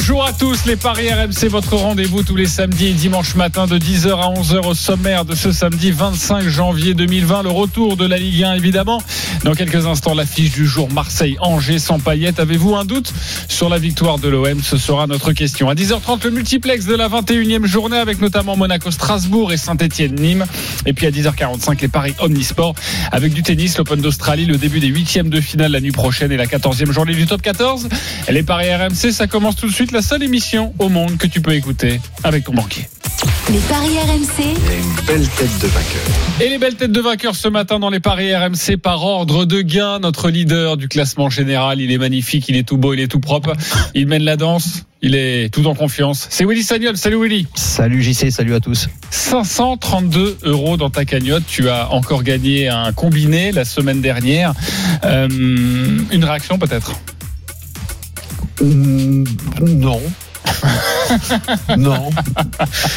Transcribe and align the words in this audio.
Bonjour 0.00 0.24
à 0.24 0.32
tous, 0.32 0.64
les 0.64 0.76
Paris 0.76 1.12
RMC, 1.12 1.48
votre 1.48 1.74
rendez-vous 1.74 2.22
tous 2.22 2.36
les 2.36 2.46
samedis 2.46 2.86
et 2.86 2.92
dimanches 2.92 3.34
matin 3.34 3.66
de 3.66 3.76
10h 3.80 4.10
à 4.10 4.32
11h 4.32 4.64
au 4.64 4.72
sommaire 4.72 5.24
de 5.24 5.34
ce 5.34 5.50
samedi 5.50 5.90
25 5.90 6.46
janvier 6.48 6.94
2020. 6.94 7.42
Le 7.42 7.48
retour 7.48 7.96
de 7.96 8.06
la 8.06 8.16
Ligue 8.16 8.44
1, 8.44 8.54
évidemment. 8.54 9.02
Dans 9.42 9.54
quelques 9.54 9.86
instants, 9.86 10.14
l'affiche 10.14 10.52
du 10.52 10.68
jour 10.68 10.88
Marseille-Angers 10.92 11.80
sans 11.80 11.98
paillettes. 11.98 12.38
Avez-vous 12.38 12.76
un 12.76 12.84
doute 12.84 13.12
sur 13.48 13.68
la 13.68 13.78
victoire 13.78 14.20
de 14.20 14.28
l'OM 14.28 14.62
Ce 14.62 14.76
sera 14.76 15.08
notre 15.08 15.32
question. 15.32 15.68
À 15.68 15.74
10h30, 15.74 16.22
le 16.22 16.30
multiplex 16.30 16.86
de 16.86 16.94
la 16.94 17.08
21e 17.08 17.66
journée 17.66 17.98
avec 17.98 18.20
notamment 18.20 18.56
Monaco-Strasbourg 18.56 19.52
et 19.52 19.56
Saint-Etienne-Nîmes. 19.56 20.46
Et 20.86 20.92
puis 20.92 21.06
à 21.06 21.10
10h45, 21.10 21.80
les 21.80 21.88
Paris 21.88 22.14
Omnisport 22.20 22.76
avec 23.10 23.34
du 23.34 23.42
tennis, 23.42 23.76
l'Open 23.76 24.00
d'Australie, 24.00 24.46
le 24.46 24.58
début 24.58 24.78
des 24.78 24.86
huitièmes 24.86 25.28
de 25.28 25.40
finale 25.40 25.72
la 25.72 25.80
nuit 25.80 25.90
prochaine 25.90 26.30
et 26.30 26.36
la 26.36 26.46
14e 26.46 26.92
journée 26.92 27.14
du 27.14 27.26
top 27.26 27.42
14. 27.42 27.88
Les 28.28 28.44
Paris 28.44 28.72
RMC, 28.72 29.10
ça 29.10 29.26
commence 29.26 29.56
tout 29.56 29.66
de 29.66 29.72
suite 29.72 29.87
la 29.92 30.02
seule 30.02 30.22
émission 30.22 30.74
au 30.78 30.88
monde 30.88 31.16
que 31.16 31.26
tu 31.26 31.40
peux 31.40 31.54
écouter 31.54 32.00
avec 32.24 32.44
ton 32.44 32.52
banquier. 32.52 32.88
Les 33.50 33.58
paris 33.60 33.96
RMC, 33.98 34.56
Et 36.40 36.48
les 36.48 36.58
belles 36.58 36.74
têtes 36.74 36.92
de 36.92 37.00
vainqueurs 37.00 37.34
ce 37.34 37.48
matin 37.48 37.78
dans 37.78 37.90
les 37.90 38.00
paris 38.00 38.34
RMC 38.34 38.76
par 38.80 39.02
ordre 39.04 39.44
de 39.44 39.62
gain. 39.62 39.98
Notre 40.00 40.30
leader 40.30 40.76
du 40.76 40.88
classement 40.88 41.30
général, 41.30 41.80
il 41.80 41.90
est 41.90 41.98
magnifique, 41.98 42.48
il 42.48 42.56
est 42.56 42.62
tout 42.62 42.76
beau, 42.76 42.92
il 42.92 43.00
est 43.00 43.08
tout 43.08 43.20
propre. 43.20 43.54
Il 43.94 44.06
mène 44.06 44.22
la 44.22 44.36
danse, 44.36 44.84
il 45.02 45.14
est 45.14 45.52
tout 45.52 45.66
en 45.66 45.74
confiance. 45.74 46.26
C'est 46.30 46.44
Willy 46.44 46.62
Sagnol. 46.62 46.96
Salut 46.96 47.20
Willy. 47.22 47.46
Salut 47.54 48.02
JC, 48.02 48.30
salut 48.30 48.54
à 48.54 48.60
tous. 48.60 48.88
532 49.10 50.38
euros 50.42 50.76
dans 50.76 50.90
ta 50.90 51.04
cagnotte. 51.04 51.44
Tu 51.46 51.68
as 51.68 51.90
encore 51.92 52.22
gagné 52.22 52.68
un 52.68 52.92
combiné 52.92 53.52
la 53.52 53.64
semaine 53.64 54.00
dernière. 54.00 54.52
Euh, 55.04 55.28
une 55.28 56.24
réaction 56.24 56.58
peut-être? 56.58 56.92
Mm, 58.60 59.24
non. 59.60 60.00
non. 61.76 62.10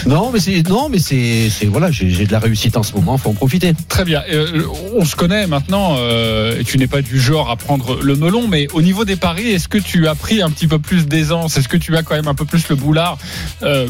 Non, 0.06 0.32
mais 0.32 0.40
c'est 0.40 0.68
non, 0.68 0.90
mais 0.90 1.00
c'est 1.00 1.50
c'est- 1.50 1.66
voilà, 1.66 1.92
j'ai 1.92 2.10
j'ai 2.10 2.26
de 2.26 2.32
la 2.32 2.40
réussite 2.40 2.78
en 2.78 2.84
ce 2.84 2.94
moment, 2.94 3.18
faut 3.18 3.30
en 3.30 3.34
profiter. 3.34 3.74
Très 3.90 4.04
bien. 4.06 4.24
Euh, 4.32 4.64
on 4.96 5.06
se 5.06 5.16
connaît 5.16 5.48
maintenant 5.48 5.96
euh, 5.98 6.60
et 6.60 6.64
tu 6.64 6.78
n'es 6.78 6.88
pas 6.88 7.02
du 7.02 7.20
genre 7.20 7.50
à 7.50 7.56
prendre 7.58 8.02
le 8.02 8.16
melon, 8.16 8.48
mais 8.48 8.68
au 8.74 8.82
niveau 8.82 9.06
des 9.06 9.16
paris, 9.16 9.50
est-ce 9.52 9.68
que 9.68 9.78
tu 9.78 10.08
as 10.08 10.16
pris 10.16 10.42
un 10.42 10.50
petit 10.50 10.68
peu 10.68 10.80
plus 10.80 11.08
d'aisance? 11.08 11.58
Est-ce 11.58 11.68
que 11.68 11.78
tu 11.78 11.96
as 11.98 12.04
quand 12.04 12.16
même 12.16 12.28
un 12.28 12.36
peu 12.36 12.46
plus 12.46 12.68
le 12.70 12.76
boulard 12.76 13.18
euh, 13.64 13.88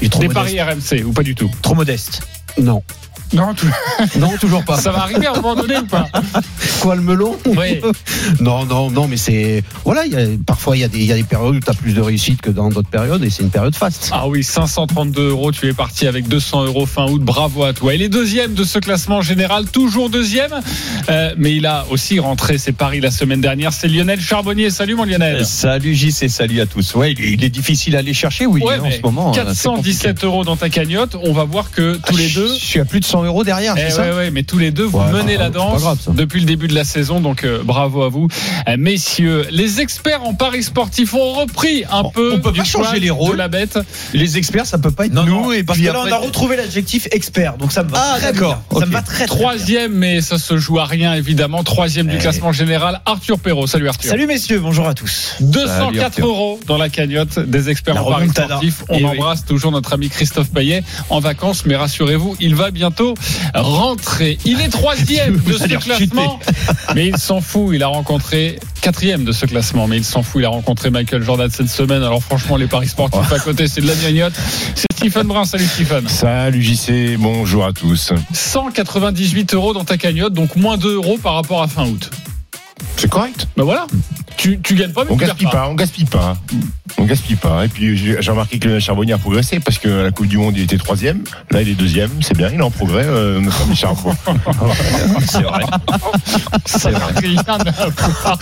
des 0.00 0.08
modeste. 0.28 0.32
paris 0.34 0.60
RMC 0.60 1.04
ou 1.04 1.12
pas 1.12 1.22
du 1.22 1.34
tout? 1.34 1.50
Trop 1.62 1.74
modeste. 1.74 2.22
Non. 2.60 2.82
Non, 3.34 4.36
toujours 4.40 4.64
pas. 4.64 4.76
ça 4.78 4.90
va 4.90 5.02
arriver 5.02 5.26
à 5.26 5.32
un 5.32 5.36
moment 5.36 5.54
donné 5.54 5.76
ou 5.78 5.84
pas 5.86 6.06
Quoi 6.80 6.94
le 6.96 7.02
melon 7.02 7.36
Oui. 7.46 7.80
Non, 8.40 8.64
non, 8.66 8.90
non, 8.90 9.06
mais 9.08 9.16
c'est 9.16 9.62
voilà, 9.84 10.06
il 10.06 10.12
y 10.12 10.16
a, 10.16 10.26
parfois 10.46 10.76
il 10.76 10.80
y 10.80 10.84
a 10.84 10.88
des 10.88 10.98
il 10.98 11.04
y 11.06 11.12
a 11.12 11.16
des 11.16 11.22
périodes 11.24 11.56
où 11.56 11.60
tu 11.60 11.70
as 11.70 11.74
plus 11.74 11.92
de 11.92 12.00
réussite 12.00 12.40
que 12.40 12.50
dans 12.50 12.68
d'autres 12.68 12.88
périodes 12.90 13.22
et 13.24 13.30
c'est 13.30 13.42
une 13.42 13.50
période 13.50 13.74
faste. 13.74 14.10
Ah 14.12 14.28
oui, 14.28 14.42
532 14.44 15.30
euros, 15.30 15.52
tu 15.52 15.66
es 15.68 15.72
parti 15.72 16.06
avec 16.06 16.28
200 16.28 16.64
euros 16.66 16.86
fin 16.86 17.06
août, 17.06 17.22
bravo 17.22 17.64
à 17.64 17.72
toi. 17.72 17.94
Il 17.94 18.02
est 18.02 18.08
deuxième 18.08 18.54
de 18.54 18.64
ce 18.64 18.78
classement 18.78 19.20
général, 19.22 19.66
toujours 19.70 20.10
deuxième, 20.10 20.52
Euh, 21.10 21.34
mais 21.38 21.54
il 21.56 21.64
a 21.66 21.86
aussi 21.90 22.18
rentré 22.20 22.58
ses 22.58 22.72
paris 22.72 23.00
la 23.00 23.10
semaine 23.10 23.40
dernière, 23.40 23.72
c'est 23.72 23.88
Lionel 23.88 24.20
Charbonnier. 24.20 24.70
Salut 24.70 24.94
mon 24.94 25.04
Lionel. 25.04 25.44
Salut 25.46 25.94
JC, 25.94 26.28
salut 26.28 26.60
à 26.60 26.66
tous. 26.66 26.94
Ouais, 26.94 27.12
il 27.12 27.24
est, 27.24 27.32
il 27.32 27.44
est 27.44 27.48
difficile 27.48 27.96
à 27.96 28.00
aller 28.00 28.12
chercher, 28.14 28.46
oui, 28.46 28.60
Ouais, 28.62 28.78
en 28.78 28.90
ce 28.90 29.00
moment. 29.02 29.30
euh, 29.30 29.52
c'est 29.54 29.68
417 29.68 30.24
euros 30.24 30.44
dans 30.44 30.56
ta 30.56 30.68
cagnotte, 30.68 31.16
on 31.22 31.32
va 31.32 31.44
voir 31.44 31.70
que 31.70 31.96
tous 32.06 32.16
les 32.16 32.24
compliqué. 32.24 32.40
deux... 32.40 32.48
Je 32.54 32.64
suis 32.64 32.80
à 32.80 32.84
plus 32.84 33.00
de 33.00 33.04
100 33.04 33.17
euros 33.24 33.44
derrière, 33.44 33.74
Eh 33.76 33.80
c'est 33.82 33.90
ça 33.90 34.02
ouais, 34.02 34.12
ouais, 34.16 34.30
mais 34.30 34.42
tous 34.42 34.58
les 34.58 34.70
deux, 34.70 34.84
vous 34.84 34.98
Ouais, 34.98 35.12
menez 35.12 35.36
la 35.36 35.50
danse 35.50 35.80
grave, 35.80 35.98
depuis 36.14 36.40
le 36.40 36.46
début 36.46 36.68
de 36.68 36.74
la 36.74 36.84
saison, 36.84 37.20
donc 37.20 37.44
euh, 37.44 37.60
bravo 37.64 38.02
à 38.02 38.08
vous. 38.08 38.28
Euh, 38.68 38.76
messieurs, 38.78 39.46
les 39.50 39.80
experts 39.80 40.24
en 40.24 40.34
paris 40.34 40.62
sportifs 40.62 41.14
ont 41.14 41.32
repris 41.32 41.84
un 41.90 42.00
On- 42.04 42.10
peu 42.10 42.32
on 42.34 42.40
peut 42.40 42.52
du 42.52 42.58
pas 42.60 42.64
changer 42.64 43.00
les 43.00 43.10
rôles. 43.10 43.36
la 43.36 43.48
bête. 43.48 43.78
Les 44.14 44.38
experts, 44.38 44.66
ça 44.66 44.78
peut 44.78 44.90
pas 44.90 45.06
être 45.06 45.12
Non, 45.12 45.24
nous. 45.24 45.42
non, 45.42 45.52
et 45.52 45.62
parce 45.62 45.78
puis 45.78 45.86
que 45.86 45.92
là, 45.92 45.98
après- 46.00 46.12
on 46.12 46.14
a 46.14 46.18
retrouvé 46.18 46.56
l'adjectif 46.56 47.06
expert, 47.12 47.56
donc 47.58 47.72
ça 47.72 47.82
me 47.84 47.90
va. 47.90 47.98
Ah, 48.00 48.18
très 48.18 48.32
d'accord, 48.32 48.54
bien. 48.54 48.78
Ça 48.78 48.84
ok. 48.84 48.86
me 48.86 48.92
va 48.92 49.02
très, 49.02 49.26
très 49.26 49.36
bien. 49.36 49.48
Troisième, 49.48 49.92
mais 49.92 50.20
ça 50.20 50.38
se 50.38 50.56
joue 50.58 50.78
à 50.78 50.84
rien 50.84 51.14
évidemment. 51.14 51.62
Troisième 51.64 52.06
du 52.06 52.16
Eh. 52.16 52.18
classement 52.18 52.52
général, 52.52 53.00
Arthur 53.06 53.38
Perrault. 53.38 53.66
Salut 53.66 53.88
Arthur. 53.88 54.10
Salut 54.10 54.26
messieurs, 54.26 54.60
bonjour 54.60 54.86
à 54.88 54.94
tous. 54.94 55.34
204 55.40 55.84
Salut, 55.86 56.00
Arthur. 56.00 56.26
euros 56.26 56.60
dans 56.66 56.78
la 56.78 56.88
cagnotte 56.88 57.38
des 57.38 57.70
experts 57.70 57.94
La 57.94 58.02
en 58.02 58.10
paris 58.10 58.22
remontada. 58.22 58.46
sportifs. 58.48 58.84
On 58.88 58.94
Eh 58.98 59.04
oui. 59.04 59.10
embrasse 59.10 59.44
toujours 59.44 59.72
notre 59.72 59.92
ami 59.92 60.08
Christophe 60.08 60.50
Payet 60.50 60.82
en 61.10 61.20
vacances, 61.20 61.64
mais 61.66 61.76
rassurez-vous, 61.76 62.36
il 62.40 62.54
va 62.54 62.70
bientôt 62.70 63.07
rentrer. 63.54 64.38
Il 64.44 64.60
est 64.60 64.68
troisième 64.68 65.38
de 65.46 65.52
ce 65.52 65.64
classement, 65.64 66.38
mais 66.94 67.08
il 67.08 67.16
s'en 67.18 67.40
fout. 67.40 67.70
Il 67.74 67.82
a 67.82 67.88
rencontré 67.88 68.58
quatrième 68.80 69.24
de 69.24 69.32
ce 69.32 69.46
classement, 69.46 69.86
mais 69.86 69.98
il 69.98 70.04
s'en 70.04 70.22
fout. 70.22 70.40
Il 70.42 70.44
a 70.44 70.50
rencontré 70.50 70.90
Michael 70.90 71.22
Jordan 71.22 71.50
cette 71.50 71.68
semaine. 71.68 72.02
Alors 72.02 72.22
franchement, 72.22 72.56
les 72.56 72.66
paris 72.66 72.88
sportifs 72.88 73.32
à 73.32 73.38
côté, 73.38 73.68
c'est 73.68 73.80
de 73.80 73.86
la 73.86 73.94
gnognotte. 73.94 74.34
C'est 74.74 74.86
Stephen 74.92 75.26
Brun. 75.26 75.44
Salut 75.44 75.66
Stephen. 75.66 76.08
Salut 76.08 76.62
JC, 76.62 77.16
bonjour 77.18 77.64
à 77.64 77.72
tous. 77.72 78.12
198 78.32 79.54
euros 79.54 79.74
dans 79.74 79.84
ta 79.84 79.96
cagnotte, 79.96 80.32
donc 80.32 80.56
moins 80.56 80.76
2 80.76 80.94
euros 80.96 81.18
par 81.22 81.34
rapport 81.34 81.62
à 81.62 81.68
fin 81.68 81.86
août. 81.86 82.10
C'est 82.96 83.08
correct 83.08 83.48
Ben 83.56 83.64
voilà. 83.64 83.86
Tu, 84.36 84.60
tu 84.60 84.74
gagnes 84.74 84.92
pas, 84.92 85.04
mais 85.04 85.10
On 85.10 85.14
tu 85.14 85.20
perds 85.20 85.28
gaspille 85.28 85.48
pas, 85.50 85.68
on 85.68 85.74
gaspille 85.74 86.04
pas. 86.04 86.36
On 86.96 87.04
gaspille 87.04 87.36
pas. 87.36 87.64
Et 87.64 87.68
puis 87.68 87.96
j'ai 87.96 88.30
remarqué 88.30 88.58
que 88.58 88.68
le 88.68 88.80
Charbonnier 88.80 89.12
a 89.12 89.18
progressé 89.18 89.60
parce 89.60 89.78
que 89.78 90.00
à 90.00 90.02
la 90.04 90.10
Coupe 90.10 90.26
du 90.26 90.38
Monde 90.38 90.54
il 90.56 90.62
était 90.64 90.78
troisième. 90.78 91.22
Là 91.50 91.62
il 91.62 91.68
est 91.68 91.74
deuxième, 91.74 92.10
c'est 92.20 92.36
bien, 92.36 92.48
il 92.52 92.58
est 92.58 92.62
en 92.62 92.70
progrès, 92.70 93.04
euh, 93.04 93.40
notre 93.40 93.62
ami 93.62 93.76
Charbon. 93.76 94.14
C'est 95.26 95.42
vrai. 95.42 95.64
Rien 97.16 97.42
à 97.46 97.58
voir. 97.90 98.38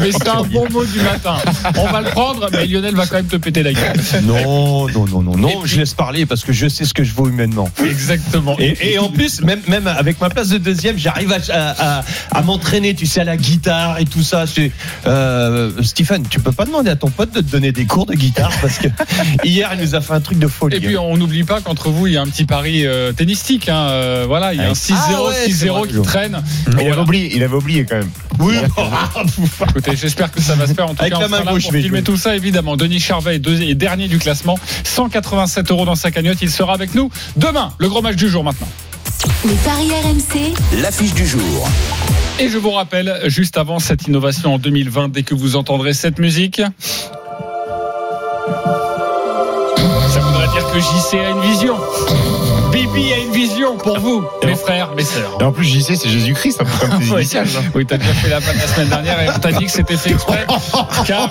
Mais 0.00 0.12
c'est 0.12 0.28
un 0.28 0.42
bon 0.42 0.68
mot 0.70 0.84
du 0.84 1.00
matin. 1.00 1.36
On 1.76 1.86
va 1.86 2.00
le 2.02 2.10
prendre, 2.10 2.48
mais 2.52 2.66
Lionel 2.66 2.94
va 2.94 3.06
quand 3.06 3.16
même 3.16 3.26
te 3.26 3.36
péter 3.36 3.62
la 3.62 3.72
gueule. 3.72 3.96
Non, 4.24 4.88
non, 4.88 5.06
non, 5.06 5.22
non, 5.22 5.34
Et 5.34 5.40
non. 5.40 5.60
puis- 5.62 5.70
Je 5.70 5.80
laisse 5.80 5.94
parler 5.94 6.26
parce 6.26 6.42
que 6.44 6.52
je 6.52 6.68
sais 6.68 6.84
ce 6.84 6.94
que 6.94 7.04
je 7.04 7.12
vaux 7.14 7.28
humainement. 7.28 7.68
Exactement. 7.84 8.56
Et, 8.58 8.92
et 8.92 8.98
en 8.98 9.08
plus, 9.08 9.40
même, 9.42 9.60
même 9.68 9.86
avec 9.86 10.20
ma 10.20 10.30
place 10.30 10.48
de 10.48 10.58
deuxième, 10.58 10.98
j'arrive 10.98 11.32
à, 11.32 11.38
à, 11.52 11.98
à- 12.00 12.04
à 12.32 12.42
m'entraîner, 12.42 12.94
tu 12.94 13.06
sais, 13.06 13.20
à 13.20 13.24
la 13.24 13.36
guitare 13.36 13.98
et 13.98 14.04
tout 14.04 14.22
ça. 14.22 14.46
C'est- 14.46 14.72
Euh, 15.06 15.70
Stephen, 15.82 16.24
tu 16.28 16.40
peux 16.40 16.52
pas 16.52 16.64
demander 16.64 16.90
à 16.90 16.96
ton 16.96 17.10
pote 17.10 17.32
de 17.32 17.40
donner 17.50 17.72
des 17.72 17.84
cours 17.86 18.06
de 18.06 18.14
guitare 18.14 18.52
parce 18.60 18.78
que 18.78 18.88
hier, 19.44 19.70
il 19.74 19.80
nous 19.80 19.94
a 19.94 20.00
fait 20.00 20.12
un 20.14 20.20
truc 20.20 20.38
de 20.38 20.46
folie. 20.46 20.76
Et 20.76 20.80
puis 20.80 20.96
on 20.96 21.16
n'oublie 21.16 21.44
pas 21.44 21.60
qu'entre 21.60 21.90
vous, 21.90 22.06
il 22.06 22.14
y 22.14 22.16
a 22.16 22.22
un 22.22 22.26
petit 22.26 22.44
pari 22.44 22.86
euh, 22.86 23.12
tennistique. 23.12 23.68
hein. 23.68 23.88
Euh, 23.90 24.24
voilà, 24.26 24.54
il 24.54 24.60
y 24.60 24.64
a 24.64 24.68
un 24.70 24.72
6-0, 24.72 24.94
Ah 24.96 25.22
ouais, 25.24 25.34
c'est 25.46 25.66
6-0 25.66 25.68
vrai, 25.70 25.88
qui 25.88 26.02
traîne. 26.02 26.42
Il 26.80 26.88
avait 26.88 26.96
oublié, 27.00 27.30
il 27.36 27.42
avait 27.42 27.56
oublié 27.56 27.84
quand 27.84 27.96
même. 27.96 28.10
oui, 28.38 28.54
Écoutez, 29.70 29.96
j'espère 29.96 30.30
que 30.30 30.40
ça 30.40 30.54
va 30.54 30.66
se 30.66 30.74
faire. 30.74 30.86
En 30.86 30.94
tout 30.94 31.00
Avec 31.00 31.12
cas, 31.12 31.20
la 31.20 31.26
on 31.26 31.28
main 31.28 31.36
sera 31.38 31.44
là 31.46 31.52
gauche, 31.52 31.62
pour 31.64 31.72
je 31.72 31.76
vais 31.76 31.82
filmer 31.82 31.98
jouer. 31.98 32.04
tout 32.04 32.16
ça, 32.16 32.36
évidemment. 32.36 32.76
Denis 32.76 33.00
Charvet 33.00 33.36
est 33.36 33.74
dernier 33.74 34.08
du 34.08 34.18
classement. 34.18 34.58
187 34.84 35.70
euros 35.70 35.84
dans 35.84 35.94
sa 35.94 36.10
cagnotte. 36.10 36.38
Il 36.42 36.50
sera 36.50 36.72
avec 36.74 36.94
nous 36.94 37.10
demain. 37.36 37.72
Le 37.78 37.88
gros 37.88 38.02
match 38.02 38.16
du 38.16 38.28
jour 38.28 38.44
maintenant. 38.44 38.68
les 39.44 39.54
paris 39.54 39.90
RMC, 40.04 40.54
L'affiche 40.82 41.14
du 41.14 41.26
jour. 41.26 41.68
Et 42.38 42.48
je 42.48 42.56
vous 42.56 42.70
rappelle, 42.70 43.20
juste 43.26 43.58
avant 43.58 43.78
cette 43.78 44.06
innovation 44.06 44.54
en 44.54 44.58
2020, 44.58 45.10
dès 45.10 45.22
que 45.24 45.34
vous 45.34 45.56
entendrez 45.56 45.92
cette 45.92 46.18
musique, 46.18 46.62
ça 50.08 50.20
voudrait 50.20 50.48
dire 50.48 50.66
que 50.72 50.78
JC 50.78 51.14
a 51.14 51.30
une 51.30 51.40
vision. 51.40 51.76
Bibi 52.80 53.12
a 53.12 53.18
une 53.18 53.32
vision 53.32 53.76
pour 53.76 53.98
vous, 53.98 54.24
mes 54.46 54.54
frères, 54.54 54.94
mes 54.94 55.04
sœurs. 55.04 55.36
Et 55.38 55.44
en 55.44 55.52
plus 55.52 55.64
JC 55.66 55.96
c'est 55.96 56.08
Jésus-Christ, 56.08 56.62
un 56.62 56.64
peu 56.64 56.86
comme 56.86 56.98
tes 56.98 57.04
Oui, 57.10 57.20
initiales. 57.20 57.46
oui 57.74 57.84
t'as 57.86 57.98
déjà 57.98 58.14
fait 58.14 58.30
la 58.30 58.38
vanne 58.38 58.56
la 58.56 58.66
semaine 58.66 58.88
dernière 58.88 59.20
et 59.22 59.28
on 59.28 59.38
t'a 59.38 59.52
dit 59.52 59.66
que 59.66 59.70
c'était 59.70 59.98
fait 59.98 60.12
exprès 60.12 60.46
car 61.06 61.30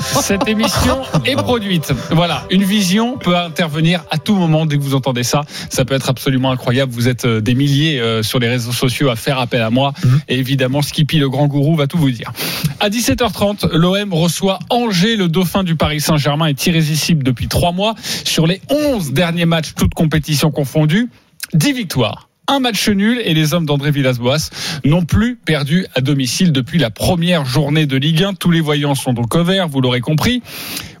cette 0.00 0.48
émission 0.48 1.02
est 1.26 1.36
produite. 1.36 1.92
Voilà, 2.10 2.44
une 2.50 2.64
vision 2.64 3.18
peut 3.18 3.36
intervenir 3.36 4.02
à 4.10 4.16
tout 4.16 4.34
moment 4.34 4.64
dès 4.64 4.78
que 4.78 4.82
vous 4.82 4.94
entendez 4.94 5.24
ça. 5.24 5.42
Ça 5.68 5.84
peut 5.84 5.94
être 5.94 6.08
absolument 6.08 6.50
incroyable. 6.52 6.90
Vous 6.90 7.06
êtes 7.08 7.26
euh, 7.26 7.42
des 7.42 7.54
milliers 7.54 8.00
euh, 8.00 8.22
sur 8.22 8.38
les 8.38 8.48
réseaux 8.48 8.72
sociaux 8.72 9.10
à 9.10 9.16
faire 9.16 9.38
appel 9.38 9.60
à 9.60 9.68
moi. 9.68 9.92
Et 10.28 10.38
évidemment, 10.38 10.80
Skippy, 10.80 11.18
le 11.18 11.28
grand 11.28 11.48
gourou, 11.48 11.76
va 11.76 11.86
tout 11.86 11.98
vous 11.98 12.10
dire. 12.10 12.32
À 12.80 12.88
17h30, 12.88 13.74
l'OM 13.74 14.14
reçoit 14.14 14.58
Angers, 14.70 15.16
le 15.16 15.28
dauphin 15.28 15.64
du 15.64 15.74
Paris 15.76 16.00
Saint-Germain 16.00 16.46
est 16.46 16.66
irrésistible 16.66 17.22
depuis 17.24 17.48
trois 17.48 17.72
mois. 17.72 17.94
Sur 18.24 18.46
les 18.46 18.62
11 18.70 19.12
derniers 19.12 19.44
matchs, 19.46 19.74
toutes 19.76 19.92
compétitions 19.92 20.50
confondues, 20.50 20.77
10 20.86 21.72
victoires. 21.72 22.28
Un 22.50 22.60
match 22.60 22.88
nul 22.88 23.20
et 23.22 23.34
les 23.34 23.52
hommes 23.52 23.66
d'André 23.66 23.90
Villas-Boas 23.90 24.48
n'ont 24.86 25.04
plus 25.04 25.36
perdu 25.36 25.84
à 25.94 26.00
domicile 26.00 26.50
depuis 26.50 26.78
la 26.78 26.88
première 26.88 27.44
journée 27.44 27.84
de 27.84 27.98
Ligue 27.98 28.22
1. 28.22 28.34
Tous 28.34 28.50
les 28.50 28.62
voyants 28.62 28.94
sont 28.94 29.12
donc 29.12 29.34
au 29.34 29.44
vous 29.44 29.80
l'aurez 29.82 30.00
compris. 30.00 30.42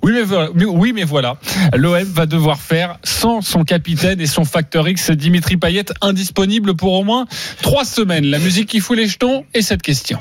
Oui 0.02 0.12
mais, 0.12 0.22
voilà, 0.24 0.50
mais- 0.54 0.66
oui, 0.66 0.92
mais 0.94 1.04
voilà. 1.04 1.36
L'OM 1.74 2.04
va 2.04 2.26
devoir 2.26 2.60
faire 2.60 2.98
sans 3.02 3.40
son 3.40 3.64
capitaine 3.64 4.20
et 4.20 4.26
son 4.26 4.44
facteur 4.44 4.86
X, 4.86 5.10
Dimitri 5.12 5.56
Payet, 5.56 5.86
indisponible 6.02 6.74
pour 6.76 6.92
au 6.92 7.02
moins 7.02 7.24
trois 7.62 7.86
semaines. 7.86 8.26
La 8.26 8.38
musique 8.38 8.68
qui 8.68 8.80
fout 8.80 8.98
les 8.98 9.06
jetons 9.06 9.46
et 9.54 9.62
cette 9.62 9.80
question. 9.80 10.18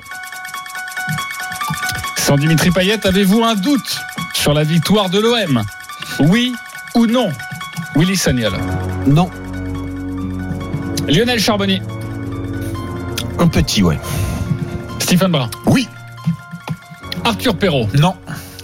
Sans 2.16 2.38
Dimitri 2.38 2.72
Payet, 2.72 3.06
avez-vous 3.06 3.44
un 3.44 3.56
doute 3.56 3.98
sur 4.34 4.54
la 4.54 4.64
victoire 4.64 5.10
de 5.10 5.20
l'OM 5.20 5.62
Oui 6.20 6.54
ou 6.96 7.06
non? 7.06 7.30
Willy 7.98 8.16
Sagnol? 8.16 8.54
Non. 9.06 9.30
Lionel 11.08 11.40
Charbonnier. 11.40 11.82
Un 13.40 13.48
petit, 13.48 13.82
ouais. 13.82 13.98
Stephen 15.00 15.32
Brun. 15.32 15.50
Oui. 15.66 15.88
Arthur 17.24 17.56
Perrault. 17.56 17.88
Non. 17.94 18.14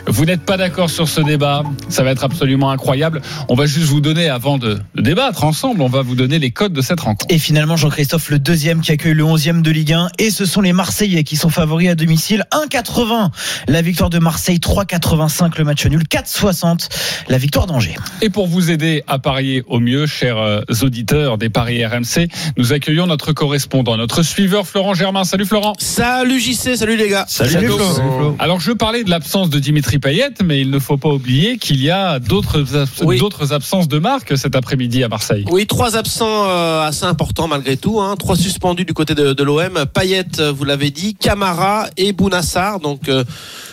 Vous 0.08 0.26
n'êtes 0.26 0.42
pas 0.42 0.58
d'accord 0.58 0.90
sur 0.90 1.08
ce 1.08 1.22
débat, 1.22 1.64
ça 1.88 2.04
va 2.04 2.12
être 2.12 2.24
absolument 2.24 2.72
incroyable. 2.72 3.22
On 3.48 3.56
va 3.56 3.66
juste 3.66 3.88
vous 3.88 4.02
donner, 4.02 4.30
avant 4.30 4.58
de, 4.58 4.80
de 4.96 5.02
débattre 5.02 5.44
ensemble, 5.46 5.82
on 5.82 5.88
va 5.88 6.02
vous 6.02 6.16
donner 6.16 6.40
les 6.40 6.52
codes 6.52 6.74
de 6.74 6.82
cette 6.82 7.00
rencontre. 7.00 7.34
Et 7.34 7.40
finalement, 7.40 7.78
Jean-Christophe, 7.78 8.30
le 8.30 8.40
deuxième 8.40 8.82
qui 8.82 8.92
accueille 8.92 9.14
le 9.14 9.24
11e 9.24 9.62
de 9.62 9.72
Ligue 9.72 9.94
1. 9.94 10.10
Et 10.20 10.30
ce 10.30 10.46
sont 10.46 10.62
les 10.62 10.74
Marseillais 10.74 11.24
qui 11.24 11.38
sont 11.38 11.50
favoris 11.50 11.90
à 11.90 11.96
domicile. 11.96 12.44
1,80 12.52 13.32
la 13.68 13.82
victoire 13.82 14.10
de 14.10 14.20
Marseille, 14.20 14.58
3,85 14.58 15.58
le 15.58 15.64
match 15.64 15.86
nul, 15.86 16.04
4,60 16.04 16.90
la 17.30 17.38
victoire 17.38 17.66
d'Angers. 17.66 17.96
Et 18.22 18.30
pour 18.30 18.48
vous 18.48 18.72
aider 18.72 19.04
à 19.08 19.20
parier 19.20 19.64
au 19.68 19.80
mieux, 19.80 20.06
chers 20.06 20.38
euh, 20.38 20.62
auditeurs 20.82 21.38
des 21.38 21.50
paris 21.50 21.86
RMC, 21.86 22.28
nous 22.58 22.74
accueillons 22.74 23.08
notre 23.08 23.32
correspondant, 23.32 23.98
notre 23.98 24.22
suiveur 24.22 24.68
Florent 24.68 24.94
Germain. 24.94 25.24
Salut 25.24 25.46
Florent. 25.46 25.74
Salut 25.80 26.40
JC, 26.40 26.76
salut 26.76 26.98
les 26.98 27.10
gars. 27.10 27.26
Salut, 27.28 27.68
Flo. 27.68 28.36
Alors 28.40 28.60
je 28.60 28.72
parlais 28.72 29.04
de 29.04 29.10
l'absence 29.10 29.50
de 29.50 29.60
Dimitri 29.60 29.93
Payet, 30.00 30.32
mais 30.44 30.62
il 30.62 30.70
ne 30.72 30.80
faut 30.80 30.98
pas 30.98 31.10
oublier 31.10 31.58
qu'il 31.58 31.82
y 31.82 31.90
a 31.90 32.20
d'autres 32.20 32.64
Oui. 33.04 33.20
d'autres 33.20 33.54
absences 33.54 33.88
de 33.88 34.00
marque 34.00 34.38
cet 34.38 34.56
après-midi 34.56 35.04
à 35.04 35.08
Marseille. 35.10 35.46
Oui, 35.52 35.66
trois 35.68 35.96
absents 35.98 36.46
euh, 36.48 36.82
assez 36.82 37.06
importants 37.06 37.48
malgré 37.48 37.78
tout. 37.78 38.02
Hein. 38.02 38.16
Trois 38.18 38.36
suspendus 38.36 38.86
du 38.86 38.94
côté 38.94 39.16
de, 39.16 39.34
de 39.34 39.44
l'OM. 39.44 39.86
Payet, 39.94 40.26
euh, 40.40 40.52
vous 40.52 40.64
l'avez 40.64 40.92
dit, 40.92 41.16
Camara 41.16 41.88
et 41.98 42.14
Bounassar. 42.14 42.80
Donc 42.80 43.10
euh, 43.10 43.24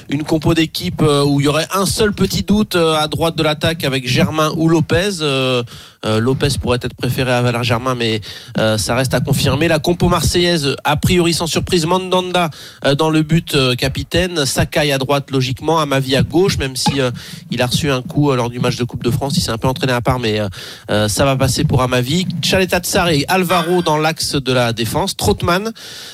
une 0.08 0.25
compo 0.25 0.55
d'équipe 0.55 1.02
où 1.02 1.40
il 1.40 1.44
y 1.44 1.49
aurait 1.49 1.69
un 1.72 1.87
seul 1.87 2.12
petit 2.12 2.43
doute 2.43 2.75
à 2.76 3.06
droite 3.06 3.37
de 3.37 3.43
l'attaque 3.43 3.84
avec 3.84 4.08
Germain 4.08 4.52
ou 4.56 4.69
Lopez. 4.69 5.20
Euh, 5.23 5.62
Lopez 6.05 6.49
pourrait 6.61 6.79
être 6.82 6.94
préféré 6.94 7.32
à 7.32 7.43
Valère 7.43 7.62
Germain, 7.62 7.94
mais 7.94 8.20
euh, 8.58 8.79
ça 8.79 8.94
reste 8.94 9.14
à 9.14 9.20
confirmer. 9.20 9.69
La 9.69 9.79
compo 9.79 10.08
marseillaise, 10.08 10.76
a 10.85 10.97
priori 10.97 11.35
sans 11.35 11.47
surprise, 11.47 11.87
Mandanda 11.87 12.50
euh, 12.85 12.94
dans 12.94 13.11
le 13.11 13.23
but 13.23 13.55
euh, 13.55 13.75
capitaine, 13.75 14.47
Sakai 14.47 14.93
à 14.93 14.99
droite 14.99 15.31
logiquement, 15.31 15.79
Amavi 15.79 16.17
à 16.17 16.23
gauche, 16.23 16.58
même 16.58 16.76
si 16.76 17.00
euh, 17.00 17.11
il 17.50 17.61
a 17.62 17.67
reçu 17.67 17.91
un 17.91 18.02
coup 18.02 18.31
euh, 18.31 18.37
lors 18.37 18.50
du 18.50 18.61
match 18.61 18.76
de 18.76 18.85
Coupe 18.85 19.05
de 19.05 19.11
France, 19.11 19.37
il 19.37 19.41
s'est 19.41 19.50
un 19.50 19.58
peu 19.58 19.69
entraîné 19.69 19.93
à 19.93 20.00
part, 20.00 20.19
mais 20.19 20.41
euh, 20.41 20.49
euh, 20.91 21.08
ça 21.08 21.25
va 21.25 21.37
passer 21.37 21.64
pour 21.64 21.82
Amavi. 21.82 22.26
Chaleta 22.43 22.81
Tsar 22.81 23.08
et 23.11 23.25
Alvaro 23.29 23.82
dans 23.82 23.99
l'axe 23.99 24.35
de 24.35 24.52
la 24.52 24.73
défense, 24.73 25.17
Trotman 25.17 25.73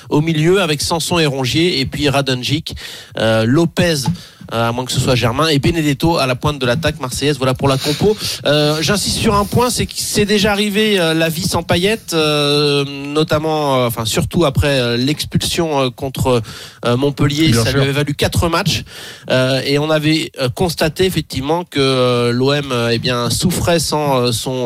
au 0.09 0.21
milieu 0.21 0.61
avec 0.61 0.83
Sanson 0.83 1.19
et 1.19 1.27
Rongier, 1.27 1.81
et 1.81 1.87
puis 1.87 2.09
Radonjic, 2.09 2.75
euh, 3.19 3.44
Lopez. 3.47 4.05
Euh, 4.52 4.69
à 4.69 4.72
moins 4.72 4.84
que 4.84 4.93
ce 4.93 5.00
soit 5.00 5.14
Germain 5.14 5.48
et 5.48 5.58
Benedetto 5.58 6.19
à 6.19 6.26
la 6.26 6.34
pointe 6.37 6.58
de 6.58 6.66
l'attaque 6.66 7.00
marseillaise. 7.00 7.38
Voilà 7.38 7.54
pour 7.54 7.69
la 7.69 7.78
compo. 7.78 8.16
Euh, 8.46 8.81
J'insiste 8.82 9.19
sur 9.19 9.34
un 9.34 9.44
point, 9.44 9.70
c'est 9.70 9.87
que 9.87 9.93
c'est 9.96 10.25
déjà 10.25 10.52
arrivé 10.52 10.98
euh, 11.00 11.14
la 11.14 11.28
vie 11.28 11.46
sans 11.46 11.62
paillettes, 11.62 12.12
euh, 12.14 12.84
notamment, 12.84 13.76
euh, 13.76 13.87
enfin 13.87 14.04
surtout 14.04 14.44
après 14.44 14.78
euh, 14.81 14.96
l'expulsion 14.96 15.81
euh, 15.81 15.90
contre 15.90 16.43
euh, 16.84 16.96
Montpellier, 16.96 17.48
Bien 17.48 17.62
ça 17.64 17.70
sûr. 17.70 17.78
lui 17.78 17.82
avait 17.84 17.93
valu 17.93 18.14
quatre 18.14 18.48
matchs 18.48 18.84
Euh, 19.31 19.60
et 19.66 19.78
on 19.78 19.90
avait 19.90 20.31
euh, 20.40 20.49
constaté 20.49 21.04
effectivement 21.04 21.64
que 21.64 21.81
euh, 21.81 22.31
l'OM 22.32 22.72
eh 22.92 22.99
bien 22.99 23.28
souffrait 23.31 23.78
sans 23.81 24.32
son 24.32 24.56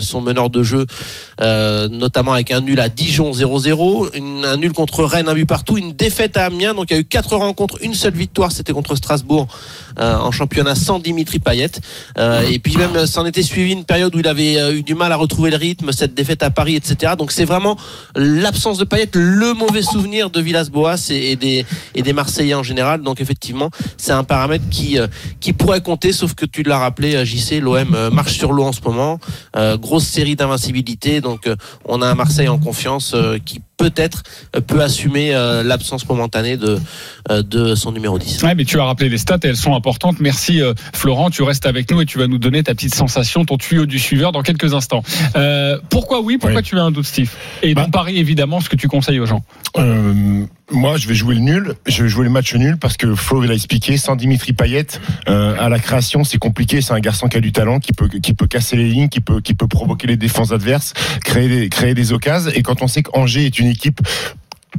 son 0.00 0.20
meneur 0.20 0.50
de 0.50 0.62
jeu, 0.62 0.86
notamment 1.90 2.32
avec 2.32 2.50
un 2.50 2.60
nul 2.60 2.80
à 2.80 2.88
Dijon 2.88 3.32
0-0, 3.32 4.10
une- 4.14 4.44
un 4.44 4.56
nul 4.56 4.72
contre 4.72 5.04
Rennes 5.04 5.28
un 5.28 5.34
but 5.34 5.46
partout, 5.46 5.76
une 5.78 5.92
défaite 5.92 6.36
à 6.36 6.46
Amiens. 6.46 6.74
Donc 6.74 6.86
il 6.90 6.94
y 6.94 6.96
a 6.96 7.00
eu 7.00 7.04
quatre 7.04 7.36
rencontres, 7.36 7.78
une 7.82 7.94
seule 7.94 8.14
victoire, 8.14 8.52
c'était 8.52 8.72
contre 8.72 8.94
Strasbourg 8.94 9.15
euh, 9.24 9.46
en 9.98 10.30
championnat 10.30 10.74
sans 10.74 10.98
Dimitri 10.98 11.38
Payet. 11.38 11.70
Euh, 12.18 12.42
et 12.50 12.58
puis 12.58 12.76
même 12.76 12.94
euh, 12.96 13.06
s'en 13.06 13.26
était 13.26 13.42
suivi 13.42 13.72
une 13.72 13.84
période 13.84 14.14
où 14.14 14.18
il 14.18 14.28
avait 14.28 14.58
euh, 14.58 14.76
eu 14.76 14.82
du 14.82 14.94
mal 14.94 15.12
à 15.12 15.16
retrouver 15.16 15.50
le 15.50 15.56
rythme, 15.56 15.92
cette 15.92 16.14
défaite 16.14 16.42
à 16.42 16.50
Paris, 16.50 16.76
etc. 16.76 17.14
Donc 17.18 17.32
c'est 17.32 17.44
vraiment 17.44 17.76
l'absence 18.14 18.78
de 18.78 18.84
Payet, 18.84 19.08
le 19.14 19.54
mauvais 19.54 19.82
souvenir 19.82 20.30
de 20.30 20.40
Villas-Boas 20.40 21.10
et, 21.10 21.36
des 21.36 21.64
et 21.94 22.02
des 22.02 22.12
Marseillais 22.12 22.54
en 22.54 22.62
général. 22.62 23.02
Donc 23.02 23.20
effectivement, 23.20 23.70
c'est 23.96 24.12
un 24.12 24.24
paramètre 24.24 24.68
qui 24.70 24.98
euh, 24.98 25.06
qui 25.40 25.52
pourrait 25.52 25.80
compter, 25.80 26.12
sauf 26.12 26.34
que 26.34 26.46
tu 26.46 26.62
l'as 26.62 26.78
rappelé, 26.78 27.14
euh, 27.14 27.24
JC, 27.24 27.60
l'OM 27.60 27.94
euh, 27.94 28.10
marche 28.10 28.36
sur 28.36 28.52
l'eau 28.52 28.64
en 28.64 28.72
ce 28.72 28.80
moment, 28.82 29.18
Euh, 29.56 29.76
grosse 29.78 30.06
série 30.06 30.36
d'invincibilité. 30.36 31.20
Donc 31.20 31.46
euh, 31.46 31.56
on 31.84 32.02
a 32.02 32.06
un 32.06 32.14
Marseille 32.14 32.48
en 32.48 32.58
confiance 32.58 33.12
euh, 33.14 33.38
qui 33.44 33.60
peut-être 33.76 34.22
euh, 34.54 34.60
peut 34.60 34.82
assumer 34.82 35.34
euh, 35.34 35.62
l'absence 35.62 36.08
momentanée 36.08 36.56
de 36.56 36.78
euh, 37.30 37.42
de 37.42 37.74
son 37.74 37.92
numéro 37.92 38.18
10. 38.18 38.42
Ouais, 38.42 38.54
mais 38.54 38.64
tu 38.64 38.78
as 38.80 38.84
rappelé 38.84 39.08
les 39.08 39.18
stats 39.18 39.38
elles 39.42 39.56
sont 39.56 39.74
importantes. 39.74 39.85
Merci 40.20 40.60
euh, 40.60 40.74
Florent, 40.94 41.30
tu 41.30 41.42
restes 41.42 41.66
avec 41.66 41.90
nous 41.90 42.00
et 42.00 42.06
tu 42.06 42.18
vas 42.18 42.26
nous 42.26 42.38
donner 42.38 42.62
ta 42.62 42.74
petite 42.74 42.94
sensation, 42.94 43.44
ton 43.44 43.56
tuyau 43.56 43.86
du 43.86 43.98
suiveur 43.98 44.32
dans 44.32 44.42
quelques 44.42 44.74
instants. 44.74 45.02
Euh, 45.36 45.78
pourquoi 45.90 46.20
oui? 46.20 46.38
Pourquoi 46.38 46.58
Oui. 46.58 46.62
tu 46.64 46.78
as 46.78 46.82
un 46.82 46.90
doute, 46.90 47.06
Steve? 47.06 47.32
Et 47.62 47.74
Bah. 47.74 47.86
pari 47.90 48.18
évidemment, 48.18 48.60
ce 48.60 48.68
que 48.68 48.76
tu 48.76 48.88
conseilles 48.88 49.20
aux 49.20 49.26
gens. 49.26 49.44
Euh, 49.78 50.44
moi, 50.70 50.96
je 50.96 51.06
vais 51.06 51.14
jouer 51.14 51.34
le 51.36 51.40
nul. 51.40 51.74
Je 51.86 52.02
vais 52.02 52.08
jouer 52.08 52.24
le 52.24 52.30
match 52.30 52.54
nul 52.54 52.76
parce 52.78 52.96
que 52.96 53.14
Flo 53.14 53.40
l'a 53.42 53.54
expliqué. 53.54 53.96
Sans 53.96 54.16
Dimitri 54.16 54.52
Payet, 54.52 54.86
euh, 55.28 55.54
à 55.58 55.68
la 55.68 55.78
création, 55.78 56.24
c'est 56.24 56.38
compliqué. 56.38 56.80
C'est 56.82 56.92
un 56.92 57.00
garçon 57.00 57.28
qui 57.28 57.36
a 57.36 57.40
du 57.40 57.52
talent, 57.52 57.78
qui 57.78 57.92
peut, 57.92 58.08
qui 58.08 58.34
peut 58.34 58.46
casser 58.46 58.76
les 58.76 58.88
lignes, 58.88 59.08
qui 59.08 59.20
peut, 59.20 59.40
qui 59.40 59.54
peut 59.54 59.68
provoquer 59.68 60.06
les 60.08 60.16
défenses 60.16 60.52
adverses, 60.52 60.92
créer 61.24 61.48
des, 61.48 61.68
créer 61.68 61.94
des 61.94 62.12
occasions. 62.12 62.50
Et 62.54 62.62
quand 62.62 62.82
on 62.82 62.88
sait 62.88 63.02
qu'Angers 63.02 63.46
est 63.46 63.58
une 63.58 63.68
équipe 63.68 64.00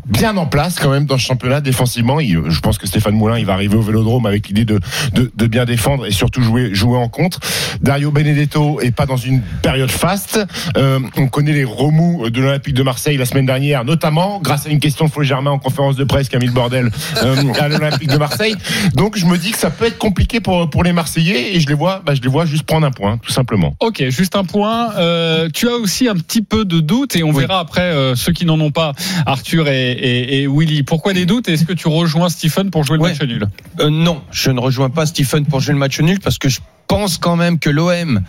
bien 0.05 0.35
en 0.37 0.45
place 0.45 0.77
quand 0.79 0.89
même 0.89 1.05
dans 1.05 1.17
ce 1.17 1.23
championnat 1.25 1.61
défensivement. 1.61 2.19
Il- 2.19 2.49
je 2.49 2.59
pense 2.59 2.77
que 2.77 2.87
Stéphane 2.87 3.15
Moulin, 3.15 3.37
il 3.37 3.45
va 3.45 3.53
arriver 3.53 3.75
au 3.75 3.81
Vélodrome 3.81 4.25
avec 4.25 4.47
l'idée 4.47 4.65
de, 4.65 4.79
de, 5.13 5.31
de 5.35 5.47
bien 5.47 5.65
défendre 5.65 6.05
et 6.05 6.11
surtout 6.11 6.41
jouer, 6.41 6.73
jouer 6.73 6.97
en 6.97 7.07
contre. 7.09 7.39
Dario 7.81 8.11
Benedetto 8.11 8.79
est 8.81 8.91
pas 8.91 9.05
dans 9.05 9.17
une 9.17 9.41
période 9.61 9.91
faste. 9.91 10.39
Euh, 10.77 10.99
on 11.17 11.27
connaît 11.27 11.53
les 11.53 11.63
remous 11.63 12.29
de 12.29 12.41
l'Olympique 12.41 12.73
de 12.73 12.83
Marseille 12.83 13.17
la 13.17 13.25
semaine 13.25 13.45
dernière, 13.45 13.85
notamment 13.85 14.39
grâce 14.41 14.65
à 14.67 14.69
une 14.69 14.79
question 14.79 15.05
de 15.05 15.11
Flo 15.11 15.23
Germain 15.23 15.51
en 15.51 15.59
conférence 15.59 15.95
de 15.95 16.03
presse 16.03 16.29
qui 16.29 16.35
a 16.35 16.39
mis 16.39 16.45
le 16.47 16.51
bordel 16.51 16.89
euh, 17.23 17.35
à 17.59 17.67
l'Olympique 17.67 18.09
de 18.09 18.17
Marseille. 18.17 18.55
Donc 18.95 19.17
je 19.17 19.25
me 19.25 19.37
dis 19.37 19.51
que 19.51 19.57
ça 19.57 19.69
peut 19.69 19.85
être 19.85 19.97
compliqué 19.97 20.39
pour, 20.39 20.69
pour 20.69 20.83
les 20.83 20.93
Marseillais 20.93 21.55
et 21.55 21.59
je 21.59 21.67
les 21.67 21.73
vois, 21.73 22.01
bah, 22.05 22.13
je 22.15 22.21
les 22.21 22.29
vois 22.29 22.45
juste 22.45 22.63
prendre 22.63 22.85
un 22.85 22.91
point, 22.91 23.17
tout 23.17 23.31
simplement. 23.31 23.75
Ok, 23.79 24.03
juste 24.09 24.35
un 24.35 24.43
point. 24.43 24.93
Euh, 24.97 25.49
tu 25.53 25.67
as 25.69 25.73
aussi 25.75 26.07
un 26.07 26.15
petit 26.15 26.41
peu 26.41 26.65
de 26.65 26.79
doute 26.79 27.15
et 27.15 27.23
on 27.23 27.31
verra 27.31 27.59
après 27.59 27.93
ceux 28.15 28.31
qui 28.33 28.45
n'en 28.45 28.59
ont 28.59 28.71
pas, 28.71 28.93
Arthur 29.25 29.67
et, 29.67 29.86
et, 29.91 30.41
et 30.43 30.47
Willy. 30.47 30.83
Pourquoi 30.83 31.13
des 31.13 31.25
doutes? 31.25 31.47
Est-ce 31.49 31.65
que 31.65 31.73
tu 31.73 31.87
rejoins 31.87 32.29
Stephen 32.29 32.69
pour 32.71 32.83
jouer 32.83 32.97
le 32.97 33.03
Ouais. 33.03 33.09
match 33.11 33.21
nul? 33.21 33.47
Euh, 33.79 33.89
non, 33.89 34.21
je 34.31 34.51
ne 34.51 34.59
rejoins 34.59 34.89
pas 34.89 35.05
Stephen 35.05 35.45
pour 35.45 35.59
jouer 35.59 35.73
le 35.73 35.79
match 35.79 35.99
nul 35.99 36.19
parce 36.19 36.37
que 36.37 36.49
je 36.49 36.59
pense 36.87 37.17
quand 37.17 37.35
même 37.35 37.59
que 37.59 37.69
l'OM 37.69 38.21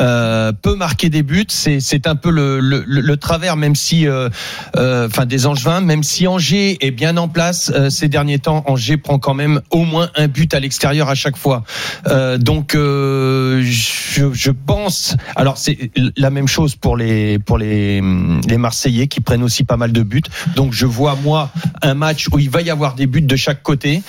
euh, 0.00 0.52
peut 0.52 0.76
marquer 0.76 1.10
des 1.10 1.22
buts. 1.22 1.44
C'est 1.48 1.80
c'est 1.80 2.06
un 2.06 2.16
peu 2.16 2.30
le, 2.30 2.60
le, 2.60 2.84
le- 2.86 3.16
travers, 3.16 3.56
même 3.56 3.74
si, 3.74 4.06
euh, 4.06 4.28
euh, 4.76 5.06
enfin 5.06 5.24
des 5.26 5.46
Angevins, 5.46 5.80
même 5.80 6.02
si 6.02 6.26
Angers 6.26 6.76
est 6.84 6.90
bien 6.90 7.16
en 7.16 7.28
place 7.28 7.72
euh, 7.74 7.90
ces 7.90 8.08
derniers 8.08 8.38
temps, 8.38 8.62
Angers 8.66 8.96
prend 8.96 9.18
quand 9.18 9.34
même 9.34 9.60
au 9.70 9.84
moins 9.84 10.10
un 10.16 10.28
but 10.28 10.52
à 10.54 10.60
l'extérieur 10.60 11.08
à 11.08 11.14
chaque 11.14 11.36
fois. 11.36 11.64
Euh, 12.06 12.38
donc 12.38 12.74
euh, 12.74 13.62
je, 13.64 14.32
je 14.32 14.50
pense. 14.50 15.16
Alors 15.36 15.58
c'est 15.58 15.90
la 16.16 16.30
même 16.30 16.48
chose 16.48 16.76
pour 16.76 16.96
les 16.96 17.38
pour 17.38 17.58
les 17.58 18.00
les 18.46 18.58
Marseillais 18.58 19.06
qui 19.06 19.20
prennent 19.20 19.42
aussi 19.42 19.64
pas 19.64 19.76
mal 19.76 19.92
de 19.92 20.02
buts. 20.02 20.22
Donc 20.56 20.72
je 20.72 20.86
vois 20.86 21.16
moi 21.22 21.50
un 21.82 21.94
match 21.94 22.28
où 22.32 22.38
il 22.38 22.50
va 22.50 22.60
y 22.62 22.70
avoir 22.70 22.94
des 22.94 23.06
buts 23.06 23.22
de 23.22 23.36
chaque 23.36 23.62
côté. 23.62 24.02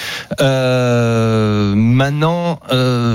Maintenant, 1.76 2.60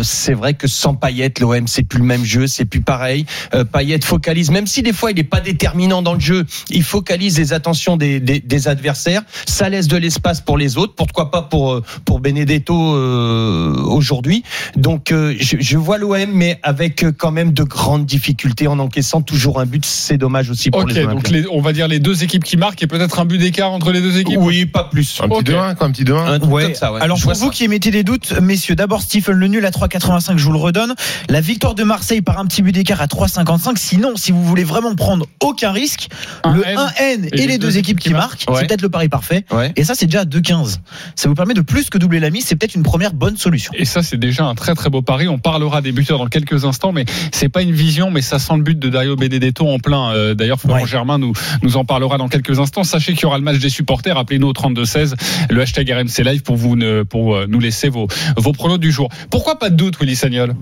c'est 0.03 0.35
vrai 0.35 0.55
que 0.55 0.67
sans 0.81 0.95
Payet, 0.95 1.33
l'OM 1.41 1.67
c'est 1.67 1.83
plus 1.83 1.99
le 1.99 2.05
même 2.05 2.25
jeu, 2.25 2.47
c'est 2.47 2.65
plus 2.65 2.81
pareil. 2.81 3.27
Euh, 3.55 3.65
Payet 3.65 4.01
focalise, 4.03 4.51
même 4.51 4.67
si 4.67 4.83
des 4.83 4.93
fois 4.93 5.11
il 5.11 5.17
n'est 5.17 5.23
pas 5.25 5.41
déterminant 5.41 6.03
dans 6.03 6.15
le 6.15 6.21
jeu, 6.21 6.47
il 6.71 6.83
focalise 6.83 7.39
les 7.39 7.53
attentions 7.53 7.97
des, 7.97 8.19
des, 8.21 8.41
des 8.41 8.69
adversaires. 8.69 9.23
Ça 9.47 9.69
laisse 9.69 9.89
de 9.89 9.97
l'espace 9.97 10.41
pour 10.41 10.57
les 10.59 10.79
autres. 10.79 10.95
Pourquoi 10.95 11.31
pas 11.31 11.43
pour 11.43 11.73
euh, 11.73 11.85
pour 12.05 12.21
Benedetto 12.21 12.95
euh, 12.97 13.75
aujourd'hui. 13.85 14.43
Donc 14.77 15.13
euh, 15.13 15.35
je, 15.39 15.57
je 15.61 15.77
vois 15.77 15.99
l'OM, 15.99 16.27
mais 16.33 16.59
avec 16.63 17.05
euh, 17.05 17.13
quand 17.17 17.31
même 17.33 17.53
de 17.53 17.63
grandes 17.65 18.07
difficultés 18.07 18.67
en 18.67 18.79
encaissant 18.79 19.21
toujours 19.23 19.61
un 19.61 19.67
but. 19.67 19.85
C'est 19.85 20.19
dommage 20.19 20.51
aussi 20.51 20.71
pour 20.71 20.81
Ok, 20.83 20.93
les 20.93 21.05
donc 21.07 21.29
les- 21.29 21.47
on 21.51 21.61
va 21.61 21.73
dire 21.73 21.89
les 21.89 21.99
deux 21.99 22.25
équipes 22.25 22.45
qui 22.45 22.57
marquent 22.57 22.83
et 22.83 22.87
peut-être 22.87 23.19
un 23.21 23.25
but 23.25 23.39
d'écart 23.39 23.71
entre 23.73 23.93
les 23.93 24.01
deux 24.01 24.19
équipes. 24.19 24.39
Oui, 24.41 24.67
pas 24.67 24.85
plus. 24.85 25.21
Un 25.23 25.29
petit 25.29 25.39
Ok. 25.41 25.47
2-1, 25.51 25.75
quoi, 25.77 25.87
un 25.87 25.91
petit 25.91 26.05
2-1. 26.05 26.27
Un 26.27 26.39
truc 26.39 26.53
Ouais. 26.53 26.63
comme 26.65 26.75
ça, 26.75 26.93
ouais. 26.93 27.01
Alors 27.01 27.17
Je 27.19 27.25
pour 27.25 27.35
vous 27.35 27.47
ça. 27.47 27.51
qui 27.51 27.65
émettez 27.65 27.91
des 27.91 28.03
doutes, 28.05 28.31
messieurs, 28.33 28.41
messieurs. 28.61 28.75
D'abord, 28.77 29.03
Stephen 29.03 29.37
Le 29.37 29.47
Nul 29.49 29.65
à 29.65 29.71
3,85, 29.71 30.37
je 30.37 30.45
vous 30.45 30.53
le 30.53 30.59
redonne. 30.71 30.95
La 31.29 31.41
victoire 31.41 31.75
de 31.75 31.85
Marseille 31.85 32.23
par 32.23 32.39
un 32.39 32.47
petit 32.47 32.63
but 32.63 32.73
d'écart 32.73 33.01
à 33.01 33.07
3,55. 33.07 33.77
Sinon, 33.77 34.13
si 34.17 34.33
vous 34.33 34.43
voulez 34.45 34.65
vraiment 34.65 34.95
prendre 34.95 35.27
aucun 35.43 35.73
risque, 35.73 36.09
Un 36.45 36.55
le 36.55 36.67
N 36.67 36.79
1N 36.79 37.29
et, 37.33 37.47
les 37.47 37.59
deux 37.59 37.77
équipes 37.79 37.99
qui 38.01 38.11
marquent, 38.11 38.45
Ouais. 38.49 38.57
c'est 38.61 38.67
peut-être 38.67 38.83
le 38.83 38.89
pari 38.89 39.09
parfait. 39.09 39.45
Ouais. 39.51 39.73
Et 39.77 39.85
ça, 39.85 39.95
c'est 39.95 40.07
déjà 40.07 40.21
à 40.21 40.25
2,15. 40.25 40.79
Ça 41.17 41.29
vous 41.29 41.35
permet 41.35 41.55
de 41.55 41.61
plus 41.61 41.91
que 41.91 41.99
doubler 41.99 42.21
la 42.21 42.31
mise. 42.31 42.45
C'est 42.47 42.57
peut-être 42.57 42.75
une 42.75 42.83
première 42.83 43.13
bonne 43.13 43.37
solution. 43.37 43.73
Et 43.77 43.85
ça, 43.85 44.03
c'est 44.03 44.17
déjà 44.19 44.45
un 44.45 44.55
très 44.55 44.75
très 44.75 44.91
beau 44.91 45.03
pari. 45.03 45.29
On 45.29 45.39
parlera 45.39 45.83
des 45.83 45.93
buteurs 45.93 46.19
dans 46.19 46.27
quelques 46.29 46.65
instants, 46.65 46.93
mais 46.93 47.05
c'est 47.33 47.49
pas 47.49 47.63
une 47.63 47.73
vision, 47.73 48.11
mais 48.11 48.23
ça 48.23 48.39
sent 48.39 48.57
le 48.57 48.63
but 48.63 48.79
de 48.79 48.89
Dario 48.89 49.17
Benedetto 49.17 49.69
en 49.69 49.79
plein. 49.79 50.13
Euh, 50.13 50.35
D'ailleurs, 50.35 50.61
Florent 50.61 50.81
Ouais. 50.83 50.87
Germain 50.87 51.19
nous, 51.19 51.33
nous 51.63 51.77
en 51.77 51.85
parlera 51.85 52.17
dans 52.19 52.29
quelques 52.29 52.59
instants. 52.61 52.85
Sachez 52.85 53.13
qu'il 53.15 53.23
y 53.23 53.27
aura 53.27 53.39
le 53.39 53.45
match 53.45 53.59
des 53.59 53.69
supporters. 53.69 54.17
Appelez-nous 54.17 54.49
au 54.49 54.53
32-16, 54.53 55.15
le 55.51 55.61
hashtag 55.63 55.91
RMC 55.91 56.23
Live 56.25 56.43
pour, 56.43 56.57
vous, 56.57 56.77
ne- 56.77 57.03
pour 57.03 57.35
euh, 57.35 57.47
nous 57.49 57.59
laisser 57.61 57.89
vos, 57.89 58.07
vos 58.37 58.53
pronos 58.53 58.79
du 58.79 58.91
jour. 58.93 59.09
Pourquoi 59.31 59.59
pas 59.59 59.71
de 59.71 59.77
doute, 59.77 59.99
Willy 60.01 60.17
Sagnol? 60.17 60.55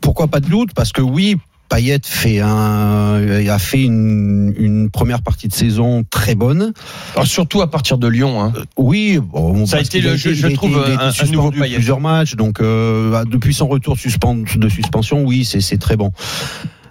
Pourquoi 0.00 0.28
pas 0.28 0.40
de 0.40 0.48
doute 0.48 0.70
Parce 0.74 0.92
que 0.92 1.00
oui, 1.02 1.36
Payet 1.68 2.00
fait 2.04 2.40
un, 2.40 3.46
a 3.48 3.58
fait 3.58 3.82
une, 3.84 4.52
une 4.58 4.90
première 4.90 5.22
partie 5.22 5.48
de 5.48 5.54
saison 5.54 6.04
très 6.10 6.34
bonne. 6.34 6.72
Alors, 7.14 7.26
surtout 7.26 7.62
à 7.62 7.70
partir 7.70 7.96
de 7.98 8.08
Lyon. 8.08 8.42
Hein. 8.42 8.52
Oui, 8.76 9.18
bon, 9.18 9.64
Ça 9.66 9.78
a 9.78 9.80
été 9.80 10.00
le- 10.00 10.16
je- 10.16 10.34
je 10.34 10.48
trouve, 10.48 10.76
été 10.86 10.92
un- 11.00 11.08
un 11.18 11.26
nouveau 11.32 11.50
Payet. 11.50 11.76
plusieurs 11.76 12.00
matchs, 12.00 12.34
donc 12.34 12.60
euh, 12.60 13.24
depuis 13.24 13.54
son 13.54 13.68
retour 13.68 13.96
de 13.96 14.68
suspension, 14.68 15.24
oui, 15.24 15.44
c'est 15.46 15.78
très 15.78 15.96
bon. 15.96 16.12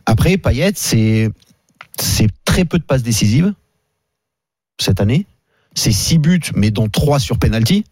Après, 0.05 0.37
Payet, 0.37 0.71
c'est 0.75 1.29
c'est 1.99 2.29
très 2.45 2.65
peu 2.65 2.79
de 2.79 2.83
passes 2.83 3.03
décisives 3.03 3.53
cette 4.79 4.99
année. 4.99 5.27
C'est 5.75 5.91
six 5.91 6.17
buts, 6.17 6.41
mais 6.55 6.71
dont 6.71 6.89
trois 6.89 7.19
sur 7.19 7.37
penalty. 7.37 7.83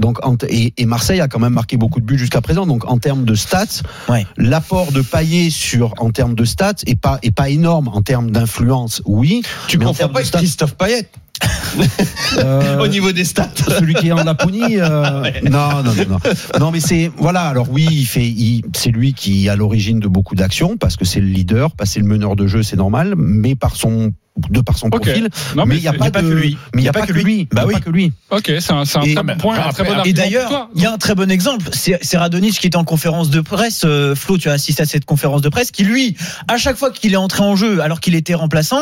Donc, 0.00 0.18
et, 0.48 0.72
et 0.78 0.86
Marseille 0.86 1.20
a 1.20 1.28
quand 1.28 1.38
même 1.38 1.52
marqué 1.52 1.76
beaucoup 1.76 2.00
de 2.00 2.06
buts 2.06 2.18
jusqu'à 2.18 2.40
présent. 2.40 2.66
Donc, 2.66 2.90
en 2.90 2.98
termes 2.98 3.24
de 3.24 3.34
stats, 3.34 3.82
Ouais. 4.08 4.26
l'apport 4.38 4.90
de 4.90 5.02
Payet 5.02 5.50
sur 5.50 5.92
en 5.98 6.10
termes 6.10 6.34
de 6.34 6.44
stats 6.44 6.74
est 6.86 6.98
pas 6.98 7.18
est 7.22 7.30
pas 7.30 7.50
énorme 7.50 7.88
en 7.88 8.00
termes 8.00 8.30
d'influence. 8.30 9.02
Oui, 9.04 9.42
Tu 9.68 9.78
termes 9.78 9.94
pas 9.94 10.06
de 10.06 10.12
avec 10.14 10.26
stats- 10.26 10.38
Christophe 10.38 10.74
Payet 10.76 11.08
Euh, 12.38 12.78
au 12.78 12.86
niveau 12.88 13.12
des 13.12 13.24
stats. 13.24 13.50
celui 13.68 13.94
qui 13.94 14.08
est 14.08 14.12
en 14.12 14.22
Laponie. 14.24 14.78
euh, 14.78 15.22
non, 15.50 15.82
non, 15.82 15.92
non, 15.94 16.04
non. 16.08 16.18
Non, 16.60 16.70
mais 16.70 16.80
c'est 16.80 17.10
voilà. 17.16 17.42
Alors 17.48 17.68
oui, 17.70 17.86
il 17.90 18.04
fait, 18.06 18.26
il- 18.26 18.62
c'est 18.74 18.90
lui 18.90 19.12
qui 19.12 19.46
est 19.46 19.48
à 19.50 19.56
l'origine 19.56 19.98
de 20.00 20.08
beaucoup 20.08 20.34
d'actions 20.34 20.76
parce 20.76 20.96
que 20.96 21.04
c'est 21.04 21.20
le 21.20 21.26
leader, 21.26 21.72
parce 21.72 21.90
que 21.90 21.94
c'est 21.94 22.00
le 22.00 22.06
meneur 22.06 22.36
de 22.36 22.46
jeu, 22.46 22.62
c'est 22.62 22.76
normal. 22.76 23.14
Mais 23.16 23.54
par 23.56 23.76
son 23.76 24.12
de 24.48 24.60
par 24.62 24.78
son 24.78 24.86
Ok. 24.86 25.02
profil, 25.02 25.28
Non, 25.56 25.66
mais 25.66 25.76
il 25.76 25.82
n'y 25.82 25.88
a 25.88 25.92
pas, 25.92 26.10
pas 26.10 26.22
de- 26.22 26.28
que 26.28 26.32
lui. 26.34 26.56
Mais 26.74 26.80
il 26.80 26.84
n'y 26.84 26.88
a, 26.88 26.92
pas 26.92 27.06
que 27.06 27.12
lui. 27.12 27.48
Bah 27.52 27.60
Il 27.60 27.60
y 27.60 27.60
a 27.60 27.66
oui. 27.66 27.74
pas 27.74 27.80
que 27.80 27.90
lui. 27.90 28.12
Ok, 28.30 28.50
c'est 28.60 28.72
un, 28.72 28.84
c'est 28.86 28.98
un 28.98 29.02
Et- 29.02 29.14
très 29.14 29.22
bon 29.22 29.36
point, 29.36 29.58
un 29.58 29.72
très 29.72 29.84
bon 29.84 30.02
Et 30.04 30.12
d'ailleurs, 30.14 30.68
il 30.74 30.82
y 30.82 30.86
a 30.86 30.92
un 30.92 30.96
très 30.98 31.14
bon 31.14 31.30
exemple. 31.30 31.66
C'est 31.72 32.16
Radonjic 32.16 32.58
qui 32.58 32.66
était 32.66 32.76
en 32.76 32.84
conférence 32.84 33.28
de 33.30 33.40
presse. 33.42 33.82
Euh, 33.84 34.14
Flo, 34.14 34.38
tu 34.38 34.48
as 34.48 34.52
assisté 34.52 34.82
à 34.82 34.86
cette 34.86 35.04
conférence 35.04 35.42
de 35.42 35.48
presse, 35.50 35.70
qui 35.70 35.84
lui, 35.84 36.16
à 36.48 36.56
chaque 36.56 36.76
fois 36.76 36.90
qu'il 36.90 37.12
est 37.12 37.16
entré 37.16 37.42
en 37.42 37.56
jeu, 37.56 37.80
alors 37.82 38.00
qu'il 38.00 38.14
était 38.14 38.34
remplaçant, 38.34 38.80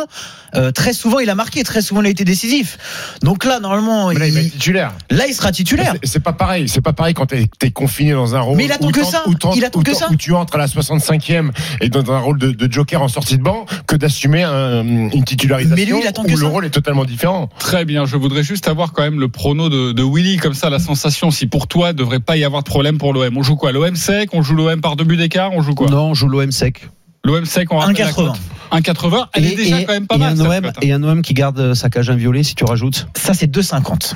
euh, 0.54 0.70
très 0.70 0.92
souvent 0.92 1.18
il 1.18 1.28
a 1.30 1.34
marqué, 1.34 1.64
très 1.64 1.82
souvent 1.82 2.00
il 2.02 2.06
a 2.06 2.10
été 2.10 2.24
décisif. 2.24 2.78
Donc 3.22 3.44
là, 3.44 3.58
normalement, 3.60 4.10
là, 4.10 4.26
il 4.28 4.38
il- 4.38 4.50
titulaire. 4.52 4.92
là, 5.10 5.26
il 5.26 5.34
sera 5.34 5.50
titulaire. 5.52 5.94
C'est- 6.04 6.20
pas 6.20 6.32
pareil. 6.32 6.68
C'est 6.68 6.80
pas 6.82 6.92
pareil 6.92 7.14
quand 7.14 7.26
t'es 7.26 7.48
es 7.62 7.70
confiné 7.70 8.12
dans 8.12 8.34
un 8.36 8.40
rôle. 8.40 8.56
Mais 8.56 8.66
il 8.66 8.72
attend 8.72 8.88
où 8.88 8.92
que 8.92 9.04
ça. 9.04 9.24
Il 9.56 9.64
attend 9.64 9.82
que 9.82 9.94
ça. 9.94 10.08
Où 10.10 10.16
tu 10.16 10.32
entres 10.32 10.54
à 10.54 10.58
la 10.58 10.66
65e 10.68 11.50
et 11.80 11.88
dans 11.88 12.12
un 12.12 12.18
rôle 12.18 12.38
de, 12.38 12.50
de 12.52 12.72
joker 12.72 13.02
en 13.02 13.08
sortie 13.08 13.36
de 13.36 13.42
banc 13.42 13.64
que 13.86 13.96
d'assumer 13.96 14.44
un- 14.44 14.84
une 14.84 15.24
titularisation 15.40 15.76
Mais 15.76 15.84
lui, 15.84 16.00
il 16.02 16.06
attend 16.06 16.22
où 16.22 16.26
que 16.26 16.30
le 16.32 16.36
ça. 16.36 16.46
rôle 16.48 16.64
est 16.64 16.70
totalement 16.70 17.04
différent. 17.04 17.48
Très 17.58 17.84
bien, 17.84 18.04
je 18.04 18.16
voudrais 18.16 18.42
juste 18.42 18.68
avoir 18.68 18.92
quand 18.92 19.02
même 19.02 19.18
le 19.20 19.28
prono 19.28 19.68
de, 19.68 19.92
de 19.92 20.02
Willy, 20.02 20.36
comme 20.36 20.54
ça 20.54 20.70
la 20.70 20.78
sensation, 20.78 21.30
si 21.30 21.46
pour 21.46 21.66
toi, 21.66 21.92
devrait 21.92 22.20
pas 22.20 22.36
y 22.36 22.44
avoir 22.44 22.62
de 22.62 22.68
problème 22.68 22.98
pour 22.98 23.12
l'OM. 23.12 23.36
On 23.36 23.42
joue 23.42 23.56
quoi 23.56 23.72
L'OM 23.72 23.96
sec, 23.96 24.30
on 24.32 24.42
joue 24.42 24.54
l'OM 24.54 24.80
par 24.80 24.96
deux 24.96 25.04
buts 25.04 25.16
d'écart, 25.16 25.50
on 25.52 25.62
joue 25.62 25.74
quoi? 25.74 25.88
Non, 25.88 26.10
on 26.10 26.14
joue 26.14 26.28
l'OM 26.28 26.50
sec. 26.52 26.88
L'OM 27.24 27.44
sec, 27.44 27.72
on 27.72 27.78
rappelle 27.78 27.96
la 27.98 28.10
1,80. 28.10 28.14
cote. 28.14 28.36
1,80, 28.72 29.26
elle 29.34 29.46
est 29.46 29.56
déjà 29.56 29.82
quand 29.84 29.92
même 29.92 30.06
pas 30.06 30.14
et 30.14 30.18
mal. 30.18 30.40
un 30.40 30.58
OM, 30.58 30.72
et 30.80 30.92
un 30.92 31.02
OM 31.02 31.22
qui 31.22 31.34
garde 31.34 31.74
sa 31.74 31.90
cage 31.90 32.08
inviolée, 32.08 32.42
si 32.44 32.54
tu 32.54 32.64
rajoutes. 32.64 33.08
Ça, 33.16 33.34
c'est 33.34 33.50
2,50. 33.50 34.14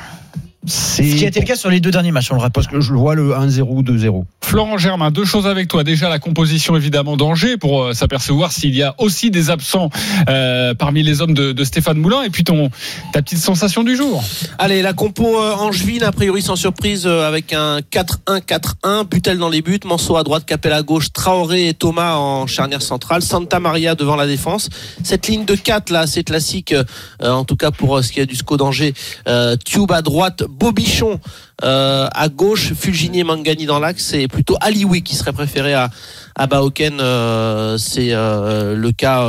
C'est 0.67 1.11
Ce 1.11 1.17
qui 1.17 1.25
a 1.25 1.29
été 1.29 1.41
le 1.41 1.47
cas 1.47 1.57
sur 1.57 1.71
les 1.71 1.81
deux 1.81 1.91
derniers 1.91 2.13
matchs, 2.13 2.31
on 2.31 2.35
le 2.35 2.41
rappelle. 2.41 2.53
parce 2.53 2.67
que 2.67 2.81
je 2.81 2.93
vois 2.93 3.15
le 3.15 3.33
1-0, 3.33 3.83
2-0. 3.83 4.25
Florent 4.43 4.79
Germain, 4.79 5.11
deux 5.11 5.25
choses 5.25 5.47
avec 5.47 5.69
toi. 5.69 5.85
Déjà 5.85 6.09
la 6.09 6.19
composition 6.19 6.77
évidemment 6.77 7.17
d'Angers 7.17 7.57
pour 7.57 7.83
euh, 7.83 7.93
s'apercevoir 7.93 8.53
s'il 8.53 8.75
y 8.75 8.83
a 8.83 8.95
aussi 8.99 9.31
des 9.31 9.51
absents 9.51 9.91
euh, 10.29 10.75
parmi 10.75 11.03
les 11.03 11.21
hommes 11.21 11.35
de, 11.35 11.53
de 11.53 11.65
Stéphane 11.65 11.99
Moulin 11.99 12.23
et 12.23 12.31
puis 12.31 12.45
ton 12.45 12.71
ta 13.13 13.23
petite 13.23 13.39
sensation 13.39 13.83
du 13.83 13.97
jour. 13.97 14.23
Allez, 14.59 14.83
la 14.83 14.93
compo 14.93 15.39
euh, 15.39 15.55
angevine, 15.55 16.03
a 16.03 16.13
priori 16.13 16.43
sans 16.43 16.57
surprise, 16.57 17.07
euh, 17.07 17.27
avec 17.27 17.53
un 17.53 17.81
4-1-4-1, 17.81 19.09
Butel 19.09 19.39
dans 19.39 19.49
les 19.49 19.63
buts, 19.63 19.81
Manso 19.85 20.17
à 20.17 20.23
droite, 20.23 20.45
Capel 20.47 20.73
à 20.73 20.83
gauche, 20.83 21.13
Traoré 21.13 21.69
et 21.69 21.75
Thomas 21.75 22.15
en 22.15 22.47
charnière 22.47 22.83
centrale, 22.83 23.23
Santa 23.23 23.61
Maria 23.61 23.95
devant 23.95 24.17
la 24.17 24.27
défense. 24.27 24.69
Cette 25.03 25.27
ligne 25.29 25.45
de 25.45 25.55
4 25.55 25.91
là, 25.91 26.07
c'est 26.07 26.25
classique, 26.25 26.73
euh, 26.73 27.31
en 27.31 27.45
tout 27.45 27.57
cas 27.57 27.71
pour 27.71 27.97
euh, 27.97 28.03
ce 28.03 28.13
qui 28.13 28.21
est 28.21 28.27
du 28.27 28.37
SCO 28.37 28.57
d'Angers. 28.57 28.95
Euh, 29.29 29.57
Tube 29.65 29.91
à 29.93 30.03
droite, 30.03 30.45
Bobichon 30.59 31.21
euh, 31.63 32.09
à 32.13 32.29
gauche, 32.29 32.73
Fulgini 32.75 33.21
et 33.21 33.25
Mangani 33.25 33.67
dans 33.67 33.79
l'axe, 33.79 34.05
c'est 34.05 34.29
plutôt 34.29 34.57
Alioui 34.61 35.03
qui 35.03 35.15
serait 35.15 35.33
préféré 35.33 35.75
à, 35.75 35.91
à 36.35 36.47
Baoken. 36.47 37.01
euh, 37.01 37.79
c'est 37.79 38.09
euh, 38.13 38.75
le 38.75 38.93
cas 38.93 39.29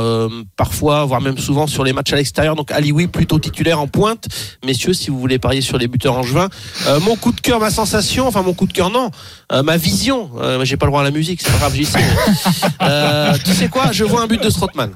parfois, 0.56 1.04
voire 1.04 1.20
même 1.20 1.38
souvent 1.38 1.66
sur 1.66 1.84
les 1.84 1.92
matchs 1.92 2.12
à 2.12 2.16
l'extérieur. 2.16 2.56
Donc 2.56 2.70
Alioui 2.72 3.06
plutôt 3.06 3.38
titulaire 3.38 3.80
en 3.80 3.86
pointe. 3.86 4.26
Messieurs, 4.64 4.92
si 4.92 5.10
vous 5.10 5.18
voulez 5.18 5.38
parier 5.38 5.60
sur 5.60 5.78
les 5.78 5.88
buteurs 5.88 6.16
angevins, 6.16 6.48
euh, 6.86 7.00
mon 7.00 7.16
coup 7.16 7.32
de 7.32 7.40
cœur, 7.40 7.60
ma 7.60 7.70
sensation, 7.70 8.26
enfin 8.26 8.42
mon 8.42 8.54
coup 8.54 8.66
de 8.66 8.72
cœur 8.72 8.90
non, 8.90 9.10
ma 9.64 9.76
vision. 9.76 10.30
J'ai 10.62 10.76
pas 10.76 10.86
le 10.86 10.90
droit 10.90 11.00
à 11.02 11.04
la 11.04 11.10
musique, 11.10 11.40
c'est 11.42 11.52
pas 11.52 11.58
grave, 11.58 11.74
j'y 11.74 11.84
sais. 11.84 11.98
Tu 13.44 13.52
sais 13.52 13.68
quoi 13.68 13.92
Je 13.92 14.04
vois 14.04 14.22
un 14.22 14.26
but 14.26 14.42
de 14.42 14.50
Strootman. 14.50 14.90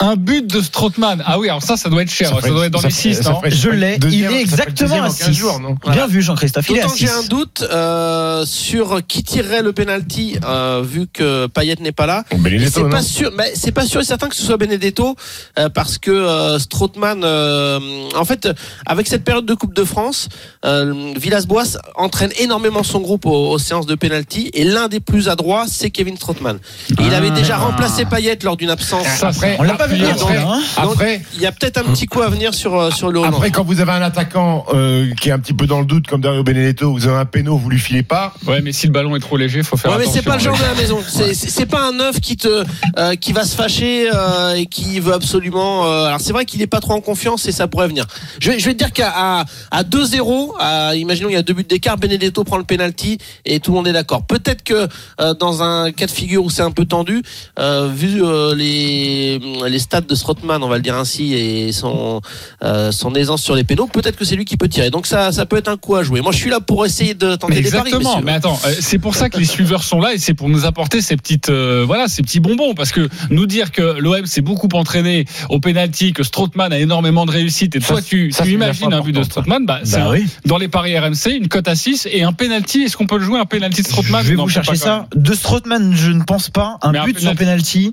Un 0.00 0.16
but 0.16 0.46
de 0.46 0.60
Strootman. 0.60 1.22
Ah 1.24 1.38
oui, 1.38 1.48
alors 1.48 1.62
ça, 1.62 1.76
ça 1.76 1.88
doit 1.88 2.02
être 2.02 2.10
cher. 2.10 2.28
Ça, 2.28 2.36
ferait- 2.36 2.50
doit 2.50 2.66
être 2.66 2.72
dans 2.72 2.80
ça 2.80 2.88
les 2.88 2.92
ferait- 2.94 3.14
6, 3.14 3.22
ça 3.22 3.30
non 3.30 3.38
ferait- 3.40 3.50
Je 3.52 3.68
l'ai. 3.70 3.98
Il 4.10 4.24
est 4.24 4.40
exactement 4.40 4.96
à 4.96 4.98
en 5.08 5.12
15 5.12 5.14
6. 5.28 5.34
jours, 5.34 5.60
non 5.60 5.76
Bien 5.90 6.06
vu, 6.06 6.20
Jean-Christophe. 6.20 6.66
Il 6.68 6.76
est 6.76 6.80
à 6.80 6.82
D'autant 6.82 6.94
que 6.94 7.00
j'ai 7.00 7.06
6. 7.06 7.12
un 7.12 7.22
doute 7.28 7.64
euh, 7.70 8.44
sur 8.44 9.00
qui 9.06 9.22
tirerait 9.22 9.62
le 9.62 9.72
penalty 9.72 10.36
euh, 10.44 10.82
vu 10.84 11.06
que 11.12 11.46
Payet 11.46 11.76
n'est 11.80 11.92
pas 11.92 12.06
là. 12.06 12.24
C'est 12.70 12.88
pas 12.90 13.02
sûr, 13.02 13.30
mais 13.36 13.52
c'est 13.54 13.70
pas 13.72 13.86
sûr 13.86 14.00
et 14.00 14.04
certain 14.04 14.28
que 14.28 14.34
ce 14.36 14.42
soit 14.42 14.56
Benedetto 14.56 15.14
euh, 15.58 15.68
parce 15.68 15.98
que 15.98 16.10
euh, 16.10 16.58
Strootman, 16.58 17.22
euh, 17.24 17.78
en 18.16 18.24
fait, 18.24 18.48
avec 18.86 19.06
cette 19.06 19.22
période 19.24 19.46
de 19.46 19.54
Coupe 19.54 19.74
de 19.74 19.84
France, 19.84 20.28
euh, 20.64 21.12
Villas-Boas 21.16 21.78
entraîne 21.94 22.30
énormément 22.38 22.82
son 22.82 23.00
groupe 23.00 23.26
aux, 23.26 23.50
aux 23.52 23.58
séances 23.58 23.86
de 23.86 23.94
penalty 23.94 24.50
et 24.54 24.64
l'un 24.64 24.88
des 24.88 25.00
plus 25.00 25.28
adroits, 25.28 25.66
c'est 25.68 25.90
Kevin 25.90 26.16
Strootman. 26.16 26.58
Il 27.00 27.14
avait 27.14 27.30
déjà 27.30 27.56
remplacé 27.58 28.04
Payet 28.04 28.38
lors 28.42 28.56
d'une 28.56 28.70
absence. 28.70 29.06
Ça, 29.18 29.28
Après, 29.28 29.56
On 29.58 29.62
l'a 29.62 29.74
Après, 29.84 30.36
donc- 30.38 30.46
hein. 30.48 30.60
après, 30.76 31.22
Il 31.34 31.40
y 31.40 31.46
a 31.46 31.52
peut-être 31.52 31.78
un 31.78 31.84
petit 31.84 32.06
coup 32.06 32.22
à 32.22 32.28
venir 32.28 32.54
sur 32.54 32.78
euh, 32.78 32.90
sur 32.90 33.10
le 33.10 33.22
après, 33.22 33.50
quand 33.50 33.64
vous 33.64 33.80
avez 33.80 33.92
un 33.92 34.02
attaquant 34.02 34.64
euh, 34.74 35.12
qui 35.20 35.28
est 35.28 35.32
un 35.32 35.38
petit 35.38 35.52
peu 35.54 35.66
dans 35.66 35.80
le 35.80 35.86
doute, 35.86 36.06
comme 36.06 36.20
Dario 36.20 36.42
Benedetto, 36.42 36.92
vous 36.92 37.06
avez 37.06 37.16
un 37.18 37.24
péno, 37.24 37.56
vous 37.56 37.70
lui 37.70 37.78
filez 37.78 38.02
pas. 38.02 38.34
Ouais, 38.46 38.60
mais 38.62 38.72
si 38.72 38.86
le 38.86 38.92
ballon 38.92 39.14
est 39.16 39.20
trop 39.20 39.36
léger, 39.36 39.62
faut 39.62 39.76
faire 39.76 39.90
Ouais, 39.92 39.98
mais 39.98 40.04
attention. 40.04 40.20
c'est 40.22 40.28
pas 40.28 40.36
le 40.36 40.42
genre 40.42 40.56
de 40.56 40.62
la 40.62 40.74
maison. 40.74 40.98
C'est- 41.06 41.34
C'est 41.34 41.50
c'est 41.50 41.66
pas 41.66 41.86
un 41.88 41.92
neuf 41.92 42.20
qui 42.20 42.36
te, 42.36 42.64
euh, 42.98 43.14
qui 43.16 43.32
va 43.32 43.44
se 43.44 43.54
fâcher 43.56 44.08
euh, 44.14 44.54
et 44.54 44.66
qui 44.66 45.00
veut 45.00 45.12
absolument. 45.14 45.86
euh, 45.86 46.04
alors 46.06 46.20
c'est 46.20 46.32
vrai 46.32 46.44
qu'il 46.44 46.60
est 46.62 46.66
pas 46.66 46.80
trop 46.80 46.92
en 46.94 47.00
confiance 47.00 47.46
et 47.46 47.52
ça 47.52 47.66
pourrait 47.68 47.88
venir. 47.88 48.06
Je 48.40 48.50
vais, 48.50 48.58
je 48.58 48.64
vais 48.66 48.72
te 48.74 48.78
dire 48.78 48.92
qu'à 48.92 49.12
à, 49.14 49.44
à 49.70 49.82
2-0, 49.84 50.54
à- 50.58 50.94
imaginons 50.94 51.28
il 51.28 51.34
y 51.34 51.36
a 51.36 51.42
deux 51.42 51.54
buts 51.54 51.64
d'écart, 51.68 51.96
Benedetto 51.98 52.44
prend 52.44 52.56
le 52.58 52.64
penalty 52.64 53.18
et 53.44 53.60
tout 53.60 53.70
le 53.72 53.76
monde 53.76 53.88
est 53.88 53.92
d'accord. 53.92 54.24
Peut-être 54.26 54.62
que 54.62 54.88
euh, 55.20 55.34
dans 55.34 55.62
un 55.62 55.92
cas 55.92 56.06
de 56.06 56.10
figure 56.10 56.44
où 56.44 56.50
c'est 56.50 56.62
un 56.62 56.70
peu 56.70 56.84
tendu, 56.84 57.22
euh, 57.58 57.88
vu 57.94 58.22
euh, 58.24 58.54
les 58.54 59.38
les 59.74 59.80
stats 59.80 60.00
de 60.02 60.14
Strootman, 60.14 60.62
on 60.62 60.68
va 60.68 60.76
le 60.76 60.82
dire 60.82 60.94
ainsi, 60.96 61.34
et 61.34 61.72
son 61.72 62.20
euh, 62.62 62.92
son 62.92 63.12
aisance 63.14 63.42
sur 63.42 63.54
les 63.56 63.64
pénaux, 63.64 63.86
peut-être 63.88 64.16
que 64.16 64.24
c'est 64.24 64.36
lui 64.36 64.44
qui 64.44 64.56
peut 64.56 64.68
tirer. 64.68 64.90
Donc 64.90 65.06
ça, 65.06 65.32
ça 65.32 65.46
peut 65.46 65.56
être 65.56 65.68
un 65.68 65.76
coup 65.76 65.96
à 65.96 66.02
jouer. 66.04 66.20
Moi, 66.20 66.30
je 66.32 66.38
suis 66.38 66.50
là 66.50 66.60
pour 66.60 66.86
essayer 66.86 67.14
de 67.14 67.34
tenter 67.34 67.54
Mais 67.56 67.60
des 67.62 67.70
paris. 67.70 67.88
exactement. 67.88 68.20
Mais 68.22 68.32
attends, 68.32 68.58
euh, 68.66 68.72
c'est 68.80 68.98
pour 68.98 69.14
ça 69.16 69.28
que 69.30 69.38
les 69.38 69.44
suiveurs 69.44 69.82
sont 69.82 70.00
là 70.00 70.14
et 70.14 70.18
c'est 70.18 70.34
pour 70.34 70.48
nous 70.48 70.64
apporter 70.64 71.00
ces 71.02 71.16
petites, 71.16 71.48
euh, 71.50 71.82
voilà, 71.86 72.06
ces 72.08 72.22
petits 72.22 72.40
bonbons. 72.40 72.74
Parce 72.74 72.92
que 72.92 73.08
nous 73.30 73.46
dire 73.46 73.72
que 73.72 73.82
l'OM 73.98 74.24
s'est 74.26 74.40
beaucoup 74.42 74.68
entraîné 74.74 75.24
au 75.50 75.58
penalty, 75.60 76.12
que 76.12 76.22
Strootman 76.22 76.72
a 76.72 76.78
énormément 76.78 77.26
de 77.26 77.32
réussite 77.32 77.74
et 77.76 77.80
toi 77.80 78.00
tu, 78.00 78.30
ça, 78.30 78.44
tu 78.44 78.50
une 78.50 78.54
imagines 78.54 78.92
un 78.92 79.00
but 79.00 79.12
de 79.12 79.22
ça. 79.22 79.28
Strootman, 79.30 79.66
bah, 79.66 79.80
c'est 79.82 79.96
Bah 79.98 80.06
un- 80.06 80.10
oui. 80.12 80.26
dans 80.46 80.56
les 80.58 80.68
paris 80.68 80.96
RMC 80.96 81.32
une 81.36 81.48
cote 81.48 81.66
à 81.68 81.74
6 81.74 82.06
et 82.10 82.22
un 82.22 82.32
penalty. 82.32 82.82
Est-ce 82.82 82.96
qu'on 82.96 83.06
peut 83.06 83.18
le 83.18 83.24
jouer 83.24 83.38
un 83.40 83.44
penalty 83.46 83.82
de 83.82 83.86
Strootman? 83.88 84.22
Je 84.22 84.30
vais 84.30 84.36
Non, 84.36 84.44
vous 84.44 84.48
chercher 84.50 84.76
ça. 84.76 85.06
De 85.16 85.34
Strootman, 85.34 85.94
je 85.96 86.10
ne 86.12 86.22
pense 86.22 86.48
pas. 86.50 86.78
Un 86.82 86.92
Mais 86.92 86.98
un 86.98 87.04
but 87.04 87.18
sur 87.18 87.34
penalty, 87.34 87.92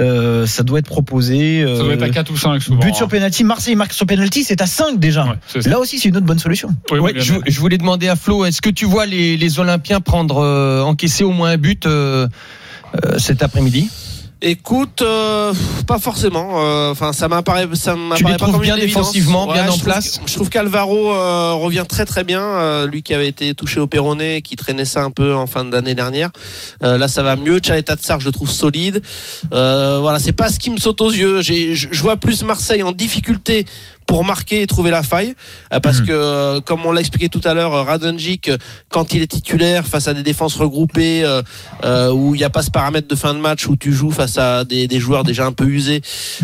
euh, 0.00 0.46
ça 0.46 0.62
doit 0.62 0.78
être 0.78 0.86
proposé. 0.86 1.09
Même. 1.12 1.76
Ça 1.76 1.82
doit 1.82 1.94
être 1.94 2.02
à 2.02 2.06
euh, 2.06 2.10
4 2.10 2.30
ou 2.30 2.36
5 2.36 2.62
souvent. 2.62 2.78
But 2.80 2.94
sur 2.94 3.08
penalty, 3.08 3.44
Marseille 3.44 3.74
marque 3.74 3.92
sur 3.92 4.06
penalty, 4.06 4.44
c'est 4.44 4.60
à 4.60 4.66
5 4.66 4.98
déjà. 4.98 5.24
Ouais. 5.54 5.60
Là 5.66 5.78
aussi, 5.78 5.98
c'est 5.98 6.08
une 6.08 6.16
autre 6.16 6.26
bonne 6.26 6.38
solution. 6.38 6.68
Oui, 6.90 6.98
oui, 6.98 7.12
Ouais, 7.12 7.20
je, 7.20 7.34
je 7.46 7.60
voulais 7.60 7.78
demander 7.78 8.08
à 8.08 8.16
Flo, 8.16 8.44
est-ce 8.44 8.60
que 8.60 8.70
tu 8.70 8.84
vois 8.84 9.06
les, 9.06 9.36
les 9.36 9.58
Olympiens 9.58 10.00
prendre 10.00 10.38
euh, 10.38 10.82
encaisser 10.82 11.24
au 11.24 11.30
moins 11.30 11.50
un 11.50 11.56
but 11.56 11.86
euh, 11.86 12.28
euh, 13.04 13.18
cet 13.18 13.42
après-midi? 13.42 13.90
Écoute, 14.42 15.02
euh, 15.02 15.52
pas 15.86 15.98
forcément. 15.98 16.64
euh, 16.64 16.90
Enfin, 16.92 17.12
ça 17.12 17.28
m'apparaît, 17.28 17.68
ça 17.74 17.94
m'apparaît 17.94 18.36
pas 18.38 18.46
comme 18.46 18.60
bien 18.62 18.76
défensivement, 18.86 19.46
bien 19.46 19.68
en 19.68 19.76
place 19.84 20.18
que- 20.18 20.30
Je 20.30 20.34
trouve 20.34 20.48
qu'Alvaro 20.48 21.12
euh, 21.12 21.52
revient 21.52 21.84
très 21.86 22.06
très 22.06 22.24
bien. 22.24 22.40
euh, 22.40 22.86
lui 22.86 23.02
qui 23.02 23.12
avait 23.12 23.28
été 23.28 23.54
touché 23.54 23.80
au 23.80 23.86
péroné, 23.86 24.40
qui 24.40 24.56
traînait 24.56 24.86
ça 24.86 25.02
un 25.02 25.10
peu 25.10 25.34
en 25.34 25.46
fin 25.46 25.64
d'année 25.66 25.94
dernière. 25.94 26.30
Euh, 26.82 26.96
là, 26.96 27.06
ça 27.08 27.22
va 27.22 27.36
mieux. 27.36 27.60
Chaleta 27.62 27.96
Tsar, 27.96 28.18
je 28.20 28.26
le 28.26 28.32
trouve 28.32 28.50
solide. 28.50 29.02
Euh, 29.52 29.98
voilà, 30.00 30.18
c'est 30.18 30.32
pas 30.32 30.48
ce 30.48 30.58
qui 30.58 30.70
me 30.70 30.78
saute 30.78 31.00
aux 31.02 31.10
yeux. 31.10 31.42
Je 31.42 32.00
vois 32.02 32.16
plus 32.16 32.42
Marseille 32.42 32.82
en 32.82 32.92
difficulté 32.92 33.66
pour 34.10 34.24
marquer 34.24 34.62
et 34.62 34.66
trouver 34.66 34.90
la 34.90 35.04
faille. 35.04 35.34
Euh, 35.72 35.78
parce 35.78 36.00
que, 36.00 36.10
euh, 36.10 36.60
comme 36.60 36.84
on 36.84 36.90
l'a 36.90 36.98
expliqué 37.00 37.28
tout 37.28 37.40
à 37.44 37.54
l'heure, 37.54 37.72
euh, 37.72 37.82
Radonjic, 37.84 38.50
quand 38.88 39.14
il 39.14 39.22
est 39.22 39.28
titulaire 39.28 39.86
face 39.86 40.08
à 40.08 40.14
des 40.14 40.24
défenses 40.24 40.56
regroupées, 40.56 41.22
euh, 41.84 42.10
où 42.12 42.34
il 42.34 42.38
n'y 42.38 42.44
a 42.44 42.50
pas 42.50 42.62
ce 42.62 42.72
paramètre 42.72 43.06
de 43.06 43.14
fin 43.14 43.34
de 43.34 43.38
match 43.38 43.68
où 43.68 43.76
tu 43.76 43.92
joues 43.92 44.10
face 44.10 44.36
à 44.36 44.64
des, 44.64 44.88
des 44.88 44.98
joueurs 44.98 45.22
déjà 45.22 45.46
un 45.46 45.52
peu 45.52 45.64
usés. 45.66 46.02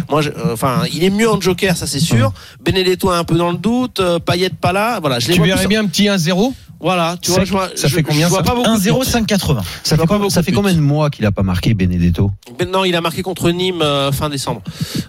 Moi, 0.08 0.22
je- 0.22 0.30
euh, 0.30 0.52
enfin, 0.52 0.82
il 0.92 1.02
est 1.02 1.10
mieux 1.10 1.28
en 1.28 1.40
joker, 1.40 1.76
ça 1.76 1.88
c'est 1.88 1.98
sûr. 1.98 2.32
Benedetto 2.64 3.12
est 3.12 3.16
un 3.16 3.24
peu 3.24 3.34
dans 3.36 3.50
le 3.50 3.58
doute. 3.58 4.00
Payet 4.24 4.50
pas 4.50 4.72
là. 4.72 5.00
Voilà, 5.00 5.18
je 5.18 5.26
les 5.26 5.34
Tu 5.34 5.42
verrais 5.42 5.66
bien 5.66 5.80
un 5.82 5.86
petit 5.86 6.06
1-0 6.08 6.54
Voilà, 6.78 7.16
tu 7.20 7.30
Ça- 7.30 7.36
vois, 7.38 7.44
je 7.46 7.50
vois, 7.52 7.68
ça 7.74 7.88
je- 7.88 7.94
fait 7.96 8.02
combien, 8.02 8.26
je 8.26 8.30
vois 8.30 8.40
ça 8.40 8.44
pas 8.44 8.54
beaucoup. 8.54 8.68
de 8.68 8.76
1-0, 8.76 9.00
buts. 9.00 9.06
5,80. 9.06 9.62
Ça 9.82 9.96
fait, 9.96 10.06
com- 10.06 10.28
ça 10.30 10.42
combien 10.54 10.74
de 10.74 10.78
mois 10.80 11.08
qu'il 11.10 11.24
a 11.24 11.32
pas 11.32 11.42
marqué 11.42 11.72
Benedetto? 11.74 12.30
Maintenant, 12.60 12.84
il 12.84 12.94
a 12.94 13.00
marqué 13.00 13.22
contre 13.22 13.50
Nîmes 13.50 13.80
euh, 13.82 14.12
fin 14.12 14.28
décembre. 14.28 14.60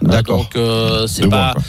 D'accord. 0.02 0.38
Donc, 0.38 0.56
euh, 0.56 1.06
c'est 1.06 1.28
pas. 1.28 1.52
mois. 1.52 1.62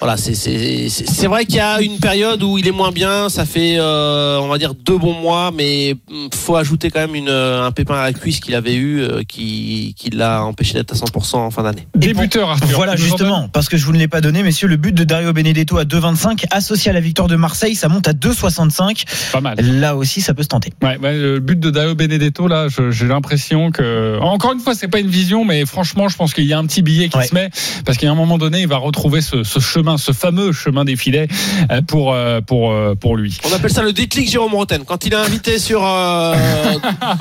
Voilà, 0.00 0.16
c'est 0.16 1.26
vrai 1.26 1.44
qu'il 1.44 1.56
y 1.56 1.60
a 1.60 1.80
une 1.80 1.98
période 1.98 2.42
où 2.42 2.58
il 2.58 2.66
est 2.68 2.72
moins 2.72 2.92
bien. 2.92 3.28
Ça 3.28 3.44
fait, 3.44 3.76
euh, 3.78 4.38
on 4.40 4.48
va 4.48 4.58
dire, 4.58 4.74
deux 4.74 4.96
bons 4.98 5.14
mois, 5.14 5.50
mais 5.54 5.94
faut 6.34 6.56
ajouter 6.56 6.90
quand 6.90 7.00
même 7.00 7.14
une, 7.14 7.28
un 7.28 7.70
pépin 7.72 7.94
à 7.96 8.04
la 8.04 8.12
cuisse 8.12 8.40
qu'il 8.40 8.54
avait 8.54 8.74
eu, 8.74 9.00
euh, 9.00 9.22
qui 9.26 9.94
qui 9.98 10.10
l'a 10.10 10.44
empêché 10.44 10.74
d'être 10.74 10.92
à 10.92 10.96
100% 10.96 11.36
en 11.36 11.50
fin 11.50 11.62
d'année. 11.62 11.86
Débuteur, 11.94 12.50
Arthur. 12.50 12.68
Voilà, 12.76 12.96
justement, 12.96 13.48
parce 13.48 13.68
que 13.68 13.76
je 13.76 13.84
vous 13.86 13.92
ne 13.92 13.98
l'ai 13.98 14.08
pas 14.08 14.20
donné, 14.20 14.42
messieurs, 14.42 14.68
le 14.68 14.76
but 14.76 14.92
de 14.94 15.04
Dario 15.04 15.32
Benedetto 15.32 15.76
à 15.78 15.84
2,25, 15.84 16.44
associé 16.50 16.90
à 16.90 16.94
la 16.94 17.00
victoire 17.00 17.28
de 17.28 17.36
Marseille, 17.36 17.74
ça 17.74 17.88
monte 17.88 18.06
à 18.08 18.12
2,65. 18.12 19.04
Pas 19.32 19.40
mal. 19.40 19.56
Là 19.60 19.96
aussi, 19.96 20.20
ça 20.20 20.34
peut 20.34 20.42
se 20.42 20.48
tenter. 20.48 20.72
Ouais, 20.82 20.98
le 21.00 21.38
but 21.40 21.58
de 21.58 21.70
Dario 21.70 21.94
Benedetto, 21.94 22.46
là, 22.48 22.66
j'ai 22.90 23.06
l'impression 23.06 23.70
que. 23.70 24.18
Encore 24.20 24.52
une 24.52 24.60
fois, 24.60 24.74
c'est 24.74 24.88
pas 24.88 25.00
une 25.00 25.08
vision, 25.10 25.44
mais 25.44 25.66
franchement, 25.66 26.08
je 26.08 26.16
pense 26.16 26.34
qu'il 26.34 26.44
y 26.44 26.52
a 26.52 26.58
un 26.58 26.66
petit 26.66 26.82
billet 26.82 27.08
qui 27.08 27.18
Ouais. 27.18 27.26
se 27.26 27.34
met, 27.34 27.50
parce 27.84 27.98
qu'à 27.98 28.08
un 28.10 28.14
moment 28.14 28.38
donné, 28.38 28.60
il 28.60 28.68
va 28.68 28.76
retrouver 28.76 29.20
ce, 29.20 29.42
ce 29.42 29.58
chemin, 29.58 29.87
ce 29.96 30.12
fameux 30.12 30.52
chemin 30.52 30.84
des 30.84 30.96
filets 30.96 31.28
euh, 31.70 31.80
euh, 31.94 32.40
euh, 32.50 32.94
pour, 32.94 33.16
lui. 33.16 33.38
On 33.48 33.52
appelle 33.54 33.72
ça 33.72 33.82
le 33.82 33.92
déclic 33.92 34.28
Jérôme 34.30 34.54
Roten. 34.54 34.84
Quand 34.84 35.06
il 35.06 35.12
est 35.12 35.16
invité 35.16 35.58
sur. 35.58 35.82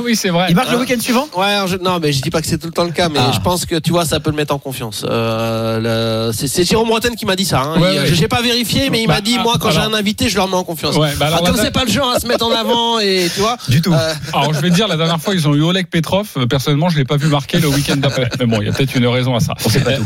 Oui, 0.04 0.16
c'est 0.16 0.30
vrai. 0.30 0.48
Il 0.50 0.56
marque 0.56 0.72
le 0.72 0.78
week-end 0.78 1.00
suivant? 1.00 1.28
Ouais, 1.36 1.56
non, 1.82 2.00
mais 2.02 2.12
je 2.12 2.22
dis 2.22 2.30
pas 2.30 2.42
que 2.42 2.48
c'est 2.48 2.58
tout 2.58 2.68
le 2.68 2.74
temps 2.74 2.84
le 2.84 2.92
cas, 2.92 3.10
mais 3.10 3.20
ah. 3.20 3.32
je 3.34 3.40
pense 3.40 3.66
que 3.66 3.76
tu 3.76 3.92
vois, 3.92 4.06
ça 4.06 4.20
peut 4.20 4.30
le 4.30 4.36
mettre 4.36 4.54
en 4.54 4.60
confiance. 4.60 5.06
C'est 6.34 6.64
Jérôme 6.64 6.90
Roten 6.90 7.16
qui 7.16 7.26
m'a 7.26 7.36
dit 7.36 7.46
ça. 7.46 7.62
Hein. 7.62 7.76
Je 8.06 8.20
n'ai 8.20 8.28
pas 8.28 8.42
vérifié, 8.42 8.90
mais 8.90 9.02
il 9.02 9.08
m'a 9.08 9.16
bah, 9.16 9.22
dit, 9.22 9.36
ah, 9.40 9.44
moi, 9.44 9.56
quand 9.60 9.72
j'ai 9.72 9.80
un 9.80 9.94
invité, 9.94 10.30
je 10.30 10.36
leur 10.36 10.48
mets 10.48 10.56
en 10.56 10.64
confiance. 10.64 10.98
Bah, 10.98 11.08
ah, 11.22 11.52
c'est 11.56 11.72
pas 11.72 11.86
le 11.86 11.92
genre 11.92 12.12
à 12.12 12.20
se 12.20 12.28
mettre 12.28 12.46
en 12.46 12.52
avant, 12.56 13.00
et 13.00 13.28
tu. 13.34 13.42
Du 13.72 13.82
tout. 13.82 13.94
Alors, 14.34 14.54
je 14.54 14.60
vais 14.60 14.70
te 14.70 14.76
dire, 14.76 14.88
la 14.88 14.98
dernière 14.98 15.20
fois, 15.20 15.34
ils 15.34 15.48
ont 15.48 15.56
eu 15.56 15.62
Oleg 15.62 15.88
Petrov. 15.88 16.28
Personnellement, 16.50 16.90
je 16.90 16.98
l'ai 16.98 17.06
pas 17.06 17.18
vu 17.18 17.28
marquer 17.28 17.60
le 17.60 17.68
week-end 17.68 17.98
d'après. 17.98 18.30
Mais 18.40 18.46
bon, 18.46 18.62
il 18.62 18.68
y 18.68 18.70
a 18.70 18.74
peut-être 18.74 18.96
une 18.96 19.08
raison 19.08 19.36
à 19.36 19.40
ça. 19.40 19.54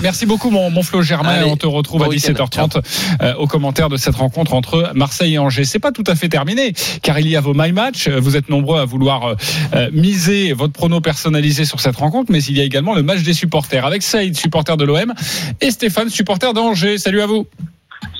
Merci 0.01 0.25
beaucoup, 0.25 0.49
mon, 0.49 0.83
Flo 0.83 1.01
Germain. 1.01 1.43
On 1.45 1.57
te 1.57 1.67
retrouve 1.67 2.03
à 2.03 2.07
17h 2.07 2.49
19h30 2.51 2.81
euh, 3.21 3.33
aux 3.35 3.47
commentaires 3.47 3.89
de 3.89 3.97
cette 3.97 4.15
rencontre 4.15 4.53
entre 4.53 4.91
Marseille 4.95 5.35
et 5.35 5.37
Angers. 5.37 5.65
C'est 5.65 5.79
pas 5.79 5.91
tout 5.91 6.03
à 6.07 6.15
fait 6.15 6.29
terminé 6.29 6.73
car 7.01 7.19
il 7.19 7.27
y 7.27 7.35
a 7.35 7.41
vos 7.41 7.53
my 7.53 7.71
match. 7.71 8.07
Vous 8.07 8.37
êtes 8.37 8.49
nombreux 8.49 8.79
à 8.79 8.85
vouloir 8.85 9.25
euh, 9.25 9.35
euh 9.73 9.89
miser 9.93 10.53
votre 10.53 10.73
prono 10.73 11.01
personnalisé 11.01 11.65
sur 11.65 11.79
cette 11.79 11.95
rencontre, 11.95 12.31
mais 12.31 12.43
il 12.43 12.57
y 12.57 12.61
a 12.61 12.63
également 12.63 12.93
le 12.93 13.03
match 13.03 13.21
des 13.23 13.33
supporters 13.33 13.85
avec 13.85 14.03
Saïd, 14.03 14.37
supporter 14.37 14.77
de 14.77 14.85
l'OM, 14.85 15.13
et 15.59 15.71
Stéphane, 15.71 16.09
supporter 16.09 16.53
d'Angers. 16.53 16.97
Salut 16.97 17.21
à 17.21 17.25
vous. 17.25 17.47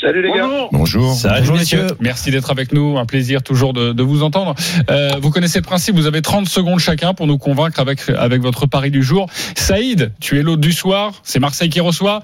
Salut 0.02 0.24
les 0.24 0.32
gars. 0.32 0.48
Bonjour. 0.72 1.16
Bonjour, 1.24 1.56
messieurs. 1.56 1.88
Merci 2.00 2.32
d'être 2.32 2.50
avec 2.50 2.74
nous. 2.74 2.98
Un 2.98 3.06
plaisir 3.06 3.44
toujours 3.44 3.74
de, 3.74 3.94
de 3.94 4.04
vous 4.04 4.24
entendre. 4.24 4.56
Euh, 4.90 5.12
vous 5.22 5.30
connaissez 5.30 5.60
le 5.60 5.64
principe. 5.64 5.96
Vous 5.96 6.08
avez 6.08 6.24
30 6.24 6.48
secondes 6.48 6.80
chacun 6.80 7.14
pour 7.14 7.28
nous 7.28 7.38
convaincre 7.38 7.80
avec, 7.80 8.10
avec 8.10 8.42
votre 8.42 8.66
pari 8.66 8.90
du 8.90 9.04
jour. 9.04 9.28
Saïd, 9.56 10.12
tu 10.20 10.40
es 10.40 10.42
l'hôte 10.42 10.60
du 10.60 10.72
soir. 10.72 11.14
C'est 11.24 11.40
Marseille 11.40 11.70
qui 11.70 11.82
reçoit. 11.82 12.24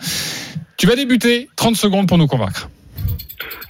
Tu 0.78 0.88
vas 0.88 0.96
débuter. 0.96 1.50
30 1.56 1.76
secondes 1.76 2.08
pour 2.08 2.18
nous 2.18 2.28
convaincre. 2.28 2.70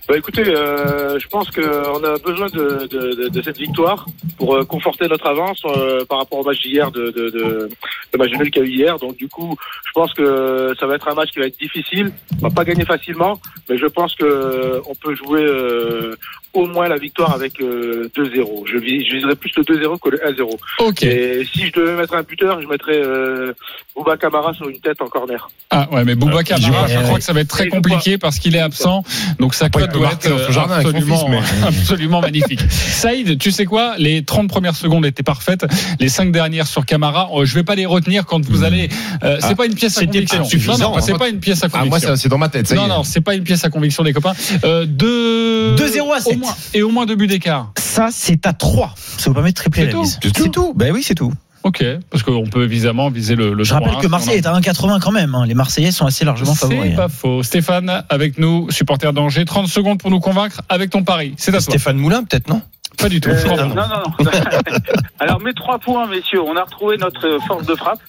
Bah 0.07 0.17
écoutez, 0.17 0.47
euh, 0.47 1.19
je 1.19 1.27
pense 1.27 1.51
qu'on 1.51 2.01
a 2.01 2.17
besoin 2.19 2.47
de, 2.47 2.87
de, 2.87 3.23
de, 3.23 3.27
de 3.27 3.41
cette 3.41 3.57
victoire 3.57 4.05
pour 4.37 4.55
euh, 4.55 4.63
conforter 4.63 5.05
notre 5.09 5.27
avance 5.27 5.61
euh, 5.65 6.05
par 6.05 6.19
rapport 6.19 6.39
au 6.39 6.43
match 6.45 6.61
d'hier, 6.61 6.89
de, 6.91 7.11
de, 7.11 7.29
de, 7.29 7.69
le 8.13 8.17
match 8.17 8.31
nul 8.31 8.49
qu'il 8.49 8.63
y 8.63 8.65
a 8.65 8.69
eu 8.69 8.71
hier. 8.71 8.99
Donc 8.99 9.17
du 9.17 9.27
coup, 9.27 9.57
je 9.85 9.91
pense 9.93 10.13
que 10.13 10.73
ça 10.79 10.87
va 10.87 10.95
être 10.95 11.09
un 11.09 11.13
match 11.13 11.31
qui 11.31 11.39
va 11.39 11.47
être 11.47 11.59
difficile. 11.59 12.13
On 12.37 12.47
va 12.47 12.55
pas 12.55 12.63
gagner 12.63 12.85
facilement, 12.85 13.37
mais 13.67 13.77
je 13.77 13.85
pense 13.85 14.15
que 14.15 14.23
euh, 14.23 14.79
on 14.87 14.95
peut 14.95 15.13
jouer 15.13 15.43
euh, 15.43 16.15
au 16.53 16.65
moins 16.65 16.87
la 16.87 16.97
victoire 16.97 17.33
avec 17.33 17.61
euh, 17.61 18.09
2-0. 18.17 18.63
Je, 18.65 18.77
vis- 18.77 19.05
je 19.07 19.15
viserais 19.15 19.35
plus 19.35 19.51
le 19.57 19.63
2-0 19.63 19.99
que 19.99 20.09
le 20.09 20.17
1-0. 20.17 20.57
Ok. 20.79 21.03
Et 21.03 21.47
si 21.53 21.67
je 21.67 21.71
devais 21.73 21.95
mettre 21.95 22.15
un 22.15 22.23
buteur, 22.23 22.61
je 22.61 22.67
mettrais 22.67 22.97
euh, 22.97 23.53
Bouba 23.95 24.17
Camara 24.17 24.53
sur 24.53 24.67
une 24.69 24.79
tête 24.79 25.01
en 25.01 25.07
corner. 25.07 25.49
Ah 25.69 25.87
ouais, 25.91 26.03
mais 26.03 26.15
Bouba 26.15 26.43
Camara, 26.43 26.87
je 26.87 26.99
crois 26.99 27.17
que 27.19 27.23
ça 27.23 27.33
va 27.33 27.41
être 27.41 27.49
très 27.49 27.67
compliqué 27.67 28.17
parce 28.17 28.39
qu'il 28.39 28.55
est 28.55 28.59
absent. 28.61 29.03
Donc 29.39 29.53
sa 29.53 29.69
cote 29.69 29.91
peut 29.91 29.99
doit 29.99 30.11
être 30.13 30.51
son 30.51 30.59
absolument, 30.61 31.17
fils, 31.17 31.27
mais- 31.29 31.67
absolument 31.67 32.21
magnifique. 32.21 32.61
Saïd, 32.69 33.37
tu 33.37 33.51
sais 33.51 33.65
quoi? 33.65 33.95
Les 33.97 34.23
30 34.23 34.49
premières 34.49 34.75
secondes 34.75 35.05
étaient 35.05 35.23
parfaites. 35.23 35.65
Les 35.99 36.09
5 36.09 36.31
dernières 36.31 36.67
sur 36.67 36.85
Camara, 36.85 37.29
oh, 37.31 37.45
je 37.45 37.53
vais 37.53 37.63
pas 37.63 37.75
les 37.75 37.85
retenir 37.85 38.25
quand 38.25 38.43
vous 38.45 38.63
allez. 38.63 38.89
euh, 39.23 39.37
c'est 39.41 39.47
Ah, 39.51 39.55
pas 39.55 39.65
une 39.65 39.75
pièce 39.75 39.97
à 39.97 40.05
conviction. 40.05 40.43
Non, 40.71 40.77
non, 40.95 41.01
c'est 41.01 41.13
hein. 41.13 41.17
pas 41.17 41.29
une 41.29 41.39
pièce 41.39 41.63
à 41.63 41.67
Ah, 41.73 41.77
moi, 41.79 41.87
conviction. 41.99 42.15
c'est 42.15 42.29
dans 42.29 42.37
ma 42.37 42.49
tête. 42.49 42.67
Ça 42.67 42.75
y 42.75 42.77
non, 42.77 42.85
est. 42.85 42.89
non, 42.89 43.03
c'est 43.03 43.21
pas 43.21 43.35
une 43.35 43.43
pièce 43.43 43.63
à 43.63 43.69
conviction 43.69 44.03
des 44.03 44.13
copains. 44.13 44.33
Euh, 44.63 44.85
deux... 44.85 45.75
2-0 45.75 46.13
à 46.15 46.19
7. 46.19 46.37
Moins, 46.47 46.55
et 46.73 46.81
au 46.83 46.89
moins 46.89 47.05
deux 47.05 47.15
buts 47.15 47.27
d'écart. 47.27 47.71
Ça, 47.77 48.09
c'est 48.11 48.45
à 48.45 48.53
3. 48.53 48.93
Ça 49.17 49.29
vous 49.29 49.33
permet 49.33 49.49
de 49.51 49.55
tripler 49.55 49.85
la 49.85 49.91
tout 49.91 50.01
mise. 50.01 50.19
C'est 50.23 50.51
tout. 50.51 50.73
Ben 50.75 50.91
oui, 50.93 51.03
c'est 51.03 51.15
tout. 51.15 51.31
Ok, 51.63 51.83
parce 52.09 52.23
qu'on 52.23 52.45
peut 52.45 52.63
évidemment 52.63 53.09
viser 53.09 53.35
le, 53.35 53.53
le 53.53 53.63
Je 53.65 53.73
rappelle 53.73 53.93
3-1, 53.95 54.01
que 54.01 54.07
Marseille 54.07 54.37
est 54.37 54.45
à 54.45 54.53
1,80 54.57 54.99
quand 55.01 55.11
même. 55.11 55.35
hein. 55.35 55.45
Les 55.45 55.53
Marseillais 55.53 55.91
sont 55.91 56.05
assez 56.05 56.23
largement 56.23 56.55
favoris. 56.55 56.91
C'est 56.91 56.95
pas 56.95 57.09
faux. 57.09 57.43
Stéphane, 57.43 58.03
avec 58.09 58.37
nous, 58.37 58.71
supporter 58.71 59.11
d'Angers. 59.11 59.43
30 59.43 59.67
secondes 59.67 59.99
pour 59.99 60.09
nous 60.09 60.19
convaincre 60.21 60.61
avec 60.69 60.91
ton 60.91 61.03
pari. 61.03 61.33
C'est 61.37 61.49
à 61.51 61.53
toi. 61.53 61.61
Stéphane 61.61 61.97
Moulin, 61.97 62.23
peut-être, 62.23 62.47
non? 62.47 62.61
Pas 62.97 63.09
du 63.09 63.19
tout. 63.19 63.29
Euh, 63.29 63.43
non, 63.57 63.75
non, 63.75 63.75
non. 63.75 64.31
Alors, 65.19 65.41
mes 65.41 65.53
trois 65.53 65.77
points, 65.79 66.07
messieurs. 66.07 66.41
On 66.41 66.55
a 66.55 66.63
retrouvé 66.63 66.97
notre 66.97 67.37
force 67.47 67.65
de 67.65 67.75
frappe. 67.75 67.99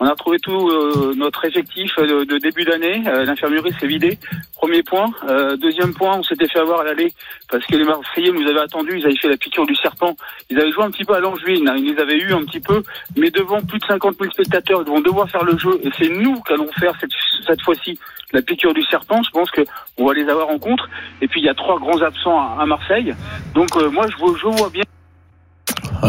On 0.00 0.06
a 0.06 0.10
retrouvé 0.10 0.38
tout 0.40 0.68
euh, 0.70 1.14
notre 1.16 1.44
effectif 1.44 1.92
euh, 1.98 2.24
de, 2.24 2.38
début 2.38 2.64
d'année. 2.64 3.02
Euh, 3.06 3.24
L'infirmerie 3.24 3.72
s'est 3.78 3.86
vidée. 3.86 4.18
Premier 4.56 4.82
point. 4.82 5.12
Euh, 5.28 5.56
deuxième 5.56 5.94
point, 5.94 6.16
on 6.18 6.22
s'était 6.24 6.48
fait 6.48 6.58
avoir 6.58 6.80
à 6.80 6.84
l'aller 6.84 7.12
parce 7.48 7.64
que 7.64 7.76
les 7.76 7.84
Marseillais 7.84 8.32
nous 8.32 8.44
avaient 8.48 8.60
attendus. 8.60 8.98
Ils 8.98 9.06
avaient 9.06 9.16
fait 9.16 9.28
la 9.28 9.36
piqûre 9.36 9.66
du 9.66 9.76
serpent. 9.76 10.16
Ils 10.50 10.58
avaient 10.58 10.72
joué 10.72 10.82
un 10.82 10.90
petit 10.90 11.04
peu 11.04 11.14
à 11.14 11.20
l'Angevine. 11.20 11.68
hein. 11.68 11.76
Ils 11.76 11.94
les 11.94 12.00
avaient 12.00 12.18
eu 12.18 12.32
un 12.34 12.44
petit 12.44 12.58
peu, 12.58 12.82
mais 13.16 13.30
devant 13.30 13.60
plus 13.62 13.78
de 13.78 13.84
50 13.84 14.16
000 14.18 14.32
spectateurs, 14.32 14.82
ils 14.84 14.90
vont 14.90 15.00
devoir 15.00 15.30
faire 15.30 15.44
le 15.44 15.56
jeu. 15.56 15.78
Et 15.84 15.90
c'est 15.96 16.08
nous 16.08 16.40
qu'allons 16.40 16.70
faire 16.78 16.94
cette, 17.00 17.10
cette 17.46 17.62
fois-ci 17.62 17.96
la 18.32 18.42
piqûre 18.42 18.74
du 18.74 18.82
serpent. 18.82 19.22
Je 19.22 19.30
pense 19.30 19.50
que 19.52 19.60
on 19.96 20.06
va 20.06 20.14
les 20.14 20.28
avoir 20.28 20.48
en 20.48 20.58
contre. 20.58 20.88
Et 21.22 21.28
puis 21.28 21.40
il 21.40 21.44
y 21.44 21.48
a 21.48 21.54
trois 21.54 21.78
grands 21.78 22.02
absents 22.02 22.36
à, 22.40 22.58
à 22.60 22.66
Marseille. 22.66 23.14
Donc 23.54 23.68
euh, 23.76 23.88
moi 23.90 24.06
je 24.08 24.16
je 24.16 24.46
vois 24.58 24.70
bien. 24.70 24.82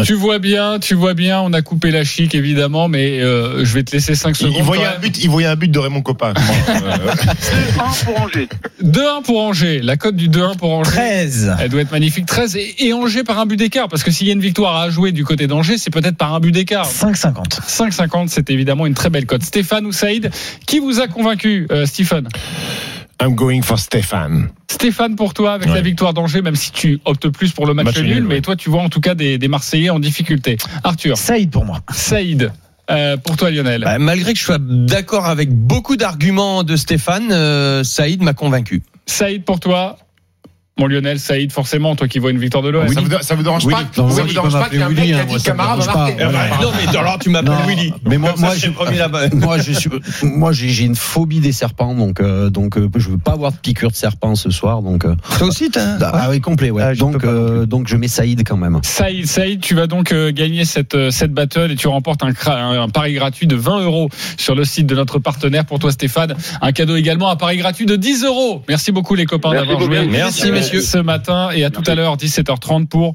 Tu 0.03 0.13
vois 0.13 0.39
bien, 0.39 0.79
tu 0.79 0.93
vois 0.93 1.13
bien, 1.13 1.39
on 1.41 1.53
a 1.53 1.61
coupé 1.61 1.89
la 1.89 2.03
chic 2.03 2.35
évidemment, 2.35 2.89
mais 2.89 3.21
euh, 3.21 3.63
je 3.63 3.73
vais 3.73 3.83
te 3.83 3.91
laisser 3.93 4.13
5 4.13 4.29
Il, 4.31 4.35
secondes. 4.35 4.55
il 4.57 4.63
voyait 4.63 4.85
un 4.85 4.99
but, 4.99 5.23
il 5.23 5.29
voyait 5.29 5.47
un 5.47 5.55
but 5.55 5.71
de 5.71 5.79
Raymond 5.79 6.01
Coppa. 6.01 6.33
Euh, 6.67 6.71
1 7.79 8.05
pour 8.05 8.21
Angers. 8.21 8.49
2-1 8.83 9.23
pour 9.23 9.41
Angers, 9.41 9.79
la 9.81 9.95
cote 9.95 10.15
du 10.17 10.27
2-1 10.27 10.57
pour 10.57 10.71
Angers. 10.73 10.91
13. 10.91 11.55
Elle 11.61 11.69
doit 11.69 11.81
être 11.81 11.91
magnifique. 11.91 12.25
13 12.25 12.57
et, 12.57 12.75
et 12.87 12.93
Angers 12.93 13.23
par 13.23 13.39
un 13.39 13.45
but 13.45 13.55
d'écart, 13.57 13.87
parce 13.87 14.03
que 14.03 14.11
s'il 14.11 14.27
y 14.27 14.31
a 14.31 14.33
une 14.33 14.41
victoire 14.41 14.75
à 14.75 14.89
jouer 14.89 15.13
du 15.13 15.23
côté 15.23 15.47
d'Angers, 15.47 15.77
c'est 15.77 15.91
peut-être 15.91 16.17
par 16.17 16.33
un 16.33 16.39
but 16.41 16.51
d'écart. 16.51 16.89
5,50. 16.89 17.61
5,50, 17.61 18.27
c'est 18.27 18.49
évidemment 18.49 18.85
une 18.85 18.95
très 18.95 19.09
belle 19.09 19.25
cote. 19.25 19.43
Stéphane 19.43 19.85
ou 19.85 19.93
Saïd, 19.93 20.29
qui 20.65 20.79
vous 20.79 20.99
a 20.99 21.07
convaincu, 21.07 21.67
euh, 21.71 21.85
Stéphane? 21.85 22.27
I'm 23.21 23.35
going 23.35 23.61
for 23.61 23.79
Stéphane. 23.79 24.49
Stéphane 24.69 25.15
pour 25.15 25.33
toi 25.33 25.53
avec 25.53 25.69
Ouais. 25.69 25.75
la 25.75 25.81
victoire 25.81 26.13
d'Angers, 26.13 26.41
même 26.41 26.55
si 26.55 26.71
tu 26.71 26.99
optes 27.05 27.29
plus 27.29 27.51
pour 27.53 27.65
le 27.65 27.73
match, 27.73 27.85
Match 27.85 27.97
nul, 27.99 28.07
nul, 28.15 28.23
mais 28.23 28.35
ouais. 28.35 28.41
toi 28.41 28.55
tu 28.55 28.69
vois 28.69 28.81
en 28.81 28.89
tout 28.89 28.99
cas 29.01 29.15
des, 29.15 29.37
des 29.37 29.47
Marseillais 29.47 29.89
en 29.89 29.99
difficulté. 29.99 30.57
Arthur, 30.83 31.17
Saïd 31.17 31.49
pour 31.49 31.63
moi. 31.65 31.79
Saïd, 31.91 32.51
euh, 32.91 33.15
pour 33.17 33.37
toi 33.37 33.51
Lionel. 33.51 33.81
Bah, 33.83 33.97
Malgré 33.99 34.33
que 34.33 34.39
je 34.39 34.43
sois 34.43 34.57
d'accord 34.59 35.25
avec 35.27 35.49
beaucoup 35.49 35.95
d'arguments 35.95 36.63
de 36.63 36.75
Stéphane, 36.75 37.31
euh, 37.31 37.83
Saïd 37.83 38.21
m'a 38.21 38.33
convaincu. 38.33 38.83
Saïd 39.05 39.43
pour 39.45 39.59
toi. 39.59 39.97
Mon 40.77 40.87
Lionel 40.87 41.19
Saïd, 41.19 41.53
forcément, 41.53 41.95
toi 41.95 42.09
qui 42.09 42.19
vois 42.19 42.31
une 42.31 42.37
victoire 42.37 42.61
de 42.61 42.67
l'OM. 42.67 42.85
Ça 42.89 42.99
vous, 42.99 43.09
ça 43.21 43.35
vous 43.35 43.43
dérange 43.43 43.65
Oui, 43.65 43.73
pas 43.73 43.83
non, 44.01 44.09
Ça 44.09 44.23
vous 44.23 44.33
dérange 44.33 44.51
pas 44.51 44.67
qu'un 44.67 44.89
mec 44.89 44.97
Willy, 44.99 45.13
a 45.13 45.23
dit 45.23 45.41
Camara 45.41 45.77
va 45.77 45.85
marquer. 45.85 46.15
Non, 46.25 46.71
mais 46.91 46.97
alors 46.97 47.17
tu 47.17 47.29
m'appelles 47.29 47.53
Willy. 47.65 47.93
Mais 48.05 48.17
moi, 48.17 48.33
moi, 48.37 48.49
je 48.53 48.59
suis 48.59 48.61
je- 48.63 48.67
le 48.67 48.73
premier 48.73 48.97
là-bas. 48.97 49.29
moi, 49.33 49.57
je 49.57 49.71
suis, 49.71 49.89
moi, 50.23 50.51
j'ai 50.51 50.83
une 50.83 50.95
phobie 50.95 51.39
des 51.39 51.53
serpents, 51.53 51.93
donc, 51.95 52.19
euh, 52.19 52.49
donc, 52.49 52.77
euh, 52.77 52.89
je 52.97 53.09
veux 53.09 53.17
pas 53.17 53.31
avoir 53.31 53.53
de 53.53 53.57
piqûre 53.57 53.89
de 53.91 53.95
serpent 53.95 54.35
ce 54.35 54.49
soir, 54.49 54.81
donc. 54.81 55.05
euh, 55.05 55.15
Toi 55.37 55.47
aussi, 55.47 55.69
t'as. 55.71 55.97
ah 56.01 56.27
oui, 56.29 56.41
complet, 56.41 56.71
ouais. 56.71 56.83
Ah, 56.83 56.93
donc, 56.93 57.23
euh, 57.23 57.65
donc, 57.65 57.87
je 57.87 57.95
mets 57.95 58.09
Saïd 58.09 58.43
quand 58.45 58.57
même. 58.57 58.79
Saïd, 58.83 59.27
Saïd, 59.27 59.61
tu 59.61 59.75
vas 59.75 59.87
donc 59.87 60.11
euh, 60.11 60.31
gagner 60.33 60.65
cette, 60.65 60.95
euh, 60.95 61.09
cette 61.09 61.31
battle 61.31 61.71
et 61.71 61.75
tu 61.77 61.87
remportes 61.87 62.21
un, 62.21 62.33
un, 62.51 62.81
un 62.81 62.89
pari 62.89 63.13
gratuit 63.13 63.47
de 63.47 63.55
20 63.55 63.79
euros 63.83 64.09
sur 64.37 64.55
le 64.55 64.65
site 64.65 64.87
de 64.87 64.95
notre 64.95 65.19
partenaire 65.19 65.63
pour 65.65 65.79
toi 65.79 65.93
Stéphane. 65.93 66.35
Un 66.61 66.71
cadeau 66.73 66.97
également, 66.97 67.29
un 67.29 67.37
pari 67.37 67.55
gratuit 67.57 67.85
de 67.85 67.95
10 67.95 68.25
euros. 68.25 68.61
Merci 68.67 68.91
beaucoup 68.91 69.15
les 69.15 69.25
copains 69.25 69.53
d'avoir 69.53 69.79
joué. 69.79 70.05
Merci, 70.05 70.51
messieurs. 70.65 70.81
Ce 70.81 70.97
matin 70.97 71.49
et 71.53 71.63
à 71.63 71.69
tout 71.69 71.83
à 71.87 71.95
l'heure 71.95 72.17
17h30 72.17 72.87
pour 72.87 73.13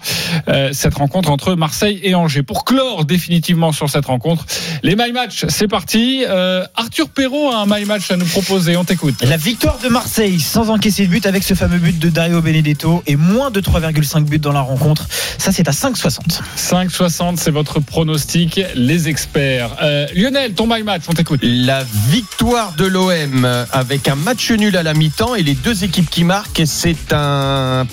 euh, 0.49 0.71
cette 0.73 0.95
rencontre 0.95 1.31
entre 1.31 1.55
Marseille 1.55 2.01
et 2.03 2.15
Angers. 2.15 2.43
Pour 2.43 2.65
clore 2.65 3.05
définitivement 3.05 3.73
sur 3.73 3.89
cette 3.91 4.07
rencontre, 4.07 4.45
les 4.83 4.97
My 4.97 5.13
Match, 5.13 5.45
c'est 5.49 5.69
parti. 5.69 6.25
Euh, 6.29 6.65
Arthur 6.77 7.09
Perrault 7.09 7.51
a 7.51 7.59
un 7.59 7.67
My 7.67 7.85
Match 7.85 8.11
à 8.11 8.17
nous 8.17 8.27
proposer. 8.27 8.77
On 8.77 8.85
t'écoute. 8.85 9.15
La 9.23 9.37
victoire 9.37 9.79
de 9.83 9.89
Marseille 9.89 10.41
sans 10.41 10.71
encaisser 10.71 11.07
de 11.07 11.11
but 11.11 11.27
avec 11.27 11.43
ce 11.43 11.55
fameux 11.55 11.79
but 11.79 11.99
de 11.99 12.09
Dario 12.09 12.41
Benedetto 12.41 13.03
et 13.07 13.17
moins 13.17 13.51
de 13.51 13.61
3,5 13.61 14.25
buts 14.25 14.39
dans 14.39 14.53
la 14.53 14.61
rencontre. 14.61 15.09
Ça, 15.39 15.53
c'est 15.53 15.69
à 15.69 15.73
5,60. 15.73 16.41
5,60, 16.57 17.37
c'est 17.37 17.51
votre 17.51 17.81
pronostic, 17.81 18.61
les 18.75 19.09
experts. 19.09 19.77
Euh, 19.83 20.07
Lionel, 20.15 20.55
ton 20.55 20.67
My 20.67 20.83
Match, 20.83 21.03
on 21.09 21.13
t'écoute. 21.13 21.41
La 21.43 21.85
victoire 22.09 22.73
de 22.77 22.87
l'OM 22.87 23.47
avec 23.73 24.09
un 24.09 24.15
match 24.15 24.51
nul 24.51 24.77
à 24.77 24.83
la 24.83 24.95
mi-temps 24.95 25.35
et 25.35 25.43
les 25.43 25.55
deux 25.55 25.85
équipes 25.85 26.11
qui 26.11 26.25
marquent, 26.25 26.63
c'est 26.65 27.13
un 27.13 27.40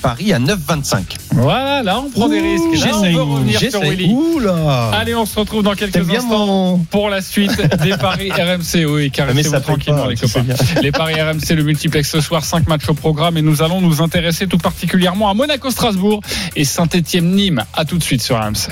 pari 0.01 0.33
à 0.33 0.39
9,25. 0.39 1.03
Voilà, 1.31 1.83
là 1.83 1.99
on 1.99 2.09
prend 2.09 2.29
des 2.29 2.39
risques. 2.39 2.85
Là, 2.85 2.91
on 2.95 3.33
revenir 3.35 3.59
sur 3.59 3.71
J'essaye. 3.71 3.89
Willy. 3.89 4.13
Oula 4.13 4.91
Allez, 4.93 5.15
on 5.15 5.25
se 5.25 5.39
retrouve 5.39 5.63
dans 5.63 5.73
quelques 5.73 5.97
instants 6.09 6.45
mon. 6.45 6.77
pour 6.79 7.09
la 7.09 7.21
suite 7.21 7.59
des 7.83 7.97
paris 7.97 8.31
RMC. 8.31 8.85
Oui, 8.87 9.11
caressez-vous 9.11 9.49
ça 9.49 9.59
paye 9.59 9.65
tranquillement, 9.75 10.03
pas, 10.03 10.09
les 10.09 10.15
copains. 10.15 10.43
Les 10.81 10.91
paris 10.91 11.21
RMC, 11.21 11.55
le 11.55 11.63
multiplex 11.63 12.09
ce 12.09 12.21
soir, 12.21 12.43
5 12.43 12.67
matchs 12.67 12.89
au 12.89 12.93
programme 12.93 13.37
et 13.37 13.41
nous 13.41 13.61
allons 13.61 13.81
nous 13.81 14.01
intéresser 14.01 14.47
tout 14.47 14.57
particulièrement 14.57 15.29
à 15.29 15.33
Monaco-Strasbourg 15.33 16.21
et 16.55 16.65
Saint-Etienne-Nîmes. 16.65 17.63
À 17.73 17.85
tout 17.85 17.97
de 17.97 18.03
suite 18.03 18.21
sur 18.21 18.37
RMC. 18.37 18.69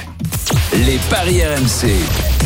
Les 0.86 1.00
paris 1.10 1.42
RMC. 1.44 1.88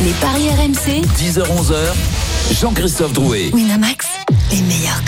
Les 0.04 0.12
paris 0.22 0.50
RMC. 0.50 1.02
10h-11h. 1.18 2.54
Jean-Christophe 2.62 3.14
Drouet. 3.14 3.50
Winamax, 3.54 4.08
les 4.52 4.62
meilleurs. 4.62 5.02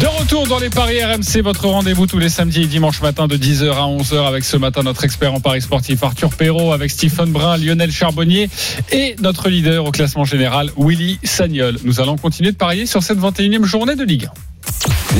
De 0.00 0.06
retour 0.06 0.46
dans 0.46 0.60
les 0.60 0.70
paris 0.70 1.02
RMC, 1.02 1.42
votre 1.42 1.66
rendez-vous 1.66 2.06
tous 2.06 2.18
les 2.18 2.28
samedis 2.28 2.62
et 2.62 2.66
dimanches 2.66 3.02
matin 3.02 3.26
de 3.26 3.36
10h 3.36 3.72
à 3.72 3.88
11h 3.88 4.24
avec 4.24 4.44
ce 4.44 4.56
matin 4.56 4.84
notre 4.84 5.04
expert 5.04 5.34
en 5.34 5.40
paris 5.40 5.62
sportif 5.62 6.04
Arthur 6.04 6.30
Perrault, 6.30 6.72
avec 6.72 6.92
Stephen 6.92 7.32
Brun, 7.32 7.56
Lionel 7.56 7.90
Charbonnier 7.90 8.48
et 8.92 9.16
notre 9.20 9.48
leader 9.48 9.84
au 9.84 9.90
classement 9.90 10.24
général 10.24 10.70
Willy 10.78 11.18
Sagnol. 11.24 11.78
Nous 11.82 12.00
allons 12.00 12.16
continuer 12.16 12.52
de 12.52 12.56
parier 12.56 12.86
sur 12.86 13.02
cette 13.02 13.18
21e 13.18 13.64
journée 13.64 13.96
de 13.96 14.04
Ligue 14.04 14.26
1. 14.26 14.30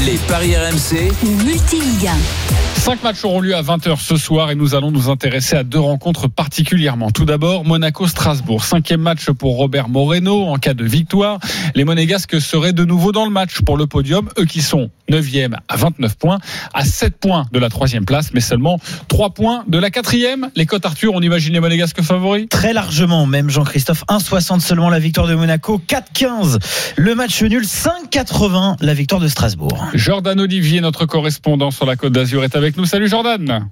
Les 0.07 0.17
paris 0.29 0.57
RMC. 0.57 1.13
Le 1.23 1.45
multi-ligue 1.45 2.07
1. 2.07 2.81
Cinq 2.81 3.03
matchs 3.03 3.25
auront 3.25 3.41
lieu 3.41 3.55
à 3.55 3.61
20h 3.61 4.01
ce 4.01 4.17
soir 4.17 4.51
et 4.51 4.55
nous 4.55 4.75
allons 4.75 4.91
nous 4.91 5.11
intéresser 5.11 5.55
à 5.55 5.65
deux 5.65 5.79
rencontres 5.79 6.29
particulièrement. 6.29 7.11
Tout 7.11 7.27
d'abord, 7.27 7.67
Monaco-Strasbourg. 7.67 8.65
Cinquième 8.65 9.03
match 9.03 9.31
pour 9.31 9.57
Robert 9.57 9.91
Moreno 9.91 10.45
en 10.45 10.57
cas 10.57 10.73
de 10.73 10.85
victoire. 10.85 11.39
Les 11.75 11.85
Monégasques 11.85 12.41
seraient 12.41 12.73
de 12.73 12.87
nouveau 12.87 13.13
dans 13.13 13.27
le 13.27 13.31
match 13.31 13.61
pour 13.61 13.77
le 13.77 13.87
podium. 13.87 14.31
Eux 14.39 14.47
qui 14.47 14.63
sont 14.63 14.89
9e 15.11 15.57
à 15.69 15.77
29 15.77 16.17
points, 16.17 16.39
à 16.73 16.85
7 16.85 17.19
points 17.19 17.45
de 17.53 17.59
la 17.59 17.69
troisième 17.69 18.07
place, 18.07 18.33
mais 18.33 18.41
seulement 18.41 18.79
3 19.09 19.31
points 19.31 19.65
de 19.69 19.79
la 19.79 19.91
quatrième. 19.91 20.51
Les 20.57 20.65
cotes 20.65 20.87
Arthur, 20.87 21.13
on 21.15 21.21
imagine 21.21 21.53
les 21.53 21.61
Monégasques 21.61 22.01
favoris? 22.01 22.49
Très 22.49 22.73
largement, 22.73 23.27
même 23.27 23.51
Jean-Christophe. 23.51 24.05
1,60 24.09 24.61
seulement 24.61 24.89
la 24.89 25.01
victoire 25.01 25.27
de 25.27 25.35
Monaco. 25.35 25.83
4,15 25.87 26.59
le 26.97 27.15
match 27.15 27.43
nul. 27.43 27.65
5,80 27.65 28.77
la 28.81 28.95
victoire 28.95 29.21
de 29.21 29.29
Strasbourg. 29.29 29.50
Jordan 29.95 30.41
Olivier, 30.41 30.81
notre 30.81 31.07
correspondant 31.07 31.71
sur 31.71 31.87
la 31.87 31.97
Côte 31.97 32.13
d'Azur, 32.13 32.45
est 32.45 32.57
avec 32.57 32.77
nous. 32.77 32.85
Salut 32.85 33.09
Jordan. 33.09 33.69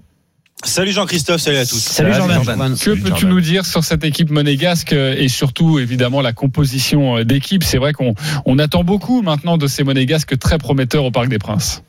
Salut 0.65 0.91
Jean-Christophe, 0.91 1.41
salut 1.41 1.59
à 1.59 1.67
tous. 1.67 1.79
Salut 1.79 2.13
Jordan. 2.13 2.77
Que 2.77 2.91
peux-tu 2.91 3.27
nous 3.27 3.41
dire 3.41 3.65
sur 3.65 3.85
cette 3.85 4.05
équipe 4.05 4.31
monégasque 4.31 4.93
euh, 4.93 5.15
et 5.17 5.29
surtout 5.29 5.79
évidemment 5.79 6.21
la 6.21 6.33
composition 6.33 7.19
euh, 7.19 7.25
d'équipe? 7.25 7.63
C'est 7.63 7.79
vrai 7.79 7.93
qu'on 7.93 8.15
on 8.45 8.59
attend 8.59 8.83
beaucoup 8.83 9.23
maintenant 9.23 9.57
de 9.57 9.69
ces 9.69 9.85
monégasques 9.85 10.37
très 10.37 10.59
prometteurs 10.59 11.05
au 11.05 11.13
Parc 11.13 11.29
des 11.29 11.39
Princes. 11.39 11.85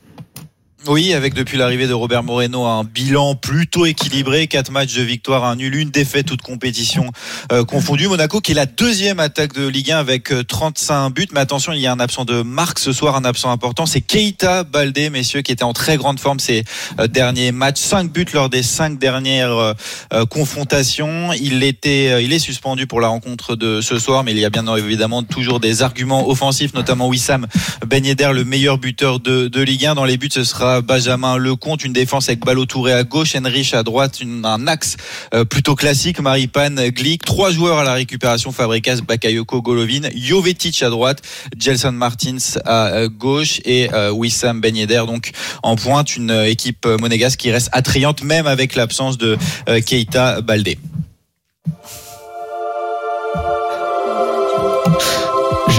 Oui, 0.87 1.13
avec 1.13 1.33
depuis 1.33 1.57
l'arrivée 1.57 1.87
de 1.87 1.93
Robert 1.93 2.23
Moreno 2.23 2.63
un 2.63 2.85
bilan 2.85 3.35
plutôt 3.35 3.85
équilibré, 3.85 4.47
quatre 4.47 4.71
matchs 4.71 4.95
de 4.95 5.01
victoire, 5.01 5.43
un 5.43 5.57
nul, 5.57 5.75
une 5.75 5.89
défaite, 5.89 6.27
toute 6.27 6.41
compétition 6.41 7.11
euh, 7.51 7.65
confondue. 7.65 8.07
Monaco 8.07 8.39
qui 8.39 8.53
est 8.53 8.55
la 8.55 8.65
deuxième 8.65 9.19
attaque 9.19 9.51
de 9.51 9.67
Ligue 9.67 9.91
1 9.91 9.97
avec 9.97 10.31
euh, 10.31 10.41
35 10.41 11.09
buts. 11.09 11.27
Mais 11.33 11.41
attention, 11.41 11.73
il 11.73 11.81
y 11.81 11.87
a 11.87 11.91
un 11.91 11.99
absent 11.99 12.23
de 12.23 12.43
marque 12.43 12.79
ce 12.79 12.93
soir, 12.93 13.17
un 13.17 13.25
absent 13.25 13.51
important, 13.51 13.85
c'est 13.85 13.99
Keita 13.99 14.63
Baldé, 14.63 15.09
messieurs, 15.09 15.41
qui 15.41 15.51
était 15.51 15.65
en 15.65 15.73
très 15.73 15.97
grande 15.97 16.17
forme 16.17 16.39
ces 16.39 16.63
euh, 16.97 17.07
derniers 17.07 17.51
matchs. 17.51 17.81
Cinq 17.81 18.13
buts 18.13 18.25
lors 18.33 18.49
des 18.49 18.63
cinq 18.63 18.97
dernières 18.97 19.51
euh, 19.51 19.73
euh, 20.13 20.25
confrontations. 20.25 21.33
Il 21.33 21.61
était, 21.63 22.09
euh, 22.09 22.21
il 22.21 22.31
est 22.31 22.39
suspendu 22.39 22.87
pour 22.87 23.01
la 23.01 23.09
rencontre 23.09 23.57
de 23.57 23.81
ce 23.81 23.99
soir, 23.99 24.23
mais 24.23 24.31
il 24.31 24.39
y 24.39 24.45
a 24.45 24.49
bien 24.49 24.65
évidemment 24.77 25.23
toujours 25.23 25.59
des 25.59 25.81
arguments 25.81 26.29
offensifs, 26.29 26.73
notamment 26.73 27.09
Wissam 27.09 27.47
Ben 27.85 28.01
le 28.05 28.43
meilleur 28.45 28.77
buteur 28.77 29.19
de, 29.19 29.49
de 29.49 29.61
Ligue 29.61 29.87
1. 29.87 29.95
Dans 29.95 30.05
les 30.05 30.15
buts, 30.15 30.29
ce 30.31 30.45
sera 30.45 30.68
Benjamin 30.81 31.37
Lecomte, 31.37 31.83
une 31.83 31.93
défense 31.93 32.29
avec 32.29 32.45
Balotouré 32.45 32.93
à 32.93 33.03
gauche, 33.03 33.35
Henrich 33.35 33.73
à 33.73 33.83
droite, 33.83 34.19
un 34.43 34.67
axe 34.67 34.97
euh, 35.33 35.45
plutôt 35.45 35.75
classique, 35.75 36.19
Maripane, 36.19 36.89
Glick, 36.89 37.25
trois 37.25 37.51
joueurs 37.51 37.79
à 37.79 37.83
la 37.83 37.93
récupération, 37.93 38.51
Fabregas, 38.51 39.01
Bakayoko, 39.05 39.61
Golovin, 39.61 40.09
Jovetic 40.15 40.81
à 40.83 40.89
droite, 40.89 41.21
Gelson 41.57 41.91
Martins 41.91 42.37
à 42.65 42.87
euh, 42.87 43.09
gauche 43.09 43.59
et 43.65 43.89
euh, 43.93 44.11
Wissam 44.11 44.61
Ben 44.61 44.75
Yedder 44.75 45.03
donc 45.07 45.31
en 45.63 45.75
pointe, 45.75 46.15
une 46.15 46.31
euh, 46.31 46.49
équipe 46.49 46.85
euh, 46.85 46.97
monégasque 46.97 47.39
qui 47.39 47.51
reste 47.51 47.69
attrayante 47.71 48.23
même 48.23 48.47
avec 48.47 48.75
l'absence 48.75 49.17
de 49.17 49.37
euh, 49.67 49.81
Keita 49.81 50.41
Baldé. 50.41 50.77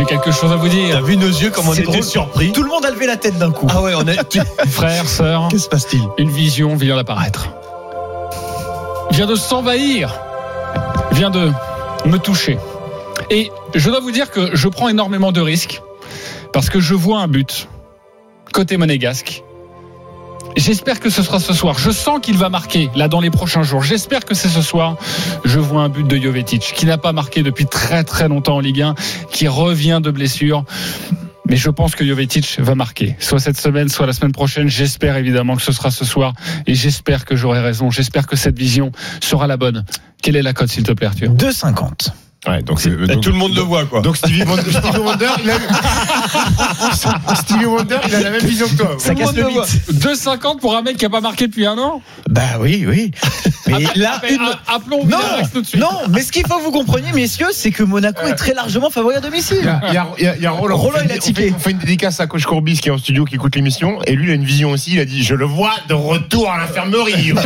J'ai 0.01 0.07
quelque 0.07 0.31
chose 0.31 0.51
à 0.51 0.57
vous 0.57 0.67
T'as 0.67 0.75
dire. 0.75 1.03
vu 1.05 1.19
nos 1.19 1.27
yeux 1.27 1.51
comme 1.51 1.69
on 1.69 1.75
était 1.75 1.83
drôle. 1.83 2.03
surpris 2.03 2.53
Tout 2.53 2.63
le 2.63 2.71
monde 2.71 2.87
a 2.87 2.91
levé 2.91 3.05
la 3.07 3.19
tête 3.19 3.37
d'un 3.37 3.51
coup. 3.53 3.67
Ah 3.69 3.83
ouais, 3.83 3.93
on 3.95 4.09
a. 4.09 4.13
Frères, 4.67 5.07
sœurs, 5.07 5.49
Qu'est-ce 5.51 5.65
qui 5.65 5.65
se 5.65 5.69
passe-t-il 5.69 6.03
une 6.17 6.31
vision 6.31 6.75
vient 6.75 6.97
d'apparaître. 6.97 7.51
Vient 9.11 9.27
de 9.27 9.35
s'envahir. 9.35 10.19
Vient 11.13 11.29
de 11.29 11.53
me 12.07 12.17
toucher. 12.17 12.59
Et 13.29 13.51
je 13.75 13.91
dois 13.91 14.01
vous 14.01 14.11
dire 14.11 14.31
que 14.31 14.57
je 14.57 14.69
prends 14.69 14.89
énormément 14.89 15.33
de 15.33 15.41
risques 15.43 15.83
parce 16.55 16.71
que 16.71 16.81
je 16.81 16.95
vois 16.95 17.19
un 17.19 17.29
but 17.29 17.69
côté 18.55 18.79
monégasque. 18.79 19.45
J'espère 20.57 21.01
que 21.01 21.11
ce 21.11 21.23
sera 21.23 21.39
ce 21.41 21.53
soir. 21.53 21.79
Je 21.79 21.91
sens 21.91 22.21
qu'il 22.21 22.37
va 22.37 22.49
marquer 22.49 22.91
là 22.95 23.09
dans 23.09 23.21
les 23.21 23.31
prochains 23.31 23.63
jours. 23.63 23.83
J'espère 23.83 24.25
que 24.25 24.35
c'est 24.35 24.49
ce 24.49 24.63
soir. 24.63 24.97
Je 25.45 25.59
vois 25.59 25.83
un 25.83 25.89
but 25.89 26.07
de 26.07 26.17
Jovetic 26.17 26.73
qui 26.75 26.87
n'a 26.87 26.99
pas 26.99 27.13
marqué 27.13 27.43
depuis 27.43 27.67
très 27.67 28.05
très 28.05 28.29
longtemps 28.29 28.57
en 28.57 28.61
Ligue 28.61 28.83
1, 28.83 28.95
qui 29.31 29.49
revient 29.49 30.01
de 30.03 30.11
blessure. 30.11 30.65
Mais 31.47 31.57
je 31.57 31.71
pense 31.71 31.95
que 31.95 32.05
Jovetic 32.05 32.59
va 32.61 32.75
marquer, 32.75 33.17
soit 33.19 33.41
cette 33.41 33.59
semaine, 33.59 33.89
soit 33.89 34.07
la 34.07 34.13
semaine 34.13 34.33
prochaine. 34.33 34.69
J'espère 34.69 35.17
évidemment 35.17 35.57
que 35.57 35.63
ce 35.63 35.73
sera 35.73 35.91
ce 35.91 36.05
soir, 36.05 36.35
et 36.67 36.75
j'espère 36.75 37.25
que 37.25 37.35
j'aurai 37.35 37.61
raison. 37.61 37.91
J'espère 37.91 38.27
que 38.27 38.37
cette 38.37 38.59
vision 38.59 38.93
sera 39.21 39.47
la 39.47 39.57
bonne. 39.57 39.85
Quelle 40.23 40.37
est 40.37 40.43
la 40.43 40.53
cote, 40.53 40.69
s'il 40.69 40.85
te 40.85 40.93
plaît, 40.93 41.07
Arthur? 41.07 41.33
2,50. 41.33 42.11
Ouais, 42.49 42.63
donc, 42.63 42.81
euh, 42.87 43.07
donc- 43.07 43.21
Tout 43.23 43.31
le 43.33 43.37
monde 43.37 43.55
le 43.55 43.61
voit, 43.61 43.85
quoi. 43.85 44.01
Donc 44.01 44.17
Stevie 44.17 44.45
Wonder, 44.45 44.63
Stevie 44.73 44.99
Wonder, 44.99 45.29
il 45.45 45.51
a 45.51 45.55
Stevie 47.37 47.67
Wonder, 47.67 47.99
il 48.09 48.15
a 48.15 48.21
la 48.21 48.31
même 48.31 48.41
vision 48.41 48.67
que 48.67 48.77
toi. 48.77 48.97
Ça 48.99 49.15
casse 49.15 49.35
le 49.35 49.45
mythe. 49.45 49.59
2,50 49.93 50.59
pour 50.59 50.75
un 50.75 50.81
mec 50.81 50.97
qui 50.97 51.05
a 51.05 51.11
pas 51.11 51.21
marqué 51.21 51.47
depuis 51.49 51.67
un 51.67 51.77
an 51.77 52.01
Bah 52.31 52.43
oui, 52.59 52.87
oui. 52.89 53.11
Mais 53.67 53.85
là, 53.95 54.23
une- 54.31 54.39
Appelons 54.67 55.05
Non, 55.05 55.19
tout 55.53 55.61
de 55.61 55.67
suite. 55.67 55.81
non, 55.83 55.91
mais 56.09 56.23
ce 56.23 56.33
qu'il 56.33 56.47
faut 56.47 56.57
que 56.59 56.63
vous 56.65 56.71
compreniez, 56.73 57.13
messieurs, 57.13 57.49
c'est 57.53 57.73
que 57.73 57.83
Monaco 57.83 58.27
est 58.27 58.35
très 58.37 58.55
largement 58.55 58.89
favori 58.89 59.17
à 59.17 59.21
domicile. 59.21 59.59
Il 59.89 59.95
y 59.95 59.99
a, 59.99 60.09
il 60.19 60.25
y 60.25 60.27
a- 60.27 60.37
il 60.37 60.43
y 60.43 60.47
a- 60.47 60.51
Roland. 60.51 60.77
Roland, 60.79 60.97
on 60.97 61.01
fait, 61.01 61.07
il 61.11 61.13
a 61.13 61.19
tiqué. 61.19 61.43
fait- 61.49 61.55
on 61.55 61.59
fait 61.59 61.71
une 61.73 61.79
dédicace 61.79 62.21
à 62.21 62.27
Coach 62.27 62.45
Courbis 62.47 62.79
qui 62.79 62.89
est 62.89 62.93
en 62.93 62.99
studio, 62.99 63.27
qui 63.27 63.35
écoute 63.35 63.55
l'émission. 63.55 63.99
Et 64.07 64.15
lui, 64.15 64.29
il 64.29 64.31
a 64.31 64.35
une 64.35 64.45
vision 64.45 64.71
aussi. 64.71 64.93
Il 64.95 65.01
a 65.01 65.05
dit 65.05 65.23
Je 65.23 65.35
le 65.35 65.45
vois 65.45 65.75
de 65.89 65.95
retour 65.95 66.51
à 66.51 66.57
l'infirmerie. 66.59 67.33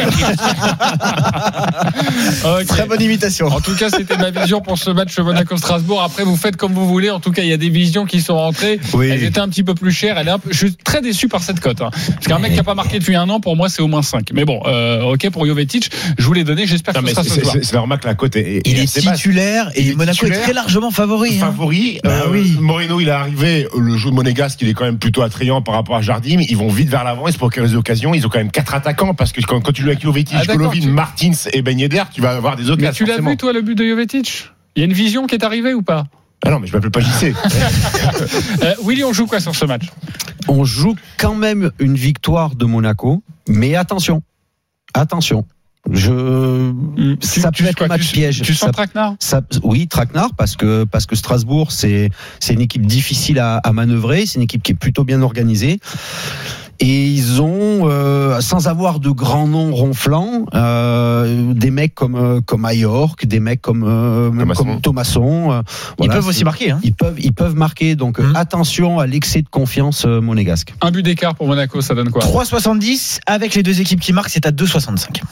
Ok. 2.45 2.67
Très 2.67 2.87
bonne 2.87 3.01
imitation. 3.03 3.47
En 3.49 3.61
tout 3.61 3.75
cas, 3.77 3.89
c'était 3.91 4.17
ma 4.17 4.31
vision 4.31 4.61
pour 4.61 4.79
ce 4.85 4.90
match 4.90 5.18
Monaco-Strasbourg. 5.18 6.03
Après, 6.03 6.25
vous 6.25 6.37
faites 6.37 6.57
comme 6.57 6.73
vous 6.73 6.87
voulez. 6.87 7.11
En 7.11 7.20
tout 7.20 7.33
cas, 7.33 7.42
il 7.42 7.49
y 7.49 7.53
a 7.53 7.57
des 7.57 7.68
visions 7.70 8.05
qui 8.05 8.20
sont 8.20 8.37
rentrées. 8.37 8.79
Oui. 8.92 9.09
Elles 9.11 9.25
étaient 9.25 9.40
un 9.40 9.49
petit 9.49 9.62
peu 9.64 9.75
plus 9.75 9.90
chères. 9.92 10.18
Elle 10.18 10.29
est 10.29 10.33
un 10.33 10.38
peu- 10.38 10.51
Je 10.53 10.57
suis 10.59 10.75
très 10.75 11.01
déçu 11.01 11.29
par 11.29 11.42
cette 11.42 11.61
cote. 11.61 11.81
hein. 11.81 11.90
Parce 11.92 12.27
qu'un 12.27 12.38
mec 12.38 12.53
qui 12.53 12.57
n'a 12.59 12.62
pas 12.64 12.75
marqué 12.75 12.99
depuis 12.99 13.16
un 13.16 13.29
an, 13.31 13.40
pour 13.40 13.57
moi, 13.57 13.68
c'est 13.68 13.83
au 13.83 13.88
moins 13.88 14.03
5. 14.03 14.29
Mais 14.35 14.44
bon, 14.44 14.61
euh, 14.66 15.03
ok 15.03 15.31
pour 15.31 15.47
Jovetic. 15.47 15.90
Je 16.18 16.25
vous 16.25 16.33
l'ai 16.33 16.44
donné. 16.44 16.66
J'espère 16.66 16.94
que 16.94 17.01
mais 17.01 17.09
ce 17.09 17.14
sera 17.14 17.25
c'est- 17.25 17.31
ce 17.31 17.40
soir. 17.40 17.55
c'est 17.55 17.64
c'est 17.64 17.75
normal 17.77 17.99
que 17.99 18.07
la 18.07 18.14
cote 18.14 18.37
est, 18.37 18.61
Il 18.66 18.79
est 18.79 18.87
titulaire 18.87 19.70
et 19.75 19.88
est 19.90 19.94
Monaco 19.97 20.27
est 20.27 20.31
très 20.31 20.53
largement 20.53 20.90
favori. 20.90 21.37
hein. 21.37 21.47
favori. 21.47 22.01
Bah 22.05 22.11
Euh, 22.27 22.31
oui. 22.31 22.57
Moreno, 22.61 23.01
il 23.01 23.09
est 23.09 23.12
arrivé. 23.12 23.66
Le 23.79 23.97
jeu 23.97 24.11
de 24.11 24.14
Monégasque, 24.14 24.61
il 24.62 24.68
est 24.68 24.75
quand 24.75 24.85
même 24.85 24.99
plutôt 24.99 25.23
attrayant 25.23 25.62
par 25.62 25.75
rapport 25.75 25.97
à 25.97 26.03
Jardim. 26.03 26.40
Ils 26.49 26.57
vont 26.57 26.68
vite 26.68 26.88
vers 26.88 27.05
l'avant. 27.05 27.27
Ils 27.29 27.33
se 27.33 27.38
procurent 27.38 27.64
des 27.66 27.75
occasions. 27.75 28.14
Ils 28.14 28.27
ont 28.27 28.29
quand 28.29 28.38
même 28.38 28.51
quatre 28.51 28.75
attaquants 28.75 29.14
parce 29.14 29.33
que 29.33 29.40
quand, 29.40 29.61
quand 29.61 29.73
tu 29.73 29.83
joues 29.83 29.88
avec 29.88 30.03
Jovetic, 30.03 30.35
Ah, 30.37 30.40
d'accord, 30.44 30.57
Golovin, 30.70 30.81
tu- 30.81 30.88
Martins 30.88 31.33
et 31.53 31.62
Ben 31.62 31.79
Yedder, 31.79 32.03
tu 32.12 32.20
vas 32.20 32.31
avoir 32.33 32.57
des 32.57 32.64
Mais 32.64 32.70
occasions. 32.70 33.05
tu 33.07 33.11
l'as 33.11 33.20
vu, 33.20 33.37
toi, 33.37 33.53
le 33.53 33.62
but 33.62 33.77
de 33.77 33.85
Jovetic? 33.87 34.51
Il 34.77 34.81
y 34.81 34.83
a 34.83 34.87
une 34.87 34.93
vision 34.93 35.27
qui 35.27 35.35
est 35.35 35.45
arrivée 35.45 35.75
ou 35.75 35.83
pas? 35.83 36.05
Ah 36.45 36.51
non, 36.51 36.59
mais 36.61 36.67
je 36.67 36.73
m'appelle 36.75 36.91
pas 36.91 37.01
JC. 37.01 37.35
euh, 38.63 38.75
Willy, 38.85 39.05
on 39.05 39.13
joue 39.13 39.27
quoi 39.27 39.41
sur 39.41 39.55
ce 39.55 39.65
match? 39.65 39.85
On 40.49 40.65
joue 40.65 40.95
quand 41.19 41.35
même 41.35 41.71
une 41.79 41.95
victoire 41.95 42.55
de 42.55 42.65
Monaco, 42.67 43.23
mais 43.49 43.77
attention, 43.77 44.23
attention. 44.93 45.47
Je, 45.91 46.73
Tu- 46.97 47.27
ça 47.27 47.51
tu- 47.51 47.63
peut 47.63 47.69
être 47.69 47.77
quoi, 47.77 47.87
un 47.87 47.89
match 47.89 48.09
tu- 48.09 48.15
piège. 48.15 48.41
Tu 48.43 48.55
sens 48.55 48.69
Ça- 48.69 48.73
traquenard? 48.73 49.17
ça, 49.21 49.43
oui, 49.63 49.87
Traquenard, 49.87 50.35
parce 50.35 50.57
que, 50.57 50.85
parce 50.85 51.05
que 51.05 51.15
Strasbourg, 51.15 51.73
c'est, 51.73 52.09
c'est 52.41 52.55
une 52.55 52.63
équipe 52.63 52.87
difficile 52.87 53.39
à, 53.39 53.57
à 53.59 53.73
manœuvrer, 53.73 54.25
c'est 54.25 54.37
une 54.37 54.43
équipe 54.45 54.63
qui 54.63 54.73
est 54.73 54.77
plutôt 54.77 55.05
bien 55.05 55.21
organisée. 55.21 55.79
Et 56.81 57.07
ils 57.07 57.41
ont, 57.41 57.89
euh, 57.89 58.41
sans 58.41 58.67
avoir 58.67 58.99
de 59.01 59.11
grands 59.11 59.47
noms 59.47 59.73
ronflants, 59.75 60.47
euh, 60.55 61.53
des 61.55 61.71
mecs 61.71 61.95
comme 61.95 62.17
euh, 62.17 62.41
comme 62.45 62.65
Ayork, 62.65 63.27
des 63.27 63.39
mecs 63.41 63.63
comme 63.63 63.85
euh, 63.85 64.31
même 64.31 64.41
Thomasson. 64.49 64.65
comme 64.65 64.81
Thomasson. 64.81 65.53
euh, 65.53 65.63
Ils 66.03 66.09
peuvent 66.09 66.27
aussi 66.27 66.45
marquer. 66.45 66.73
Hein. 66.73 66.81
Ils 66.83 66.93
peuvent, 66.95 67.17
ils 67.19 67.33
peuvent 67.33 67.55
marquer. 67.55 67.95
Donc 67.95 68.19
Mhm. 68.19 68.35
attention 68.35 68.99
à 68.99 69.07
l'excès 69.07 69.43
de 69.43 69.49
confiance 69.49 70.05
euh, 70.05 70.21
monégasque. 70.21 70.75
Un 70.81 70.91
but 70.91 71.03
d'écart 71.03 71.35
pour 71.37 71.47
Monaco, 71.47 71.81
ça 71.81 71.95
donne 71.95 72.11
quoi? 72.11 72.23
3,70 72.23 73.21
avec 73.27 73.55
les 73.55 73.63
deux 73.63 73.81
équipes 73.81 74.01
qui 74.01 74.13
marquent, 74.13 74.31
c'est 74.31 74.47
à 74.47 74.51
2,65. 74.51 75.23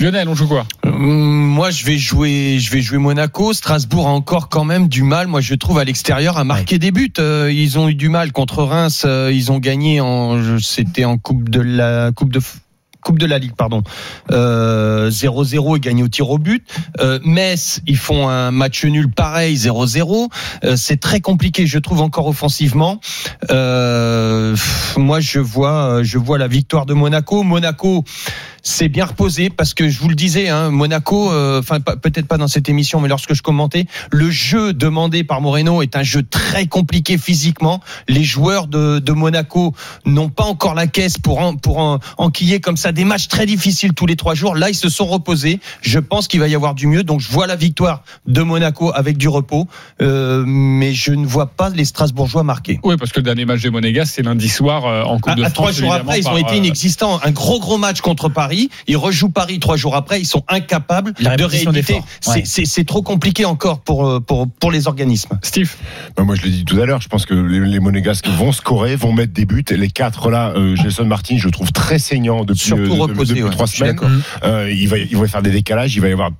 Lionel, 0.00 0.28
on 0.30 0.34
joue 0.34 0.48
quoi? 0.48 0.66
Hum, 0.84 0.94
Moi, 0.96 1.70
je 1.70 1.84
vais 1.84 1.98
jouer, 1.98 2.56
je 2.58 2.70
vais 2.70 2.80
jouer 2.80 2.96
Monaco. 2.96 3.52
Strasbourg 3.52 4.08
a 4.08 4.10
encore 4.10 4.48
quand 4.48 4.64
même 4.64 4.88
du 4.88 5.02
mal. 5.02 5.26
Moi, 5.26 5.42
je 5.42 5.54
trouve 5.54 5.78
à 5.78 5.84
l'extérieur 5.84 6.38
à 6.38 6.44
marquer 6.44 6.78
des 6.78 6.90
buts. 6.90 7.12
Euh, 7.18 7.52
ils 7.52 7.78
ont 7.78 7.86
eu 7.88 7.94
du 7.94 8.08
mal 8.08 8.32
contre 8.32 8.62
Reims. 8.62 9.02
euh, 9.04 9.30
ils 9.32 9.52
ont 9.52 9.58
gagné 9.58 10.00
en, 10.00 10.58
c'était 10.58 11.04
en 11.04 11.18
coupe 11.18 11.50
de 11.50 11.60
la 11.60 12.12
coupe 12.12 12.32
de. 12.32 12.40
Coupe 13.02 13.18
de 13.18 13.24
la 13.24 13.38
Ligue, 13.38 13.54
pardon. 13.56 13.82
Euh, 14.30 15.08
0-0 15.10 15.78
et 15.78 15.80
gagné 15.80 16.02
au 16.02 16.08
tir 16.08 16.28
au 16.28 16.36
but. 16.36 16.62
Euh, 17.00 17.18
Metz, 17.24 17.80
ils 17.86 17.96
font 17.96 18.28
un 18.28 18.50
match 18.50 18.84
nul 18.84 19.08
pareil, 19.10 19.56
0-0. 19.56 20.28
Euh, 20.64 20.76
c'est 20.76 20.98
très 21.00 21.20
compliqué, 21.20 21.66
je 21.66 21.78
trouve, 21.78 22.02
encore 22.02 22.26
offensivement. 22.26 23.00
Euh, 23.50 24.54
moi, 24.98 25.20
je 25.20 25.38
vois, 25.38 26.02
je 26.02 26.18
vois 26.18 26.36
la 26.36 26.46
victoire 26.46 26.84
de 26.84 26.92
Monaco. 26.92 27.42
Monaco, 27.42 28.04
c'est 28.62 28.88
bien 28.88 29.04
reposé 29.06 29.50
parce 29.50 29.74
que 29.74 29.88
je 29.88 29.98
vous 29.98 30.08
le 30.08 30.14
disais, 30.14 30.48
hein, 30.48 30.70
Monaco, 30.70 31.30
euh, 31.32 31.60
enfin 31.60 31.80
peut-être 31.80 32.26
pas 32.26 32.36
dans 32.38 32.48
cette 32.48 32.68
émission, 32.68 33.00
mais 33.00 33.08
lorsque 33.08 33.34
je 33.34 33.42
commentais, 33.42 33.86
le 34.10 34.30
jeu 34.30 34.72
demandé 34.72 35.24
par 35.24 35.40
Moreno 35.40 35.82
est 35.82 35.96
un 35.96 36.02
jeu 36.02 36.22
très 36.22 36.66
compliqué 36.66 37.18
physiquement. 37.18 37.80
Les 38.08 38.24
joueurs 38.24 38.66
de, 38.66 38.98
de 38.98 39.12
Monaco 39.12 39.74
n'ont 40.04 40.28
pas 40.28 40.44
encore 40.44 40.74
la 40.74 40.86
caisse 40.86 41.18
pour 41.18 41.38
en, 41.40 41.56
pour 41.56 41.78
en- 41.78 41.98
enquiller 42.18 42.60
comme 42.60 42.76
ça 42.76 42.92
des 42.92 43.04
matchs 43.04 43.28
très 43.28 43.46
difficiles 43.46 43.94
tous 43.94 44.06
les 44.06 44.16
trois 44.16 44.34
jours. 44.34 44.54
Là, 44.54 44.68
ils 44.70 44.74
se 44.74 44.88
sont 44.88 45.06
reposés. 45.06 45.60
Je 45.82 45.98
pense 45.98 46.28
qu'il 46.28 46.40
va 46.40 46.48
y 46.48 46.54
avoir 46.54 46.74
du 46.74 46.86
mieux. 46.86 47.02
Donc, 47.02 47.20
je 47.20 47.30
vois 47.30 47.46
la 47.46 47.56
victoire 47.56 48.02
de 48.26 48.42
Monaco 48.42 48.92
avec 48.94 49.16
du 49.16 49.28
repos, 49.28 49.66
euh, 50.02 50.44
mais 50.46 50.92
je 50.92 51.12
ne 51.12 51.26
vois 51.26 51.46
pas 51.46 51.70
les 51.70 51.84
Strasbourgeois 51.84 52.42
marquer. 52.42 52.78
Oui, 52.84 52.96
parce 52.98 53.12
que 53.12 53.20
le 53.20 53.24
dernier 53.24 53.44
match 53.44 53.62
des 53.62 53.70
Monégas, 53.70 54.06
c'est 54.06 54.22
lundi 54.22 54.48
soir 54.48 54.84
euh, 54.86 55.02
en 55.04 55.18
Coupe 55.18 55.32
À, 55.32 55.34
de 55.34 55.42
à 55.42 55.44
France. 55.50 55.54
trois 55.54 55.72
jours 55.72 55.92
après, 55.92 56.18
ils 56.20 56.28
ont 56.28 56.36
été 56.36 56.52
euh, 56.52 56.56
inexistants. 56.56 57.20
Un 57.22 57.30
gros 57.30 57.60
gros 57.60 57.78
match 57.78 58.00
contre 58.00 58.28
Paris. 58.28 58.49
Ils 58.86 58.96
rejouent 58.96 59.28
Paris 59.30 59.58
trois 59.58 59.76
jours 59.76 59.94
après. 59.96 60.20
Ils 60.20 60.26
sont 60.26 60.44
incapables 60.48 61.14
La 61.20 61.36
de 61.36 61.44
rééditer. 61.44 62.00
C'est- 62.20 62.30
Ouais. 62.30 62.42
C'est 62.44 62.64
c'est 62.64 62.84
trop 62.84 63.02
compliqué 63.02 63.44
encore 63.44 63.80
pour 63.80 64.06
euh, 64.06 64.20
pour 64.20 64.46
pour 64.48 64.70
les 64.70 64.86
organismes. 64.88 65.38
Steve, 65.42 65.74
Ben, 66.16 66.24
moi, 66.24 66.34
je 66.34 66.42
l'ai 66.42 66.50
dit 66.50 66.64
tout 66.64 66.80
à 66.80 66.86
l'heure. 66.86 67.00
Je 67.00 67.08
pense 67.08 67.26
que 67.26 67.34
les, 67.34 67.60
les 67.60 67.80
Monégasques 67.80 68.28
vont 68.28 68.52
scorer, 68.52 68.96
vont 68.96 69.12
mettre 69.12 69.32
des 69.32 69.46
buts. 69.46 69.64
Et 69.70 69.76
les 69.76 69.88
quatre 69.90 70.30
là, 70.30 70.52
euh, 70.56 70.76
Jason 70.76 71.04
Martin, 71.04 71.36
je 71.38 71.46
le 71.46 71.50
trouve 71.50 71.72
très 71.72 71.98
saignant 71.98 72.44
depuis, 72.44 72.72
euh, 72.72 72.86
reposé, 72.90 73.34
depuis 73.34 73.44
ouais. 73.44 73.50
trois 73.50 73.66
semaines. 73.66 73.98
Euh, 74.44 74.70
il 74.72 74.88
va, 74.88 74.98
il 74.98 75.16
va 75.16 75.26
faire 75.26 75.42
des 75.42 75.50
décalages. 75.50 75.94
Il 75.96 76.00
va 76.00 76.08
y 76.08 76.12
avoir 76.12 76.30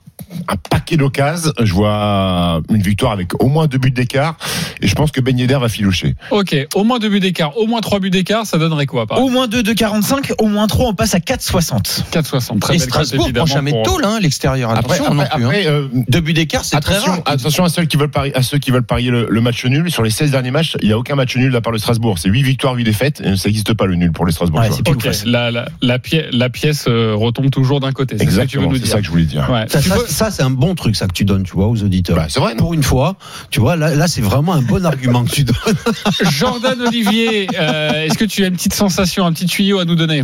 un 0.49 0.57
paquet 0.57 0.97
d'occasions. 0.97 1.53
Je 1.61 1.73
vois 1.73 2.61
une 2.71 2.83
victoire 2.83 3.13
avec 3.13 3.43
au 3.43 3.49
moins 3.49 3.67
deux 3.67 3.79
buts 3.79 3.91
d'écart. 3.91 4.37
Et 4.81 4.87
je 4.87 4.95
pense 4.95 5.11
que 5.11 5.21
Ben 5.21 5.37
Yedder 5.39 5.59
va 5.61 5.69
filoucher. 5.69 6.15
ok, 6.31 6.55
au 6.75 6.85
moins 6.85 6.99
deux 6.99 7.09
buts 7.09 7.21
d'écart, 7.21 7.57
au 7.59 7.67
moins 7.67 7.81
trois 7.81 7.99
buts 8.01 8.11
d'écart, 8.11 8.47
ça 8.47 8.59
donnerait 8.59 8.87
quoi 8.87 9.07
par 9.07 9.21
Au 9.23 9.29
moins 9.29 9.49
2 9.49 9.63
de 9.63 9.73
45, 9.73 10.33
au 10.39 10.47
moins 10.47 10.67
3, 10.67 10.89
on 10.89 10.95
passe 10.95 11.15
à 11.15 11.19
4,60. 11.19 12.00
4,60. 12.13 12.59
Très 12.61 12.77
Et 12.77 12.79
Strasbourg 12.79 13.29
prend 13.35 13.47
jamais 13.47 13.73
de 13.73 13.83
tôle, 13.83 14.05
hein, 14.05 14.19
l'extérieur. 14.21 14.71
Après, 14.71 14.99
non 14.99 15.07
après, 15.07 15.15
plus. 15.15 15.23
hein. 15.23 15.45
après, 15.47 15.67
euh, 15.67 15.89
Deux 16.09 16.21
buts 16.21 16.33
d'écart, 16.33 16.65
c'est 16.65 16.81
très 16.81 16.99
rare. 16.99 17.21
attention 17.27 17.65
à 17.65 17.69
ceux 17.69 17.85
qui 17.85 17.97
veulent 17.97 18.11
parier, 18.11 18.35
à 18.37 18.43
ceux 18.43 18.59
qui 18.59 18.71
veulent 18.71 18.83
parier 18.85 19.11
le, 19.11 19.27
le 19.31 19.41
match 19.41 19.65
nul. 19.65 19.91
Sur 19.91 20.03
les 20.03 20.11
16 20.11 20.31
derniers 20.31 20.51
matchs, 20.51 20.77
il 20.83 20.89
n'y 20.89 20.93
a 20.93 20.99
aucun 20.99 21.15
match 21.15 21.37
nul 21.37 21.55
à 21.55 21.61
part 21.61 21.73
le 21.73 21.79
Strasbourg. 21.79 22.19
C'est 22.19 22.29
8 22.29 22.43
victoires, 22.43 22.75
8 22.75 22.85
défaites. 22.85 23.21
Et 23.21 23.37
ça 23.37 23.49
n'existe 23.49 23.75
pas 23.75 23.87
le 23.87 23.95
nul 23.97 24.13
pour 24.13 24.27
les 24.27 24.33
Strasbourg. 24.33 24.61
Ouais, 24.61 24.69
la, 25.25 25.51
la, 25.51 25.67
la, 25.83 25.99
pièce, 25.99 26.27
la 26.33 26.51
pièce 26.51 26.85
euh, 26.89 27.15
retombe 27.15 27.51
toujours 27.51 27.81
d'un 27.81 27.93
côté. 27.93 28.17
C'est 28.19 28.25
ça 28.31 28.43
que 28.45 28.51
tu 28.51 28.59
veux 28.59 28.65
Exactement, 28.65 28.85
c'est 28.85 28.91
ça 28.91 28.99
que 28.99 29.05
je 29.05 29.11
voulais 29.11 29.25
dire. 29.25 29.49
Ouais. 29.51 29.67
Ça, 30.09 30.31
c'est 30.31 30.43
un 30.43 30.51
bon 30.51 30.75
truc 30.75 30.97
ça 30.97 31.07
que 31.07 31.13
tu 31.13 31.25
donnes, 31.25 31.43
tu 31.45 31.53
vois, 31.53 31.67
aux 31.69 31.83
auditeurs. 31.83 32.17
Bah, 32.17 32.27
c'est 32.29 32.41
vrai, 32.41 32.55
Pour 32.57 32.75
une 32.75 32.83
fois, 32.83 33.17
tu 33.51 33.61
vois, 33.61 33.77
là, 33.77 33.95
là 33.95 34.09
c'est 34.09 34.21
vraiment 34.21 34.53
un 34.55 34.63
bon 34.63 34.85
argument 34.85 35.25
que 35.25 35.31
tu 35.31 35.45
donnes. 35.45 35.57
Jordan 36.31 36.81
Olivier, 36.87 37.49
euh, 37.59 38.05
est-ce 38.05 38.19
que 38.19 38.25
tu 38.25 38.45
as 38.45 38.49
une 38.49 38.55
petite 38.55 38.75
sensation, 38.75 39.25
un 39.27 39.33
petit 39.33 39.47
tuyau 39.47 39.79
à 39.79 39.85
nous 39.85 39.95
donner? 39.97 40.23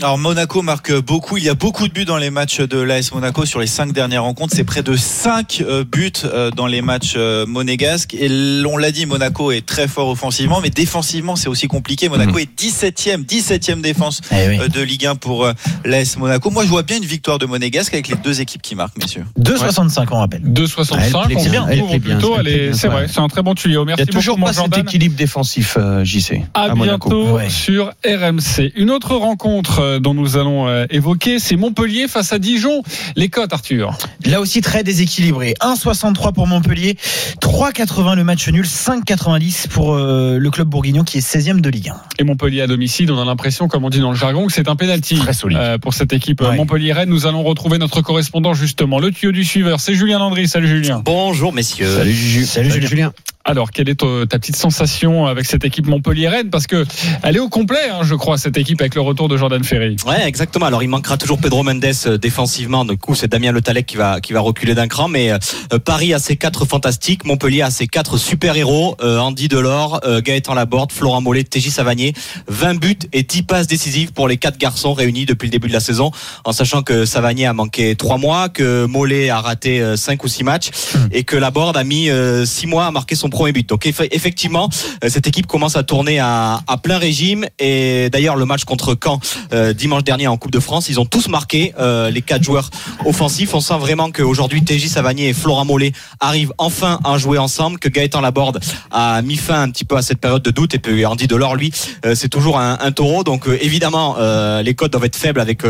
Alors 0.00 0.18
Monaco 0.18 0.62
marque 0.62 0.92
beaucoup. 1.00 1.36
Il 1.36 1.44
y 1.44 1.48
a 1.48 1.54
beaucoup 1.54 1.86
de 1.86 1.92
buts 1.92 2.04
dans 2.04 2.16
les 2.16 2.30
matchs 2.30 2.60
de 2.60 2.78
l'AS 2.78 3.12
Monaco 3.12 3.44
sur 3.44 3.60
les 3.60 3.66
cinq 3.66 3.92
dernières 3.92 4.24
rencontres. 4.24 4.54
C'est 4.56 4.64
près 4.64 4.82
de 4.82 4.96
5 4.96 5.62
buts 5.90 6.12
euh, 6.24 6.50
dans 6.50 6.66
les 6.66 6.82
matchs 6.82 7.14
euh, 7.16 7.46
monégasques. 7.46 8.14
Et 8.14 8.28
on 8.66 8.76
l'a 8.78 8.90
dit, 8.90 9.06
Monaco 9.06 9.52
est 9.52 9.64
très 9.64 9.86
fort 9.86 10.08
offensivement, 10.08 10.60
mais 10.60 10.70
défensivement 10.70 11.36
c'est 11.36 11.48
aussi 11.48 11.68
compliqué. 11.68 12.08
Monaco 12.08 12.38
est 12.38 12.48
17e, 12.58 13.24
17e 13.24 13.80
défense 13.80 14.22
Eh 14.32 14.48
oui. 14.48 14.58
euh, 14.60 14.68
de 14.68 14.80
Ligue 14.80 15.06
1 15.06 15.14
pour 15.16 15.44
euh, 15.44 15.52
l'AS 15.84 16.16
Monaco. 16.16 16.50
Moi 16.50 16.64
je 16.64 16.68
vois 16.70 16.82
bien 16.82 16.96
une 16.96 17.04
victoire 17.04 17.38
de 17.38 17.46
Monégasque 17.46 17.92
avec 17.94 18.08
les 18.08 18.16
deux 18.16 18.40
équipes 18.40 18.62
qui 18.62 18.74
marquent, 18.74 18.96
messieurs. 18.98 19.24
2,65, 19.38 20.06
on 20.10 20.16
rappelle. 20.18 20.42
2,65, 20.42 20.96
Elle 20.96 21.10
plaît 21.10 21.36
on 21.36 21.50
bien, 21.50 21.66
elle 21.68 21.78
couvre 21.80 21.90
plaît 21.90 21.98
bien, 22.00 22.14
plutôt. 22.16 22.34
elle 22.38 22.46
elle 22.48 22.52
plaît 22.52 22.52
est- 22.64 22.68
bien, 22.70 22.76
C'est 22.78 22.88
ouais. 22.88 22.92
vrai, 22.94 23.06
c'est 23.08 23.20
un 23.20 23.28
très 23.28 23.42
bon 23.42 23.54
tuyau. 23.54 23.82
Il 23.82 23.86
Merci 23.86 24.00
y 24.04 24.08
a 24.08 24.12
toujours 24.12 24.36
beaucoup, 24.38 24.52
pas 24.52 24.62
cet 24.62 24.78
équilibre 24.78 25.16
défensif, 25.16 25.76
euh, 25.78 26.02
JC. 26.04 26.42
À, 26.54 26.62
à 26.62 26.74
Monaco. 26.74 27.08
bientôt 27.10 27.36
Ouais. 27.36 27.50
sur 27.50 27.92
RMC. 28.04 28.72
Une 28.74 28.90
autre 28.90 29.14
rencontre 29.14 29.81
euh, 29.82 29.98
dont 29.98 30.14
nous 30.14 30.36
allons 30.36 30.68
euh, 30.68 30.86
évoquer, 30.90 31.38
c'est 31.38 31.56
Montpellier 31.56 32.08
face 32.08 32.32
à 32.32 32.38
Dijon. 32.38 32.82
Les 33.16 33.28
cotes, 33.28 33.52
Arthur. 33.52 33.96
Là 34.24 34.40
aussi 34.40 34.60
très 34.60 34.82
déséquilibré. 34.84 35.54
1,63 35.60 36.32
pour 36.32 36.46
Montpellier, 36.46 36.96
3,80 37.40 38.16
le 38.16 38.24
match 38.24 38.48
nul, 38.48 38.64
5,90 38.64 39.68
pour 39.68 39.94
euh, 39.94 40.38
le 40.38 40.50
club 40.50 40.68
bourguignon 40.68 41.04
qui 41.04 41.18
est 41.18 41.20
16e 41.20 41.60
de 41.60 41.68
Ligue 41.70 41.88
1. 41.90 41.96
Et 42.18 42.24
Montpellier 42.24 42.62
à 42.62 42.66
domicile, 42.66 43.10
on 43.12 43.20
a 43.20 43.24
l'impression, 43.24 43.68
comme 43.68 43.84
on 43.84 43.90
dit 43.90 44.00
dans 44.00 44.10
le 44.10 44.16
jargon, 44.16 44.46
que 44.46 44.52
c'est 44.52 44.68
un 44.68 44.76
penalty 44.76 45.16
Très 45.16 45.32
solide. 45.32 45.58
euh, 45.60 45.78
pour 45.78 45.94
cette 45.94 46.12
équipe 46.12 46.40
Ouais. 46.40 46.56
Montpellier-Rennes. 46.56 47.08
Nous 47.10 47.26
allons 47.26 47.42
retrouver 47.42 47.78
notre 47.78 48.00
correspondant 48.00 48.54
justement, 48.54 48.98
le 48.98 49.10
tuyau 49.10 49.32
du 49.32 49.44
suiveur. 49.44 49.80
C'est 49.80 49.94
Julien 49.94 50.18
Landry. 50.18 50.48
Salut 50.48 50.68
Julien. 50.68 51.02
Bonjour 51.04 51.52
messieurs. 51.52 51.96
Salut 51.96 52.12
Juju. 52.12 52.44
Salut 52.46 52.70
Julien. 52.70 53.12
Alors, 53.44 53.72
quelle 53.72 53.88
est 53.88 53.96
ta, 53.98 54.06
ta 54.28 54.38
petite 54.38 54.54
sensation 54.54 55.26
avec 55.26 55.46
cette 55.46 55.64
équipe 55.64 55.88
Montpellier-Rennes 55.88 56.48
Parce 56.50 56.68
que 56.68 56.86
elle 57.24 57.34
est 57.34 57.40
au 57.40 57.48
complet, 57.48 57.88
hein, 57.90 58.02
je 58.04 58.14
crois, 58.14 58.38
cette 58.38 58.56
équipe 58.56 58.80
avec 58.80 58.94
le 58.94 59.00
retour 59.00 59.28
de 59.28 59.36
Jordan 59.36 59.64
Ferry. 59.64 59.71
Ouais, 60.06 60.26
exactement. 60.26 60.66
Alors 60.66 60.82
il 60.82 60.88
manquera 60.88 61.16
toujours 61.16 61.38
Pedro 61.38 61.62
Mendes 61.62 61.84
euh, 62.06 62.18
défensivement. 62.18 62.84
Du 62.84 62.96
coup, 62.98 63.14
c'est 63.14 63.28
Damien 63.28 63.52
Le 63.52 63.60
Talec 63.62 63.86
qui 63.86 63.96
va 63.96 64.20
qui 64.20 64.32
va 64.32 64.40
reculer 64.40 64.74
d'un 64.74 64.88
cran. 64.88 65.08
Mais 65.08 65.30
euh, 65.32 65.38
Paris 65.84 66.12
a 66.14 66.18
ses 66.18 66.36
quatre 66.36 66.64
fantastiques, 66.64 67.24
Montpellier 67.24 67.62
a 67.62 67.70
ses 67.70 67.86
quatre 67.86 68.16
super 68.16 68.56
héros. 68.56 68.96
Euh, 69.02 69.18
Andy 69.18 69.48
Delors, 69.48 70.00
euh, 70.04 70.20
Gaëtan 70.20 70.54
Laborde, 70.54 70.92
Florent 70.92 71.20
Mollet, 71.20 71.44
TJ 71.44 71.68
Savanier. 71.70 72.12
20 72.48 72.74
buts 72.78 72.98
et 73.12 73.22
10 73.22 73.42
passes 73.44 73.66
décisives 73.66 74.12
pour 74.12 74.28
les 74.28 74.36
quatre 74.36 74.58
garçons 74.58 74.92
réunis 74.92 75.26
depuis 75.26 75.46
le 75.46 75.52
début 75.52 75.68
de 75.68 75.72
la 75.72 75.80
saison. 75.80 76.10
En 76.44 76.52
sachant 76.52 76.82
que 76.82 77.04
Savanier 77.04 77.46
a 77.46 77.52
manqué 77.52 77.94
trois 77.96 78.18
mois, 78.18 78.48
que 78.48 78.84
Mollet 78.86 79.30
a 79.30 79.40
raté 79.40 79.80
euh, 79.80 79.96
cinq 79.96 80.24
ou 80.24 80.28
six 80.28 80.44
matchs 80.44 80.70
et 81.12 81.24
que 81.24 81.36
Laborde 81.36 81.76
a 81.76 81.84
mis 81.84 82.10
euh, 82.10 82.44
six 82.44 82.66
mois 82.66 82.86
à 82.86 82.90
marquer 82.90 83.14
son 83.14 83.28
premier 83.30 83.52
but. 83.52 83.68
Donc 83.68 83.86
eff- 83.86 84.08
effectivement, 84.10 84.68
cette 85.06 85.26
équipe 85.26 85.46
commence 85.46 85.76
à 85.76 85.82
tourner 85.82 86.18
à, 86.18 86.60
à 86.66 86.76
plein 86.78 86.98
régime. 86.98 87.46
Et 87.58 88.08
d'ailleurs, 88.10 88.36
le 88.36 88.44
match 88.44 88.64
contre 88.64 88.96
Caen 89.02 89.20
euh, 89.62 89.72
dimanche 89.72 90.04
dernier 90.04 90.26
en 90.26 90.36
Coupe 90.36 90.50
de 90.50 90.60
France, 90.60 90.88
ils 90.88 90.98
ont 91.00 91.04
tous 91.06 91.28
marqué 91.28 91.72
euh, 91.78 92.10
les 92.10 92.22
quatre 92.22 92.42
joueurs 92.42 92.70
offensifs. 93.04 93.54
On 93.54 93.60
sent 93.60 93.78
vraiment 93.78 94.10
qu'aujourd'hui, 94.10 94.62
TJ 94.64 94.88
Savanier 94.88 95.28
et 95.28 95.32
Florent 95.32 95.64
Mollet 95.64 95.92
arrivent 96.20 96.52
enfin 96.58 96.98
à 97.04 97.16
jouer 97.18 97.38
ensemble. 97.38 97.78
Que 97.78 97.88
Gaëtan 97.88 98.20
Laborde 98.20 98.60
a 98.90 99.22
mis 99.22 99.36
fin 99.36 99.62
un 99.62 99.70
petit 99.70 99.84
peu 99.84 99.96
à 99.96 100.02
cette 100.02 100.18
période 100.18 100.42
de 100.42 100.50
doute. 100.50 100.74
Et 100.74 100.78
puis 100.78 101.04
Andy 101.06 101.26
Delors, 101.26 101.56
lui, 101.56 101.72
euh, 102.06 102.14
c'est 102.14 102.28
toujours 102.28 102.58
un, 102.58 102.78
un 102.80 102.92
taureau. 102.92 103.24
Donc 103.24 103.48
euh, 103.48 103.58
évidemment, 103.62 104.16
euh, 104.18 104.62
les 104.62 104.74
codes 104.74 104.90
doivent 104.92 105.04
être 105.04 105.16
faibles 105.16 105.40
avec 105.40 105.62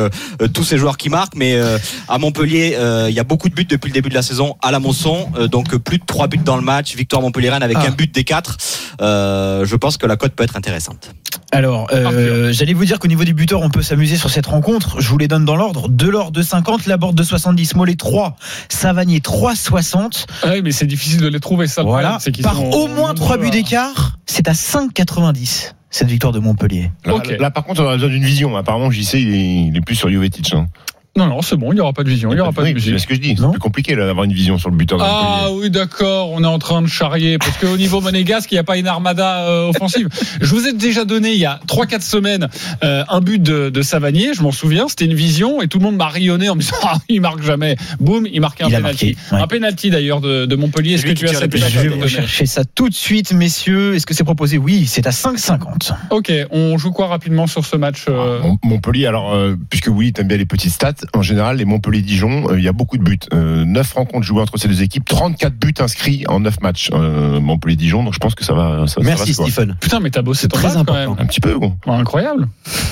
tous 0.55 0.65
ces 0.65 0.79
joueurs 0.79 0.97
qui 0.97 1.09
marquent. 1.09 1.37
Mais 1.37 1.55
euh, 1.55 1.79
à 2.09 2.19
Montpellier, 2.19 2.75
euh, 2.77 3.07
il 3.09 3.15
y 3.15 3.21
a 3.21 3.25
beaucoup 3.25 3.49
de 3.49 3.55
buts 3.55 3.65
depuis 3.65 3.89
le 3.89 3.95
début 3.95 4.09
de 4.09 4.15
la 4.15 4.23
saison 4.23 4.57
à 4.63 4.71
la 4.71 4.79
Mosson. 4.79 5.29
Euh, 5.37 5.49
donc 5.49 5.75
euh, 5.75 5.79
plus 5.79 5.99
de 5.99 6.05
trois 6.07 6.27
buts 6.29 6.39
dans 6.45 6.57
le 6.57 6.63
match. 6.63 6.95
Victoire 6.97 7.23
Montpellier-Rennes 7.23 7.63
avec 7.63 7.77
Ah. 7.81 7.87
un 7.89 7.91
but 7.91 8.13
des 8.15 8.25
quatre. 8.25 8.57
Euh, 9.01 9.65
je 9.65 9.77
pense 9.77 9.97
que 9.97 10.07
la 10.07 10.17
cote 10.17 10.33
peut 10.33 10.45
être 10.45 10.57
intéressante. 10.57 11.11
Alors, 11.51 11.89
euh, 11.93 12.53
j'allais 12.53 12.73
vous 12.73 12.85
dire 12.85 12.99
qu'au 12.99 13.09
niveau 13.09 13.25
des 13.25 13.33
buteurs, 13.35 13.61
on 13.61 13.69
peut 13.71 13.82
s'amuser 13.83 14.17
sur 14.17 14.31
cette 14.31 14.47
rencontre. 14.47 15.01
Je 15.01 15.09
vous 15.09 15.19
les 15.19 15.29
donne 15.29 15.45
dans 15.45 15.57
l'ordre. 15.57 15.89
Delors 15.89 16.33
de 16.33 16.43
50, 16.43 16.87
Laborde 16.87 17.17
de 17.17 17.23
70, 17.23 17.77
Mollet 17.77 17.95
3, 17.95 18.37
Savanier 18.69 19.19
3,60. 19.21 20.27
Ah 20.43 20.51
oui, 20.53 20.63
mais 20.63 20.73
c'est 20.73 20.87
difficile 20.87 21.21
de 21.21 21.29
les 21.29 21.41
trouver, 21.41 21.67
ça. 21.67 21.83
Voilà. 21.83 22.09
problème, 22.09 22.21
c'est 22.21 22.33
qu'ils 22.33 22.45
Par 22.45 22.57
sont 22.57 22.71
au 22.71 22.89
moins 22.89 23.15
3 23.15 23.39
buts 23.39 23.51
d'écart, 23.51 24.19
c'est 24.27 24.49
à 24.49 24.53
5,90 24.53 25.75
cette 25.91 26.09
victoire 26.09 26.33
de 26.33 26.39
Montpellier. 26.39 26.91
Là, 27.39 27.51
par 27.51 27.65
contre, 27.65 27.83
on 27.83 27.89
a 27.89 27.95
besoin 27.95 28.09
d'une 28.09 28.25
vision. 28.25 28.57
Apparemment, 28.57 28.91
JC, 28.91 29.15
il 29.15 29.35
est, 29.35 29.65
il 29.67 29.77
est 29.77 29.83
plus 29.83 29.95
sur 29.95 30.11
Jovetic. 30.11 30.55
Hein. 30.55 30.69
Non, 31.15 31.27
non, 31.27 31.43
c'est 31.43 31.57
bon, 31.57 31.73
il 31.73 31.75
n'y 31.75 31.81
aura 31.83 31.93
pas 31.93 32.05
de 32.05 32.09
vision, 32.09 32.31
il 32.33 32.37
n'y 32.37 32.41
aura 32.41 32.53
pas 32.53 32.63
de 32.63 32.69
Oui, 32.69 32.75
musique. 32.75 32.95
c'est 32.95 32.99
ce 33.01 33.07
que 33.07 33.15
je 33.15 33.21
dis. 33.21 33.35
C'est 33.39 33.51
plus 33.51 33.59
compliqué 33.59 33.95
d'avoir 33.95 34.25
une 34.25 34.33
vision 34.33 34.57
sur 34.57 34.71
le 34.71 34.77
buteur 34.77 34.97
de 34.99 35.05
Ah 35.07 35.49
oui, 35.53 35.69
d'accord, 35.69 36.31
on 36.33 36.43
est 36.43 36.47
en 36.47 36.59
train 36.59 36.81
de 36.81 36.87
charrier 36.87 37.37
parce 37.37 37.59
qu'au 37.59 37.77
niveau 37.77 38.01
monégasque, 38.01 38.51
il 38.51 38.55
n'y 38.55 38.59
a 38.61 38.65
pas 38.65 38.79
une 38.79 38.87
armada 38.87 39.41
euh, 39.47 39.69
offensive. 39.69 40.09
Je 40.41 40.47
vous 40.55 40.67
ai 40.67 40.73
déjà 40.73 41.05
donné 41.05 41.33
il 41.33 41.39
y 41.39 41.45
a 41.45 41.61
3-4 41.69 42.01
semaines 42.01 42.49
euh, 42.83 43.05
un 43.11 43.21
but 43.21 43.43
de, 43.43 43.69
de 43.69 43.83
Savanier, 43.83 44.33
je 44.35 44.43
m'en 44.43 44.53
souviens, 44.53 44.89
c'était 44.89 45.05
une 45.05 45.13
vision 45.13 45.61
et 45.61 45.69
tout 45.69 45.79
le 45.79 45.85
monde 45.85 45.97
m'a 45.97 46.09
rayonné 46.09 46.49
en 46.49 46.55
me 46.55 46.61
disant 46.61 46.77
ah, 46.83 46.97
il 47.11 47.21
marque 47.21 47.43
jamais. 47.43 47.77
Boum, 48.01 48.27
il 48.33 48.41
marquait 48.41 48.65
un 48.65 48.69
ouais. 48.69 49.15
Un 49.33 49.47
penalty 49.47 49.91
d'ailleurs 49.91 50.23
de, 50.23 50.47
de 50.47 50.57
Montpellier. 50.57 50.95
Est-ce 50.95 51.05
que 51.05 51.13
tu 51.13 51.29
as 51.29 51.35
cette 51.35 51.55
Je 51.55 51.79
vais 51.81 51.89
vous 51.89 52.09
chercher 52.09 52.47
ça 52.47 52.65
tout 52.65 52.89
de 52.89 52.95
suite, 52.95 53.35
messieurs. 53.35 53.95
Est-ce 53.95 54.07
que 54.07 54.15
c'est 54.15 54.25
proposé? 54.25 54.57
Oui, 54.57 54.87
c'est 54.87 55.07
à 55.07 55.11
5,50. 55.11 55.93
Ok, 56.11 56.33
on 56.51 56.79
joue 56.79 56.91
quoi 56.93 57.09
rapidement 57.09 57.47
sur 57.47 57.67
ce 57.67 57.77
match 57.77 58.07
euh, 58.09 58.41
Mon- 58.41 58.57
Montpellier, 58.65 59.07
alors, 59.07 59.35
euh, 59.35 59.57
puisque 59.69 59.89
oui, 59.89 60.15
t'aimes 60.15 60.29
bien 60.29 60.39
les 60.39 60.47
petites 60.47 60.73
stats, 60.73 60.95
en 61.15 61.23
général, 61.23 61.57
les 61.57 61.65
Montpellier-Dijon, 61.65 62.51
euh, 62.51 62.59
il 62.59 62.65
y 62.65 62.69
a 62.69 62.73
beaucoup 62.73 62.97
de 62.97 63.03
buts. 63.03 63.19
Euh, 63.33 63.65
9 63.65 63.93
rencontres 63.93 64.27
jouées 64.27 64.43
entre 64.43 64.57
ces 64.57 64.69
deux 64.69 64.83
équipes, 64.83 65.05
34 65.05 65.55
buts 65.55 65.75
inscrits 65.81 66.25
en 66.29 66.41
9 66.41 66.61
matchs. 66.61 66.91
Euh, 66.93 67.41
Montpellier-Dijon, 67.41 68.05
donc 68.05 68.15
je 68.15 68.19
pense 68.19 68.35
que 68.35 68.45
ça 68.45 68.55
va. 68.55 68.87
Ça, 68.87 68.95
ça 68.95 69.01
va 69.01 69.07
Merci 69.07 69.33
voir. 69.33 69.49
Stephen. 69.49 69.77
Putain, 69.81 70.01
mais 70.01 70.11
t'as 70.11 70.23
bossé 70.23 70.49
ton 70.49 70.57
très 70.57 70.69
match 70.69 70.87
quand 70.87 70.93
même. 70.93 71.03
important. 71.03 71.23
Un 71.23 71.27
petit 71.27 71.41
peu, 71.41 71.59
bon. 71.59 71.77
Incroyable. 71.87 72.49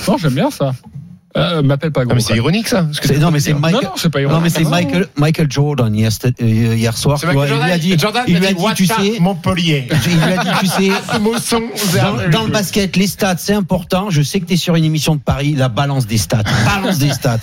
Non, 0.07 0.17
j'aime 0.17 0.33
bien 0.33 0.51
ça. 0.51 0.73
Euh, 1.37 1.61
M'appelle 1.61 1.91
pas 1.91 2.01
Ah, 2.01 2.05
gros. 2.05 2.15
mais 2.15 2.21
c'est 2.21 2.35
ironique, 2.35 2.67
ça. 2.67 2.83
parce 2.83 2.99
que 2.99 3.13
Non 3.17 3.31
mais 3.31 3.39
c'est 3.39 3.53
non, 3.53 3.59
Michael. 3.59 3.83
non, 3.85 3.91
c'est 3.95 4.09
pas 4.09 4.21
Non 4.21 4.41
mais 4.41 4.49
c'est 4.49 4.65
Michael, 4.65 5.07
Michael 5.15 5.49
Jordan 5.49 5.95
hier, 5.95 6.09
euh, 6.25 6.75
hier 6.75 6.97
soir. 6.97 7.17
C'est 7.19 7.27
tu 7.27 7.33
vois, 7.33 7.43
Michael 7.43 7.59
il 7.61 7.65
lui 7.65 7.71
a 7.71 7.77
dit, 7.77 7.97
Jordan 7.97 8.23
il 8.27 8.37
lui 8.37 8.45
a 8.47 8.53
dit, 8.53 8.55
dit, 8.55 8.73
tu 8.75 8.85
sais, 8.85 9.19
Montpellier. 9.19 9.87
il 10.07 10.15
lui 10.17 10.23
a 10.33 10.43
dit, 10.43 10.49
tu 10.59 10.67
sais, 10.67 10.89
dans, 12.01 12.29
dans 12.31 12.43
le 12.43 12.51
basket, 12.51 12.97
les 12.97 13.07
stats, 13.07 13.37
c'est 13.37 13.53
important. 13.53 14.09
Je 14.09 14.21
sais 14.21 14.39
que 14.41 14.45
tu 14.45 14.53
es 14.53 14.57
sur 14.57 14.75
une 14.75 14.83
émission 14.83 15.15
de 15.15 15.21
Paris, 15.21 15.53
la 15.55 15.69
balance 15.69 16.05
des 16.05 16.17
stats. 16.17 16.43
Balance 16.65 16.99
des 16.99 17.11
stats. 17.13 17.39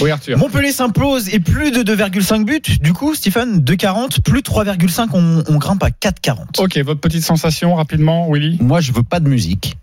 Oui, 0.00 0.10
Arthur. 0.10 0.38
Montpellier 0.38 0.72
s'impose 0.72 1.28
et 1.28 1.40
plus 1.40 1.70
de 1.70 1.82
2,5 1.82 2.44
buts. 2.44 2.62
Du 2.80 2.92
coup, 2.94 3.14
Stéphane, 3.14 3.58
2,40, 3.60 4.22
plus 4.22 4.40
de 4.42 4.48
3,5, 4.48 5.08
on, 5.12 5.42
on 5.46 5.56
grimpe 5.58 5.82
à 5.82 5.90
4,40. 5.90 6.60
Ok, 6.60 6.78
votre 6.78 7.00
petite 7.00 7.24
sensation 7.24 7.74
rapidement, 7.74 8.30
Willy? 8.32 8.56
Moi, 8.60 8.80
je 8.80 8.92
veux 8.92 9.02
pas 9.02 9.20
de 9.20 9.28
musique, 9.28 9.76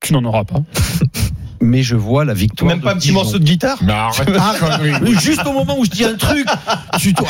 Tu 0.00 0.12
n'en 0.12 0.24
auras 0.24 0.44
pas. 0.44 0.60
Mais 1.60 1.82
je 1.82 1.96
vois 1.96 2.24
la 2.24 2.34
victoire. 2.34 2.68
Même 2.70 2.80
pas 2.80 2.92
un 2.92 2.94
petit 2.96 3.08
Dijon. 3.08 3.20
morceau 3.20 3.38
de 3.38 3.44
guitare 3.44 3.78
Mais 3.82 3.92
arrête 3.92 4.30
Ah, 4.38 4.78
oui, 5.02 5.14
juste 5.20 5.44
au 5.46 5.52
moment 5.52 5.78
où 5.78 5.84
je 5.84 5.90
dis 5.90 6.04
un 6.04 6.14
truc, 6.14 6.46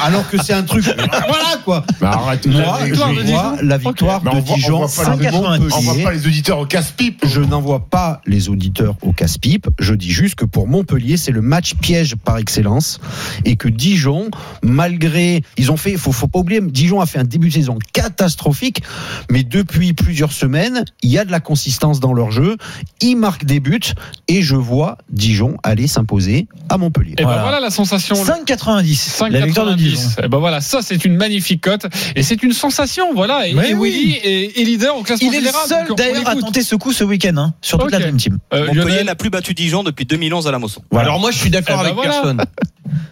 alors 0.05 0.29
que 0.31 0.43
c'est 0.43 0.53
un 0.53 0.63
truc. 0.63 0.85
Voilà 0.85 1.57
quoi. 1.65 1.85
Mais 2.01 2.07
arrête. 2.07 2.47
Moi, 2.47 2.79
victoire 2.85 3.15
je 3.15 3.21
de 3.23 3.27
vois 3.27 3.57
la 3.63 3.79
victoire 3.79 4.21
de 4.23 4.41
Dijon. 4.41 4.79
voit 4.87 4.89
pas 5.05 5.17
les- 5.17 5.27
5,90. 5.29 5.73
On 5.77 5.81
voit 5.81 6.03
pas 6.05 6.13
les 6.13 6.27
auditeurs 6.27 6.59
au 6.59 6.67
casse-pipe. 6.67 7.25
Je 7.27 7.41
n'envoie 7.41 7.87
pas 7.89 8.21
les 8.27 8.49
auditeurs 8.49 8.97
au 9.03 9.13
casse-pipe. 9.13 9.69
Je 9.79 9.95
dis 9.95 10.11
juste 10.11 10.35
que 10.37 10.45
pour 10.45 10.67
Montpellier, 10.69 11.17
c'est 11.17 11.33
le 11.33 11.43
match 11.43 11.75
piège 11.75 12.17
par 12.17 12.39
excellence. 12.39 13.01
Et 13.45 13.57
que 13.57 13.69
Dijon, 13.69 14.31
malgré. 14.63 15.43
Ils 15.57 15.71
ont 15.71 15.77
fait. 15.77 15.97
Faut, 15.97 16.13
faut 16.13 16.29
pas 16.29 16.39
oublier, 16.41 16.61
Dijon 16.61 17.01
a 17.01 17.07
fait 17.07 17.19
un 17.19 17.25
début 17.25 17.49
de 17.49 17.55
saison 17.55 17.79
catastrophique. 17.93 18.83
Mais 19.31 19.43
depuis 19.45 19.93
plusieurs 19.93 20.33
semaines, 20.33 20.85
il 21.03 21.11
y 21.11 21.19
a 21.19 21.25
de 21.25 21.31
la 21.31 21.41
consistance 21.41 22.01
dans 22.01 22.13
leur 22.13 22.31
jeu. 22.31 22.57
Ils 23.01 23.17
marquent 23.17 23.45
des 23.45 23.61
buts. 23.61 23.81
Et 24.29 24.43
je 24.43 24.57
vois 24.57 24.99
Dijon 25.11 25.57
aller 25.63 25.87
s'imposer 25.87 26.49
à 26.69 26.79
Montpellier. 26.79 27.13
Et 27.13 27.23
ben 27.23 27.25
Voilà. 27.25 27.43
voilà 27.43 27.61
la 27.61 27.71
sensation. 27.71 28.15
5,90. 28.17 29.31
La 29.31 29.47
victoire 29.47 29.67
de 29.67 29.73
5,90. 29.73 29.77
Dijon. 29.77 30.01
Et 30.25 30.29
ben 30.29 30.39
voilà, 30.39 30.61
ça 30.61 30.81
c'est 30.83 31.05
une 31.05 31.17
magnifique 31.17 31.63
cote 31.63 31.87
et 32.15 32.23
c'est 32.23 32.43
une 32.43 32.53
sensation, 32.53 33.15
voilà. 33.15 33.47
Et, 33.49 33.55
oui. 33.55 33.75
Willy 33.75 34.13
est, 34.23 34.61
est 34.61 34.65
leader 34.65 34.97
au 34.97 35.03
classement 35.03 35.29
Il 35.31 35.35
est 35.37 35.41
le 35.41 35.51
seul 35.67 35.87
d'ailleurs 35.97 36.29
à 36.29 36.37
tenter 36.37 36.63
ce 36.63 36.77
coup 36.77 36.93
ce 36.93 37.05
week-end, 37.05 37.37
hein, 37.37 37.55
sur 37.61 37.79
toute 37.79 37.91
la 37.91 37.99
Dream 37.99 38.17
Team. 38.17 38.39
Euh, 38.53 38.67
Montpellier 38.67 38.85
Lionel, 38.85 39.07
n'a 39.07 39.15
plus 39.15 39.31
battu 39.31 39.55
Dijon 39.55 39.83
depuis 39.83 40.05
2011 40.07 40.47
à 40.47 40.51
la 40.51 40.59
Mosson. 40.59 40.83
Alors 40.95 41.21
moi 41.21 41.31
je 41.31 41.39
suis 41.39 41.51
d'accord 41.51 41.77
Eh 41.81 41.85
ben 41.85 41.93
avec 41.93 41.95
voilà. 41.95 42.11
personne. 42.13 42.45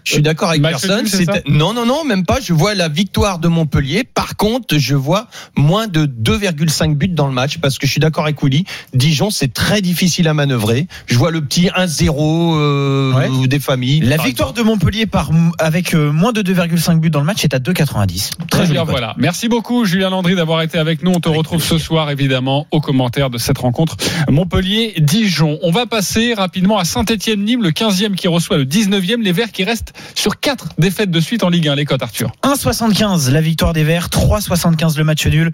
Je 0.05 0.13
suis 0.13 0.23
d'accord 0.23 0.51
avec 0.51 0.61
Match 0.61 0.73
personne. 0.87 1.07
c'est 1.07 1.49
Non 1.49 1.73
non 1.73 1.87
non 1.87 2.05
même 2.05 2.25
pas. 2.25 2.39
Je 2.41 2.53
vois 2.53 2.75
la 2.75 2.89
victoire 2.89 3.39
de 3.39 3.49
Montpellier. 3.49 4.05
Par 4.05 4.37
contre 4.37 4.79
je 4.79 4.95
vois 4.95 5.29
moins 5.57 5.87
de 5.89 6.07
2,5 6.07 6.95
buts 6.95 7.09
dans 7.09 7.27
le 7.27 7.33
match 7.33 7.59
parce 7.59 7.79
que 7.79 7.87
je 7.87 7.93
suis 7.93 8.01
d'accord 8.01 8.25
avec 8.25 8.43
Willy. 8.43 8.65
Dijon 8.93 9.31
c'est 9.31 9.53
très 9.53 9.81
difficile 9.81 10.29
à 10.29 10.35
manœuvrer. 10.35 10.87
Je 11.07 11.17
vois 11.17 11.31
le 11.31 11.41
petit 11.41 11.69
1-0 11.69 12.55
euh, 12.57 13.13
Ouais. 13.15 13.47
des 13.49 13.61
familles. 13.61 14.01
La 14.01 14.17
victoire 14.17 14.51
exemple. 14.51 14.59
de 14.59 14.63
Montpellier 14.63 15.07
par, 15.07 15.31
avec 15.59 15.95
euh, 15.95 16.11
moins 16.13 16.33
de 16.33 16.43
2,5 16.43 16.99
buts 17.01 17.11
dans 17.11 17.21
le 17.21 17.27
match 17.27 17.45
est 17.45 17.55
à 17.55 17.59
2,90. 17.59 18.33
Très 18.51 18.67
bien, 18.67 18.81
joli. 18.83 18.91
voilà. 18.91 19.15
Merci 19.19 19.49
beaucoup, 19.49 19.85
Julien 19.85 20.11
Landry, 20.11 20.35
d'avoir 20.35 20.63
été 20.63 20.79
avec 20.79 21.03
nous. 21.03 21.13
On 21.13 21.21
te 21.21 21.29
retrouve 21.29 21.63
ce 21.63 21.79
soir, 21.79 22.11
évidemment, 22.11 22.67
aux 22.71 22.81
commentaires 22.81 23.31
de 23.31 23.39
cette 23.39 23.59
rencontre 23.59 23.97
Montpellier-Dijon. 24.29 25.59
On 25.63 25.71
va 25.71 25.87
passer 25.87 26.35
rapidement 26.35 26.79
à 26.79 26.85
Saint-Etienne-Nîmes, 26.85 27.63
le 27.63 27.71
15e 27.71 28.15
qui 28.15 28.29
reçoit 28.29 28.57
le 28.57 28.65
19e. 28.65 29.23
Les 29.23 29.33
Verts 29.33 29.53
qui 29.53 29.65
restent 29.65 29.93
sur 30.15 30.39
4 30.41 30.71
défaites 30.79 31.11
de 31.11 31.21
suite 31.21 31.43
en 31.45 31.49
Ligue 31.49 31.69
1. 31.69 31.75
Les 31.75 31.85
cotes, 31.85 32.03
Arthur. 32.03 32.33
1,75 32.43 33.31
la 33.31 33.41
victoire 33.41 33.73
des 33.73 33.85
Verts, 33.85 34.09
3,75 34.09 34.97
le 34.99 35.05
match 35.05 35.27
nul, 35.27 35.51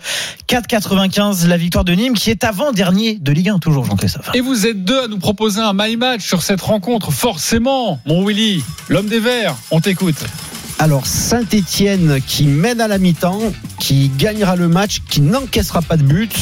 4,95 0.49 1.47
la 1.47 1.57
victoire 1.57 1.85
de 1.85 1.93
Nîmes 1.93 2.15
qui 2.15 2.31
est 2.31 2.45
avant-dernier 2.45 3.19
de 3.19 3.33
Ligue 3.33 3.49
1 3.51 3.59
toujours 3.59 3.85
Jean-Christophe. 3.85 4.31
Et 4.35 4.41
vous 4.41 4.67
êtes 4.67 4.85
deux 4.85 5.05
à 5.05 5.09
nous 5.09 5.19
proposer 5.19 5.30
un 5.59 5.73
my 5.75 5.97
match 5.97 6.27
sur 6.27 6.43
cette 6.43 6.61
rencontre. 6.61 7.13
Forcément, 7.13 8.01
mon 8.07 8.25
Willy, 8.27 8.63
l'homme 8.89 9.07
des 9.07 9.21
Verts, 9.21 9.55
on 9.71 9.81
t'écoute. 9.81 10.25
Alors 10.83 11.05
Saint-Étienne 11.07 12.21
qui 12.27 12.45
mène 12.45 12.81
à 12.81 12.89
la 12.89 12.97
mi-temps, 12.97 13.39
qui 13.79 14.11
gagnera 14.17 14.57
le 14.57 14.67
match, 14.67 15.01
qui 15.11 15.21
n'encaissera 15.21 15.83
pas 15.83 15.99
de 15.99 16.03
but 16.03 16.33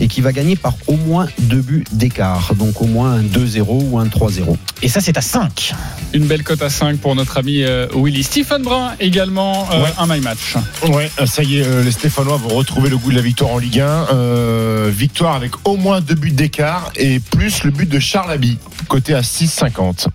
et 0.00 0.08
qui 0.08 0.20
va 0.20 0.32
gagner 0.32 0.56
par 0.56 0.74
au 0.88 0.96
moins 0.96 1.28
deux 1.38 1.60
buts 1.60 1.84
d'écart. 1.92 2.56
Donc 2.56 2.82
au 2.82 2.86
moins 2.86 3.12
un 3.12 3.22
2-0 3.22 3.62
ou 3.90 3.98
un 4.00 4.06
3-0. 4.06 4.56
Et 4.82 4.88
ça 4.88 5.00
c'est 5.00 5.16
à 5.16 5.20
5. 5.20 5.74
Une 6.12 6.26
belle 6.26 6.42
cote 6.42 6.62
à 6.62 6.70
5 6.70 6.98
pour 6.98 7.14
notre 7.14 7.38
ami 7.38 7.62
euh, 7.62 7.86
Willy. 7.94 8.24
Stephen 8.24 8.62
Brun 8.62 8.94
également, 8.98 9.68
euh, 9.72 9.84
Ouais. 9.84 9.92
un 9.96 10.06
my 10.08 10.20
match. 10.20 10.56
Ouais, 10.88 11.08
ça 11.26 11.44
y 11.44 11.58
est, 11.58 11.64
euh, 11.64 11.84
les 11.84 11.92
Stéphanois 11.92 12.36
vont 12.36 12.48
retrouver 12.56 12.90
le 12.90 12.96
goût 12.98 13.10
de 13.12 13.16
la 13.16 13.22
victoire 13.22 13.52
en 13.52 13.58
Ligue 13.58 13.78
1. 13.78 14.08
Euh, 14.12 14.90
victoire 14.92 15.36
avec 15.36 15.52
au 15.64 15.76
moins 15.76 16.00
deux 16.00 16.16
buts 16.16 16.32
d'écart 16.32 16.90
et 16.96 17.20
plus 17.20 17.62
le 17.62 17.70
but 17.70 17.88
de 17.88 18.00
Charles 18.00 18.32
Abbey, 18.32 18.56
côté 18.88 19.14
à 19.14 19.20
6,50. 19.22 20.08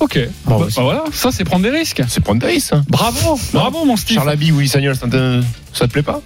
Ok, 0.00 0.18
Bon, 0.46 0.58
Bah, 0.60 0.66
bah 0.74 0.82
voilà, 0.82 1.04
ça 1.12 1.30
c'est 1.30 1.44
prendre 1.44 1.62
des 1.62 1.70
risques. 1.70 2.02
C'est 2.08 2.20
prendre 2.22 2.40
des 2.40 2.46
risques. 2.46 2.72
hein. 2.72 2.82
Bravo, 2.88 3.38
bravo 3.52 3.84
mon 3.84 3.96
Steve. 3.96 4.16
Charles 4.16 4.30
Abbey, 4.30 4.50
Willy 4.50 4.68
Sagnol, 4.68 4.96
ça 4.96 5.06
ça 5.72 5.86
te 5.86 5.92
plaît 5.92 6.02
pas? 6.02 6.20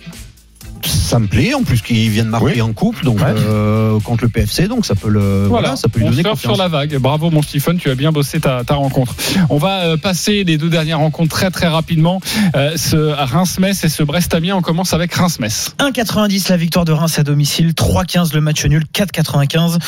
Ça 0.86 1.18
me 1.18 1.26
plaît, 1.26 1.54
en 1.54 1.62
plus 1.62 1.80
qu'il 1.82 2.10
vient 2.10 2.24
de 2.24 2.30
marquer 2.30 2.46
Oui. 2.46 2.60
en 2.62 2.72
coupe, 2.72 3.02
donc 3.04 3.18
Ouais. 3.20 3.26
euh, 3.28 3.98
contre 4.00 4.24
le 4.24 4.30
PFC, 4.30 4.68
donc 4.68 4.84
ça 4.86 4.94
peut 4.94 5.08
le, 5.08 5.46
voilà, 5.46 5.76
ça 5.76 5.88
peut 5.88 5.98
lui 6.00 6.06
on 6.06 6.10
donner 6.10 6.22
surfe 6.22 6.34
confiance. 6.34 6.54
sur 6.54 6.62
la 6.62 6.68
vague. 6.68 6.96
Bravo 6.98 7.30
mon 7.30 7.42
Stephen, 7.42 7.78
tu 7.78 7.90
as 7.90 7.94
bien 7.94 8.12
bossé 8.12 8.40
ta, 8.40 8.64
ta 8.64 8.74
rencontre. 8.74 9.14
On 9.50 9.58
va 9.58 9.80
euh, 9.84 9.96
passer 9.96 10.44
les 10.44 10.58
deux 10.58 10.68
dernières 10.68 10.98
rencontres 10.98 11.34
très 11.34 11.50
très 11.50 11.68
rapidement. 11.68 12.20
Euh, 12.56 12.76
ce 12.76 12.96
Reims-Metz 12.96 13.84
et 13.84 13.88
ce 13.88 14.02
Brest-Amiens. 14.02 14.56
On 14.56 14.62
commence 14.62 14.92
avec 14.92 15.14
Reims-Metz. 15.14 15.74
1,90 15.78 16.48
la 16.50 16.56
victoire 16.56 16.84
de 16.84 16.92
Reims 16.92 17.18
à 17.18 17.22
domicile, 17.22 17.72
3,15 17.74 18.34
le 18.34 18.40
match 18.40 18.64
nul, 18.66 18.84
4,95 18.92 19.78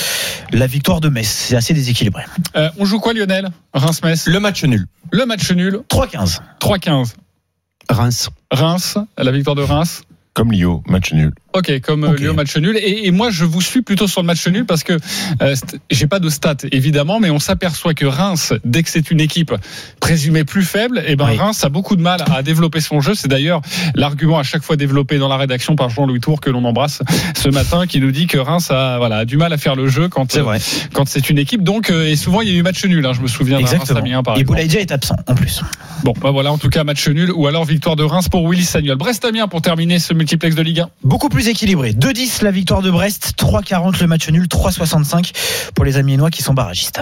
la 0.53 0.67
victoire 0.67 1.01
de 1.01 1.09
Metz. 1.09 1.27
C'est 1.27 1.57
assez 1.57 1.75
déséquilibré. 1.75 2.23
Euh, 2.57 2.69
on 2.79 2.85
joue 2.85 3.01
quoi 3.01 3.13
Lionel 3.13 3.51
Reims-Metz? 3.75 4.27
Le 4.29 4.41
match 4.41 4.65
nul. 4.65 4.87
Le 5.13 5.27
match 5.27 5.51
nul, 5.53 5.81
3,15. 5.89 6.41
3-15. 6.61 7.15
Reims. 7.89 8.31
Reims, 8.51 8.99
la 9.19 9.31
victoire 9.31 9.55
de 9.57 9.63
Reims. 9.63 10.03
Comme 10.37 10.53
Lio, 10.53 10.83
match 10.87 11.15
nul. 11.15 11.33
Ok, 11.57 11.81
comme 11.81 12.05
euh, 12.05 12.15
Léo 12.17 12.35
match 12.35 12.55
nul. 12.59 12.77
Et, 12.77 13.07
et 13.07 13.11
moi, 13.11 13.31
je 13.31 13.45
vous 13.45 13.61
suis 13.63 13.81
plutôt 13.81 14.07
sur 14.07 14.21
le 14.21 14.27
match 14.27 14.47
nul 14.47 14.67
parce 14.67 14.83
que 14.85 14.99
euh, 15.41 15.55
j'ai 15.91 16.07
pas 16.07 16.19
de 16.19 16.29
stats 16.29 16.57
évidemment, 16.71 17.19
mais 17.19 17.31
on 17.31 17.39
s'aperçoit 17.39 17.95
que 17.95 18.05
Reims, 18.05 18.53
dès 18.65 18.83
que 18.83 18.91
c'est 18.91 19.11
une 19.11 19.21
équipe 19.21 19.55
présumée 20.01 20.45
plus 20.45 20.65
faible, 20.65 21.03
et 21.07 21.17
ben 21.17 21.29
Oui. 21.31 21.37
Reims 21.39 21.65
a 21.65 21.69
beaucoup 21.71 21.97
de 21.97 22.03
mal 22.03 22.23
à 22.31 22.43
développer 22.43 22.81
son 22.81 23.01
jeu. 23.01 23.15
C'est 23.15 23.29
d'ailleurs 23.29 23.63
l'argument 23.95 24.39
à 24.39 24.43
chaque 24.43 24.63
fois 24.63 24.77
développé 24.77 25.19
dans 25.19 25.29
la 25.29 25.37
rédaction 25.39 25.77
par 25.77 25.89
Jean-Louis 25.89 26.21
Tour 26.21 26.41
que 26.41 26.51
l'on 26.51 26.65
embrasse 26.65 27.01
ce 27.35 27.49
matin, 27.49 27.87
qui 27.87 28.01
nous 28.01 28.11
dit 28.11 28.27
que 28.27 28.39
Reims 28.39 28.71
a, 28.71 28.99
voilà, 28.99 29.19
a 29.19 29.25
du 29.25 29.37
mal 29.39 29.53
à 29.53 29.57
faire 29.59 29.77
le 29.77 29.89
jeu 29.89 30.09
quand 30.09 30.31
C'est 30.31 30.43
quand 30.93 31.09
c'est 31.09 31.31
une 31.31 31.39
équipe. 31.39 31.63
Donc, 31.63 31.91
euh, 31.91 32.07
et 32.07 32.17
souvent 32.17 32.43
il 32.43 32.49
y 32.49 32.53
a 32.53 32.55
eu 32.55 32.63
match 32.63 32.85
nul. 32.85 33.05
hein, 33.07 33.13
je 33.15 33.21
me 33.23 33.29
souviens 33.29 33.57
Reims 33.59 33.73
Exactement. 33.73 34.01
Amiens 34.01 34.23
par 34.23 34.39
Et. 34.39 34.45
Boulaïdja 34.45 34.81
est 34.81 34.93
absent 34.93 35.17
en 35.27 35.35
plus. 35.35 35.63
Bon, 36.05 36.13
bah 36.21 36.31
voilà, 36.31 36.53
en 36.53 36.59
tout 36.59 36.69
cas 36.69 36.85
match 36.85 37.09
nul 37.09 37.31
ou 37.33 37.47
alors 37.47 37.65
victoire 37.65 37.97
de 37.97 38.05
Reims 38.05 38.29
pour 38.29 38.47
Willy 38.49 38.65
Sagnol. 38.65 38.97
Brest 38.97 39.25
Amiens 39.25 39.49
pour 39.49 39.63
terminer 39.63 39.99
ce 39.99 40.13
multiplex 40.13 40.55
de 40.55 40.63
Ligue 40.63 40.81
1. 40.81 40.89
Beaucoup 41.05 41.29
plus 41.29 41.46
équilibré. 41.49 41.93
2-10 41.93 42.43
la 42.45 42.51
victoire 42.51 42.83
de 42.83 42.91
Brest, 42.91 43.35
3-40 43.39 44.01
le 44.01 44.07
match 44.07 44.29
nul, 44.29 44.47
3-65 44.47 45.33
pour 45.75 45.85
les 45.85 45.97
Amiénois 45.97 46.31
qui 46.31 46.43
sont 46.43 46.55
barragistes. 46.55 47.01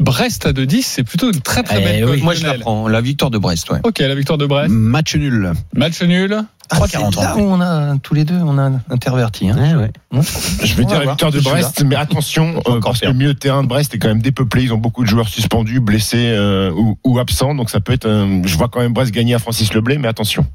Brest 0.00 0.46
à 0.46 0.52
2-10, 0.52 0.82
c'est 0.82 1.02
plutôt 1.04 1.30
une 1.32 1.40
très 1.40 1.62
très 1.62 1.80
Eh 1.80 1.84
belle 1.84 2.04
oui. 2.04 2.22
Moi, 2.22 2.34
je 2.34 2.44
la 2.44 2.54
prends. 2.58 2.88
La 2.88 3.00
victoire 3.00 3.30
de 3.30 3.38
Brest, 3.38 3.70
ouais. 3.70 3.80
Ok, 3.84 3.98
la 3.98 4.14
victoire 4.14 4.38
de 4.38 4.46
Brest. 4.46 4.70
Match 4.70 5.14
nul. 5.14 5.52
Match 5.74 6.02
nul. 6.02 6.44
3-40. 6.70 7.20
Là 7.20 7.36
où 7.36 7.40
on 7.40 7.60
a 7.60 7.96
tous 7.98 8.14
les 8.14 8.24
deux, 8.24 8.36
on 8.36 8.58
a 8.58 8.70
interverti. 8.88 9.50
Hein. 9.50 9.76
Ouais, 9.76 9.90
ouais. 10.12 10.22
Je 10.62 10.74
vais 10.74 10.84
On 10.84 10.86
dire 10.86 10.98
la 10.98 11.10
victoire 11.10 11.30
de 11.30 11.40
Brest, 11.40 11.84
mais 11.84 11.94
attention, 11.94 12.62
euh, 12.68 12.80
parce 12.80 13.00
que 13.00 13.06
le 13.06 13.12
milieu 13.12 13.34
de 13.34 13.38
terrain 13.38 13.62
de 13.62 13.68
Brest 13.68 13.94
est 13.94 13.98
quand 13.98 14.08
même 14.08 14.22
dépeuplé. 14.22 14.62
Ils 14.62 14.72
ont 14.72 14.78
beaucoup 14.78 15.04
de 15.04 15.08
joueurs 15.08 15.28
suspendus, 15.28 15.80
blessés 15.80 16.16
euh, 16.28 16.70
ou, 16.72 16.98
ou 17.04 17.18
absents. 17.18 17.54
Donc 17.54 17.70
ça 17.70 17.80
peut 17.80 17.92
être. 17.92 18.08
je 18.44 18.56
vois 18.56 18.68
quand 18.68 18.80
même 18.80 18.94
Brest 18.94 19.12
gagner 19.12 19.34
à 19.34 19.38
Francis 19.38 19.74
Leblay, 19.74 19.98
mais 19.98 20.08
attention. 20.08 20.46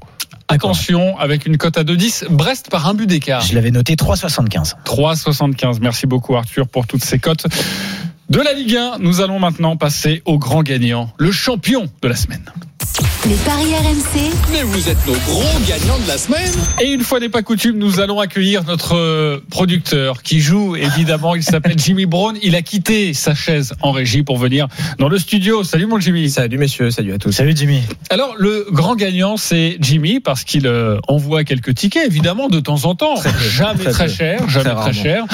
Attention, 0.50 1.16
avec 1.18 1.46
une 1.46 1.56
cote 1.56 1.78
à 1.78 1.84
2-10, 1.84 2.28
Brest 2.28 2.70
par 2.70 2.88
un 2.88 2.94
but 2.94 3.06
d'écart. 3.06 3.40
Je 3.42 3.54
l'avais 3.54 3.70
noté 3.70 3.94
3-75. 3.94 4.74
3,75. 4.84 5.78
Merci 5.80 6.06
beaucoup 6.06 6.36
Arthur 6.36 6.66
pour 6.66 6.86
toutes 6.86 7.04
ces 7.04 7.18
cotes. 7.18 7.46
De 8.28 8.40
la 8.40 8.52
Ligue 8.52 8.76
1, 8.76 8.98
nous 8.98 9.20
allons 9.20 9.38
maintenant 9.38 9.76
passer 9.76 10.22
au 10.24 10.38
grand 10.38 10.62
gagnant, 10.62 11.12
le 11.18 11.32
champion 11.32 11.88
de 12.02 12.08
la 12.08 12.16
semaine. 12.16 12.44
Les 13.28 13.36
paris 13.36 13.74
RMC, 13.74 14.32
Mais 14.50 14.62
vous 14.62 14.88
êtes 14.88 15.06
nos 15.06 15.12
gros 15.12 15.44
gagnants 15.68 15.98
de 15.98 16.08
la 16.08 16.16
semaine. 16.16 16.52
Et 16.80 16.90
une 16.90 17.02
fois 17.02 17.20
n'est 17.20 17.28
pas 17.28 17.42
coutume, 17.42 17.76
nous 17.76 18.00
allons 18.00 18.18
accueillir 18.18 18.64
notre 18.64 18.96
euh, 18.96 19.44
producteur 19.50 20.22
qui 20.22 20.40
joue, 20.40 20.74
évidemment, 20.74 21.34
il 21.34 21.42
s'appelle 21.42 21.74
Jimmy 21.78 22.06
Brown. 22.06 22.38
Il 22.42 22.56
a 22.56 22.62
quitté 22.62 23.12
sa 23.12 23.34
chaise 23.34 23.74
en 23.82 23.92
régie 23.92 24.22
pour 24.22 24.38
venir 24.38 24.68
dans 24.98 25.08
le 25.08 25.18
studio. 25.18 25.62
Salut 25.64 25.86
mon 25.86 26.00
Jimmy. 26.00 26.30
Salut 26.30 26.56
messieurs, 26.56 26.90
salut 26.90 27.12
à 27.12 27.18
tous. 27.18 27.32
Salut 27.32 27.52
Jimmy. 27.54 27.82
Alors, 28.08 28.34
le 28.38 28.66
grand 28.70 28.96
gagnant, 28.96 29.36
c'est 29.36 29.76
Jimmy, 29.80 30.20
parce 30.20 30.44
qu'il 30.44 30.66
euh, 30.66 30.98
envoie 31.06 31.44
quelques 31.44 31.74
tickets, 31.74 32.06
évidemment, 32.06 32.48
de 32.48 32.60
temps 32.60 32.86
en 32.86 32.94
temps. 32.94 33.16
jamais 33.38 33.84
très, 33.84 33.92
très 33.92 34.06
peu. 34.06 34.12
cher, 34.12 34.48
jamais 34.48 34.74
très, 34.74 34.92
cher. 34.94 35.24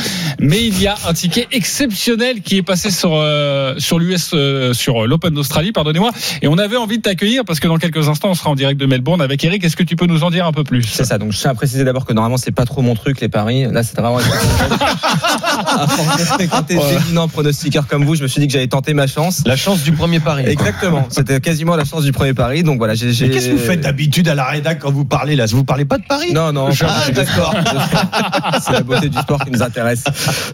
Mais 0.41 0.67
il 0.67 0.81
y 0.83 0.89
a 0.89 0.97
un 1.09 1.15
ticket 1.15 1.47
exceptionnel 1.53 2.43
qui 2.43 2.57
est 2.57 2.63
passé 2.63 2.91
sur, 2.91 3.15
euh, 3.15 3.77
sur 3.79 4.01
l'US, 4.01 4.31
euh, 4.35 4.75
sur 4.75 5.07
l'Open 5.07 5.33
d'Australie, 5.33 5.71
pardonnez-moi. 5.71 6.11
Et 6.43 6.49
on 6.49 6.59
avait 6.59 6.77
envie 6.77 6.99
de 6.99 7.03
t'accueillir 7.03 7.36
parce 7.45 7.61
que 7.61 7.69
dans 7.69 7.77
quelques 7.79 8.09
instants, 8.09 8.31
on 8.31 8.35
sera 8.35 8.51
en 8.51 8.55
direct 8.55 8.81
de 8.81 8.87
Melbourne 8.87 9.21
avec 9.21 9.43
Eric. 9.45 9.65
Est-ce 9.65 9.77
que 9.77 9.83
tu 9.83 9.97
peux 9.97 10.07
nous 10.07 10.23
en 10.25 10.31
dire 10.31 10.47
un 10.47 10.53
peu 10.53 10.65
plus 10.65 10.83
C'est 10.85 11.05
ça, 11.05 11.19
donc 11.19 11.33
je 11.33 11.39
tiens 11.39 11.51
à 11.51 11.55
préciser 11.55 11.85
d'abord 11.85 12.05
que 12.05 12.13
normalement 12.13 12.37
c'est 12.37 12.51
pas 12.53 12.65
trop 12.65 12.83
mon 12.83 12.95
truc 12.95 13.21
les 13.21 13.29
paris. 13.29 13.65
Là 13.71 13.83
c'est 13.83 13.99
vraiment. 13.99 14.19
à 14.19 15.87
force 15.89 16.17
de 16.19 16.25
fréquenter 16.25 16.77
d'éminents 16.77 17.29
pronostiqueurs 17.29 17.87
comme 17.87 18.05
vous, 18.05 18.15
je 18.15 18.23
me 18.23 18.29
suis 18.29 18.41
dit 18.41 18.47
que 18.47 18.53
j'allais 18.53 18.67
tenter 18.69 18.95
ma 18.95 19.07
chance. 19.07 19.43
La 19.47 19.57
chance 19.57 19.83
du 19.83 19.93
premier 19.93 20.21
pari. 20.21 20.45
Exactement, 20.47 21.07
c'était 21.11 21.41
quasiment 21.41 21.77
la 21.77 21.85
chance 21.85 22.05
du 22.05 22.13
premier 22.13 22.35
pari. 22.35 22.63
Donc 22.63 22.79
voilà, 22.79 22.95
j'ai. 22.95 23.07
Mais 23.07 23.31
qu'est-ce 23.31 23.49
que 23.49 23.53
vous 23.53 23.59
faites 23.59 23.81
d'habitude 23.81 24.29
à 24.29 24.35
la 24.35 24.45
rédac 24.45 24.79
quand 24.81 24.91
vous 24.93 25.05
parlez 25.05 25.37
là? 25.37 25.47
Vous 25.47 25.65
parlez 25.65 25.85
pas 25.85 25.99
de 25.99 26.05
Paris? 26.09 26.33
Non, 26.33 26.53
non, 26.53 26.69
Ah, 26.83 27.03
c'est- 27.07 27.13
d'accord. 27.13 27.55
c'est 28.63 28.73
la 28.73 28.81
beauté 28.83 29.09
du 29.09 29.19
sport 29.19 29.45
qui 29.45 29.51
nous 29.51 29.63
intéresse. 29.63 30.05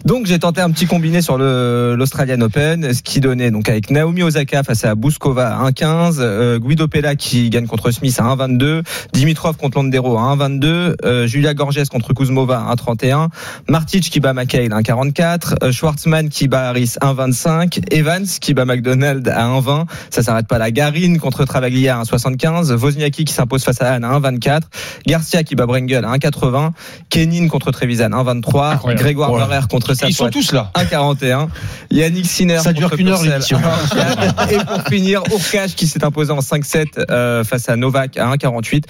Donc 0.05 0.25
j'ai 0.25 0.39
tenté 0.39 0.61
un 0.61 0.71
petit 0.71 0.85
combiné 0.85 1.21
sur 1.21 1.37
l'Australian 1.37 2.39
Open, 2.41 2.93
ce 2.93 3.01
qui 3.01 3.19
donnait 3.19 3.51
donc 3.51 3.69
avec 3.69 3.89
Naomi 3.89 4.23
Osaka 4.23 4.63
face 4.63 4.85
à 4.85 4.95
Bouskova 4.95 5.57
à 5.57 5.69
1,15, 5.69 6.17
euh, 6.19 6.59
Guido 6.73 6.87
Pella 6.87 7.15
qui 7.15 7.51
gagne 7.51 7.67
contre 7.67 7.91
Smith 7.91 8.19
à 8.19 8.23
1,22, 8.23 8.81
Dimitrov 9.13 9.57
contre 9.57 9.77
Londero 9.77 10.17
à 10.17 10.35
1,22, 10.35 10.95
euh, 11.05 11.27
Julia 11.27 11.53
Gorges 11.53 11.87
contre 11.87 12.13
Kuzmova 12.13 12.65
à 12.67 12.73
1,31, 12.73 13.29
Martic 13.69 14.09
qui 14.09 14.19
bat 14.19 14.33
McHale 14.33 14.73
à 14.73 14.81
1,44, 14.81 15.53
euh, 15.61 15.71
Schwartzman 15.71 16.29
qui 16.29 16.47
bat 16.47 16.69
Harris 16.69 16.95
à 16.99 17.13
1,25, 17.13 17.93
Evans 17.93 18.25
qui 18.25 18.55
bat 18.55 18.65
McDonald 18.65 19.27
à 19.27 19.45
1,20, 19.45 19.85
ça 20.09 20.23
s'arrête 20.23 20.47
pas 20.47 20.57
là, 20.57 20.71
Garin 20.71 21.19
contre 21.19 21.45
Travaglia 21.45 21.99
à 21.99 22.01
1,75, 22.01 22.73
Wozniacki 22.73 23.23
qui 23.25 23.33
s'impose 23.33 23.63
face 23.63 23.79
à 23.79 23.93
Anne 23.93 24.03
à 24.03 24.19
1,24, 24.19 24.61
Garcia 25.05 25.43
qui 25.43 25.53
bat 25.53 25.67
Brengel 25.67 26.05
à 26.05 26.17
1,80, 26.17 26.71
Kenin 27.11 27.49
contre 27.49 27.69
Trevisan 27.69 28.09
1,23, 28.09 28.73
Incroyable. 28.73 28.95
Grégoire 28.95 29.31
Ouais. 29.31 29.39
Barrère 29.41 29.67
contre 29.67 29.93
Ils 30.07 30.15
sont 30.15 30.31
tous 30.31 30.51
là. 30.53 30.71
1,41, 30.73 31.49
Yannick 31.91 32.25
Sinner 32.25 32.57
Ça 32.57 32.73
dure 32.73 32.89
qu'une 32.89 33.09
heure, 33.09 33.19
Purcell, 33.19 33.33
l'émission. 33.33 33.59
1,24. 33.59 34.51
et 34.51 34.65
pour 34.65 34.87
finir 34.87 35.21
Urkash 35.31 35.75
qui 35.75 35.85
s'est 35.85 36.03
imposé 36.03 36.31
en 36.31 36.41
5-7 36.63 37.05
euh, 37.09 37.43
face 37.43 37.69
à 37.69 37.75
Novak 37.75 38.17
à 38.17 38.25
1,48 38.35 38.83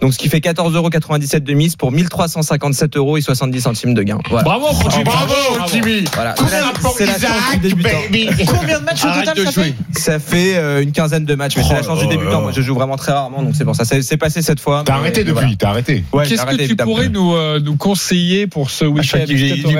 donc 0.00 0.12
ce 0.12 0.18
qui 0.18 0.28
fait 0.28 0.38
14,97€ 0.38 1.40
de 1.40 1.52
mise 1.54 1.76
pour 1.76 1.92
1357 1.92 2.96
euros 2.96 3.16
et 3.16 3.20
70 3.20 3.60
centimes 3.60 3.94
de 3.94 4.02
gain 4.02 4.18
voilà, 4.28 4.44
Bravo, 4.44 4.66
pour 4.80 4.90
Jimmy. 4.90 5.10
Jimmy 5.70 6.04
voilà. 6.14 6.34
c'est 6.96 7.06
la, 7.06 7.12
chance 7.18 7.50
du 7.52 7.58
débutant 7.68 7.88
Combien 8.58 8.80
de 8.80 8.84
matchs 8.84 9.04
au 9.04 9.08
total 9.08 9.38
ça 9.38 9.52
fait 9.52 9.74
ça 9.92 10.18
fait 10.18 10.56
euh, 10.56 10.82
une 10.82 10.92
quinzaine 10.92 11.24
de 11.24 11.34
matchs 11.34 11.56
mais 11.56 11.62
c'est 11.64 11.74
la 11.74 11.82
chance 11.82 11.98
du 11.98 12.06
Oh, 12.06 12.08
débutant 12.08 12.38
oh, 12.38 12.42
moi 12.42 12.52
je 12.54 12.60
joue 12.62 12.74
vraiment 12.74 12.96
très 12.96 13.12
rarement 13.12 13.42
donc 13.42 13.54
c'est 13.56 13.64
pour 13.64 13.76
ça 13.76 13.84
c'est 13.84 14.16
passé 14.16 14.42
cette 14.42 14.60
fois 14.60 14.82
T'as 14.84 14.94
arrêté 14.94 15.22
depuis, 15.24 15.32
voilà. 15.32 15.48
t'as 15.58 15.68
arrêté. 15.70 16.04
Ouais, 16.12 16.26
Qu'est-ce 16.26 16.44
que 16.44 16.54
tu 16.56 16.62
évidemment. 16.62 16.90
pourrais 16.90 17.08
nous, 17.08 17.34
euh, 17.34 17.60
nous 17.60 17.76
conseiller 17.76 18.46
pour 18.46 18.70
ce 18.70 18.84
À 18.84 18.88
week-end? 18.88 19.24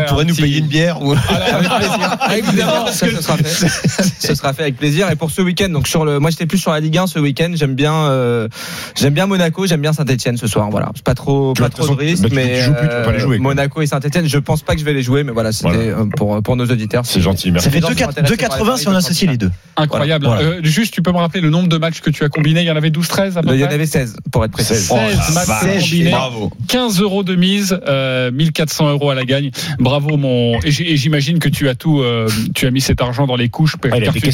pourrait 0.09 0.24
un 0.24 0.26
nous 0.26 0.34
payer 0.34 0.59
une 0.59 0.66
bière 0.66 1.03
ou 1.03 1.12
Avec 1.12 1.68
plaisir. 1.70 2.16
Avec 2.20 2.44
Évidemment. 2.44 2.84
plaisir. 2.84 2.94
Ça, 2.94 3.07
ce 3.16 3.22
sera 3.22 3.36
fait. 3.36 3.68
Ce 4.20 4.34
sera 4.34 4.53
fait 4.53 4.62
avec 4.62 4.76
plaisir. 4.76 5.11
Et 5.11 5.16
pour 5.16 5.30
ce 5.30 5.42
week-end, 5.42 5.68
donc 5.70 5.88
sur 5.88 6.05
le, 6.05 6.18
moi 6.20 6.30
j'étais 6.30 6.46
plus 6.46 6.59
sur 6.59 6.70
la 6.70 6.80
Ligue 6.80 6.98
1 6.98 7.07
ce 7.07 7.18
week-end. 7.18 7.39
J'aime 7.55 7.74
bien, 7.74 7.95
euh, 7.95 8.49
j'aime 8.97 9.14
bien 9.14 9.26
Monaco, 9.26 9.66
j'aime 9.66 9.80
bien 9.80 9.93
Saint-Etienne 9.93 10.36
ce 10.36 10.47
soir. 10.47 10.68
Voilà, 10.70 10.91
c'est 10.95 11.05
pas 11.05 11.14
trop, 11.14 11.53
Tu 11.57 11.62
pas 11.62 11.68
trop 11.70 11.95
de 11.95 11.95
bah, 11.95 12.05
tu- 12.28 12.34
mais 12.34 12.59
tu 12.59 12.64
joues 12.64 12.72
plus, 12.74 12.88
tu 12.88 12.95
peux 12.95 13.03
pas 13.03 13.12
les 13.12 13.18
jouer, 13.18 13.38
quoi. 13.38 13.43
Monaco 13.45 13.82
et 13.82 13.86
Saint-Etienne, 13.86 14.28
je 14.28 14.38
pense 14.38 14.62
pas 14.62 14.74
que 14.74 14.80
je 14.80 14.84
vais 14.84 14.93
les 14.93 15.03
jouer, 15.03 15.24
mais 15.24 15.32
voilà, 15.32 15.53
c'était 15.53 15.70
Voilà. 15.70 15.80
euh, 16.01 16.05
pour 16.16 16.43
pour 16.43 16.57
nos 16.57 16.66
auditeurs. 16.66 17.07
C'est 17.07 17.20
gentil, 17.20 17.51
merci. 17.51 17.64
Ça 17.64 17.70
fait 17.70 17.76
Les 17.78 17.82
gens 17.82 17.88
sont 17.88 17.93
intéressés 18.09 18.22
par 18.22 18.30
les 18.30 18.36
2,80 18.74 18.76
si 18.76 18.88
on 18.88 18.95
associe 18.95 19.30
les 19.30 19.36
deux. 19.38 19.51
Incroyable. 19.76 20.26
Voilà. 20.26 20.43
Euh, 20.43 20.61
juste, 20.62 20.93
tu 20.93 21.01
peux 21.03 21.12
me 21.12 21.16
rappeler 21.18 21.41
le 21.41 21.51
nombre 21.51 21.68
de 21.68 21.78
matchs 21.78 22.01
que 22.01 22.11
tu 22.11 22.24
as 22.24 22.28
combinés 22.28 22.61
Il 22.61 22.66
y 22.66 22.70
en 22.70 22.76
avait 22.76 22.91
12-13 22.91 23.36
à 23.38 23.43
peu 23.43 23.55
Il 23.55 23.61
y 23.61 23.64
en 23.64 23.68
avait 23.68 23.86
16 23.86 24.16
pour 24.30 24.45
être 24.45 24.53
précis. 24.53 24.74
16 24.74 24.91
Oh, 24.93 25.34
matchs 25.34 25.80
combinés. 25.80 26.11
Bravo. 26.11 26.53
15 26.68 27.01
euros 27.01 27.22
de 27.24 27.34
mise, 27.36 27.78
euh, 27.88 28.30
1400 28.30 28.91
euros 28.91 29.11
à 29.11 29.14
la 29.14 29.24
gagne. 29.24 29.51
Bravo 29.78 30.16
mon. 30.16 30.59
Et 30.62 30.70
j'imagine 30.97 31.38
que 31.38 31.49
tu 31.49 31.68
as 31.68 31.74
tout, 31.74 32.01
euh, 32.01 32.28
tu 32.55 32.66
as 32.66 32.70
mis 32.70 32.80
cet 32.80 33.01
argent 33.01 33.26
dans 33.26 33.36
les 33.36 33.49
couches 33.49 33.76
Ah, 33.84 34.01
car 34.01 34.12
tu 34.14 34.28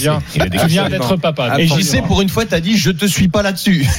viens, 0.67 0.89
d'être 0.89 1.17
papa. 1.17 1.59
Et 1.59 1.67
j'y 1.67 1.83
sais, 1.85 2.03
pour 2.03 2.21
une 2.23 2.29
fois, 2.29 2.45
t'as 2.45 2.61
dit 2.61 2.77
je 2.77 2.91
te 2.97 3.07
suis 3.07 3.29
pas 3.29 3.43
là-dessus. 3.43 3.87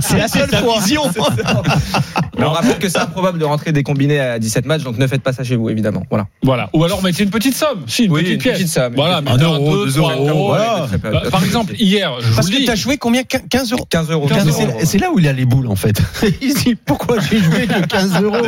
C'est 0.00 0.18
la 0.18 0.28
seule 0.28 0.48
fois. 0.56 0.80
Vision. 0.80 1.02
Mais 2.38 2.44
on 2.44 2.50
rappelle 2.50 2.78
que 2.78 2.88
c'est 2.88 2.98
improbable 2.98 3.38
de 3.38 3.44
rentrer 3.46 3.72
des 3.72 3.82
combinés 3.82 4.20
à 4.20 4.38
17 4.38 4.66
matchs, 4.66 4.82
donc 4.82 4.98
ne 4.98 5.06
faites 5.06 5.22
pas 5.22 5.32
ça 5.32 5.42
chez 5.42 5.56
vous, 5.56 5.70
évidemment. 5.70 6.02
Voilà. 6.10 6.26
Voilà. 6.42 6.68
Ou 6.74 6.84
alors 6.84 7.02
mettez 7.02 7.22
une 7.22 7.30
petite 7.30 7.54
somme. 7.54 7.84
Si, 7.86 8.04
une 8.04 8.12
Oui, 8.12 8.20
petite 8.22 8.34
une 8.34 8.40
pièce. 8.40 8.54
petite 8.58 8.68
somme. 8.68 8.92
Voilà, 8.94 9.22
Un 9.26 9.38
euro, 9.38 9.86
deux, 9.86 9.96
euros, 9.98 10.48
Voilà. 10.48 10.86
Bah, 11.02 11.22
par 11.30 11.42
exemple, 11.42 11.74
hier, 11.78 12.12
je 12.20 12.34
Parce 12.34 12.46
vous 12.48 12.52
que 12.52 12.58
dis. 12.58 12.64
t'as 12.66 12.74
joué 12.74 12.98
combien 12.98 13.22
15 13.22 13.72
euros 13.72 13.86
15 13.88 14.10
euros. 14.10 14.26
15 14.28 14.46
euros. 14.48 14.78
C'est- 14.84 14.98
là 14.98 15.10
où 15.12 15.18
il 15.18 15.26
a 15.28 15.32
les 15.32 15.44
boules 15.46 15.66
en 15.68 15.76
fait. 15.76 16.00
Il 16.42 16.54
dit 16.54 16.74
pourquoi 16.74 17.16
j'ai 17.20 17.38
joué 17.38 17.66
que 17.66 17.86
15 17.86 18.22
euros? 18.22 18.46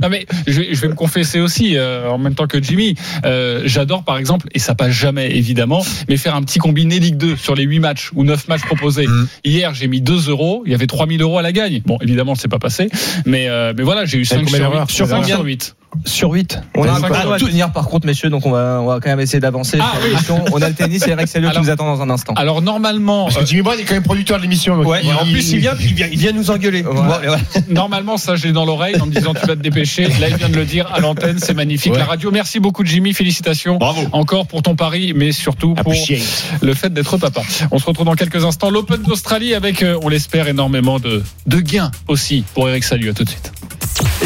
Non 0.00 0.08
mais 0.08 0.26
je, 0.46 0.60
vais- 0.60 0.74
je 0.74 0.80
vais 0.80 0.88
me 0.88 0.94
confesser 0.94 1.40
aussi 1.40 1.76
euh, 1.76 2.08
en 2.08 2.18
même 2.18 2.34
temps 2.34 2.46
que 2.46 2.62
Jimmy. 2.62 2.94
Euh, 3.24 3.62
J'adore 3.64 4.02
par 4.04 4.16
exemple 4.18 4.46
et 4.52 4.58
ça 4.60 4.74
passe 4.76 4.90
jamais 4.92 5.30
évidemment, 5.36 5.84
mais 6.08 6.16
faire 6.16 6.34
un 6.36 6.42
petit 6.42 6.58
combiné 6.60 6.98
Ligue 7.00 7.16
2 7.16 7.36
sur 7.36 7.54
les 7.56 7.64
8 7.64 7.78
matchs 7.80 8.10
ou 8.22 8.24
9 8.24 8.48
matchs 8.48 8.62
proposés. 8.62 9.06
Mm. 9.06 9.28
Hier 9.44 9.74
j'ai 9.74 9.88
mis 9.88 10.00
2 10.00 10.30
euros, 10.30 10.62
il 10.64 10.72
y 10.72 10.74
avait 10.74 10.86
3000 10.86 11.20
euros 11.22 11.38
à 11.38 11.42
la 11.42 11.52
gagne. 11.52 11.82
Bon 11.84 11.98
évidemment 12.00 12.34
c'est 12.34 12.48
pas 12.48 12.58
passé, 12.58 12.88
mais 13.26 13.48
euh, 13.48 13.72
mais 13.76 13.82
voilà 13.82 14.04
j'ai 14.04 14.18
eu 14.18 14.24
5 14.24 14.44
combien 14.44 14.50
sur 14.50 14.58
d'erreurs 14.58 14.86
8 14.86 14.90
sur, 14.90 15.06
Sur 15.06 15.08
5 15.08 15.20
combien 15.20 15.36
sur 15.36 15.44
8. 15.44 15.76
Sur 16.04 16.30
8. 16.32 16.58
On 16.76 16.84
a 16.84 16.92
à 17.34 17.38
tenir 17.38 17.70
par 17.72 17.86
contre, 17.88 18.06
messieurs, 18.06 18.30
donc 18.30 18.46
on 18.46 18.50
va, 18.50 18.78
on 18.80 18.86
va 18.86 18.94
quand 19.00 19.10
même 19.10 19.20
essayer 19.20 19.40
d'avancer. 19.40 19.78
Ah, 19.80 19.92
sur 19.94 20.02
oui. 20.02 20.08
l'émission. 20.10 20.44
On 20.52 20.62
a 20.62 20.68
le 20.68 20.74
tennis 20.74 21.06
et 21.06 21.10
Eric 21.10 21.28
Salio 21.28 21.48
qui 21.48 21.52
Alors- 21.52 21.64
nous 21.64 21.70
attend 21.70 21.84
dans 21.96 22.02
un 22.02 22.10
instant. 22.10 22.32
Alors 22.34 22.62
normalement 22.62 23.24
Parce 23.24 23.36
euh, 23.36 23.40
que 23.40 23.46
Jimmy 23.46 23.62
Brown 23.62 23.78
est 23.78 23.84
quand 23.84 23.94
même 23.94 24.02
producteur 24.02 24.38
de 24.38 24.42
l'émission. 24.42 24.76
Ouais, 24.80 25.04
et 25.04 25.12
en 25.12 25.24
plus, 25.24 25.52
il 25.52 25.58
vient, 25.58 25.74
il 25.78 25.94
vient, 25.94 26.08
il 26.10 26.18
vient 26.18 26.32
nous 26.32 26.50
engueuler. 26.50 26.82
Ouais. 26.82 27.38
Normalement, 27.68 28.16
ça, 28.16 28.36
je 28.36 28.46
l'ai 28.46 28.52
dans 28.52 28.64
l'oreille 28.64 29.00
en 29.00 29.06
me 29.06 29.12
disant 29.12 29.34
tu 29.34 29.46
vas 29.46 29.54
te 29.56 29.60
dépêcher. 29.62 30.08
Là, 30.20 30.28
il 30.30 30.36
vient 30.36 30.48
de 30.48 30.56
le 30.56 30.64
dire 30.64 30.90
à 30.92 31.00
l'antenne, 31.00 31.38
c'est 31.38 31.54
magnifique. 31.54 31.92
Ouais. 31.92 31.98
La 31.98 32.04
radio, 32.06 32.30
merci 32.30 32.58
beaucoup, 32.60 32.84
Jimmy. 32.84 33.12
Félicitations. 33.12 33.76
Bravo. 33.76 34.02
Encore 34.12 34.46
pour 34.46 34.62
ton 34.62 34.74
pari, 34.74 35.12
mais 35.14 35.32
surtout 35.32 35.74
pour 35.74 35.92
Appreciate. 35.92 36.22
le 36.62 36.74
fait 36.74 36.92
d'être 36.92 37.16
papa. 37.18 37.42
On 37.70 37.78
se 37.78 37.84
retrouve 37.84 38.06
dans 38.06 38.14
quelques 38.14 38.44
instants. 38.44 38.70
L'Open 38.70 39.02
d'Australie 39.02 39.54
avec, 39.54 39.82
euh, 39.82 39.98
on 40.02 40.08
l'espère, 40.08 40.48
énormément 40.48 40.98
de, 40.98 41.22
de 41.46 41.60
gains 41.60 41.90
aussi 42.08 42.44
pour 42.54 42.68
Eric 42.68 42.84
Salut. 42.84 43.10
À 43.10 43.14
tout 43.14 43.24
de 43.24 43.28
suite. 43.30 43.52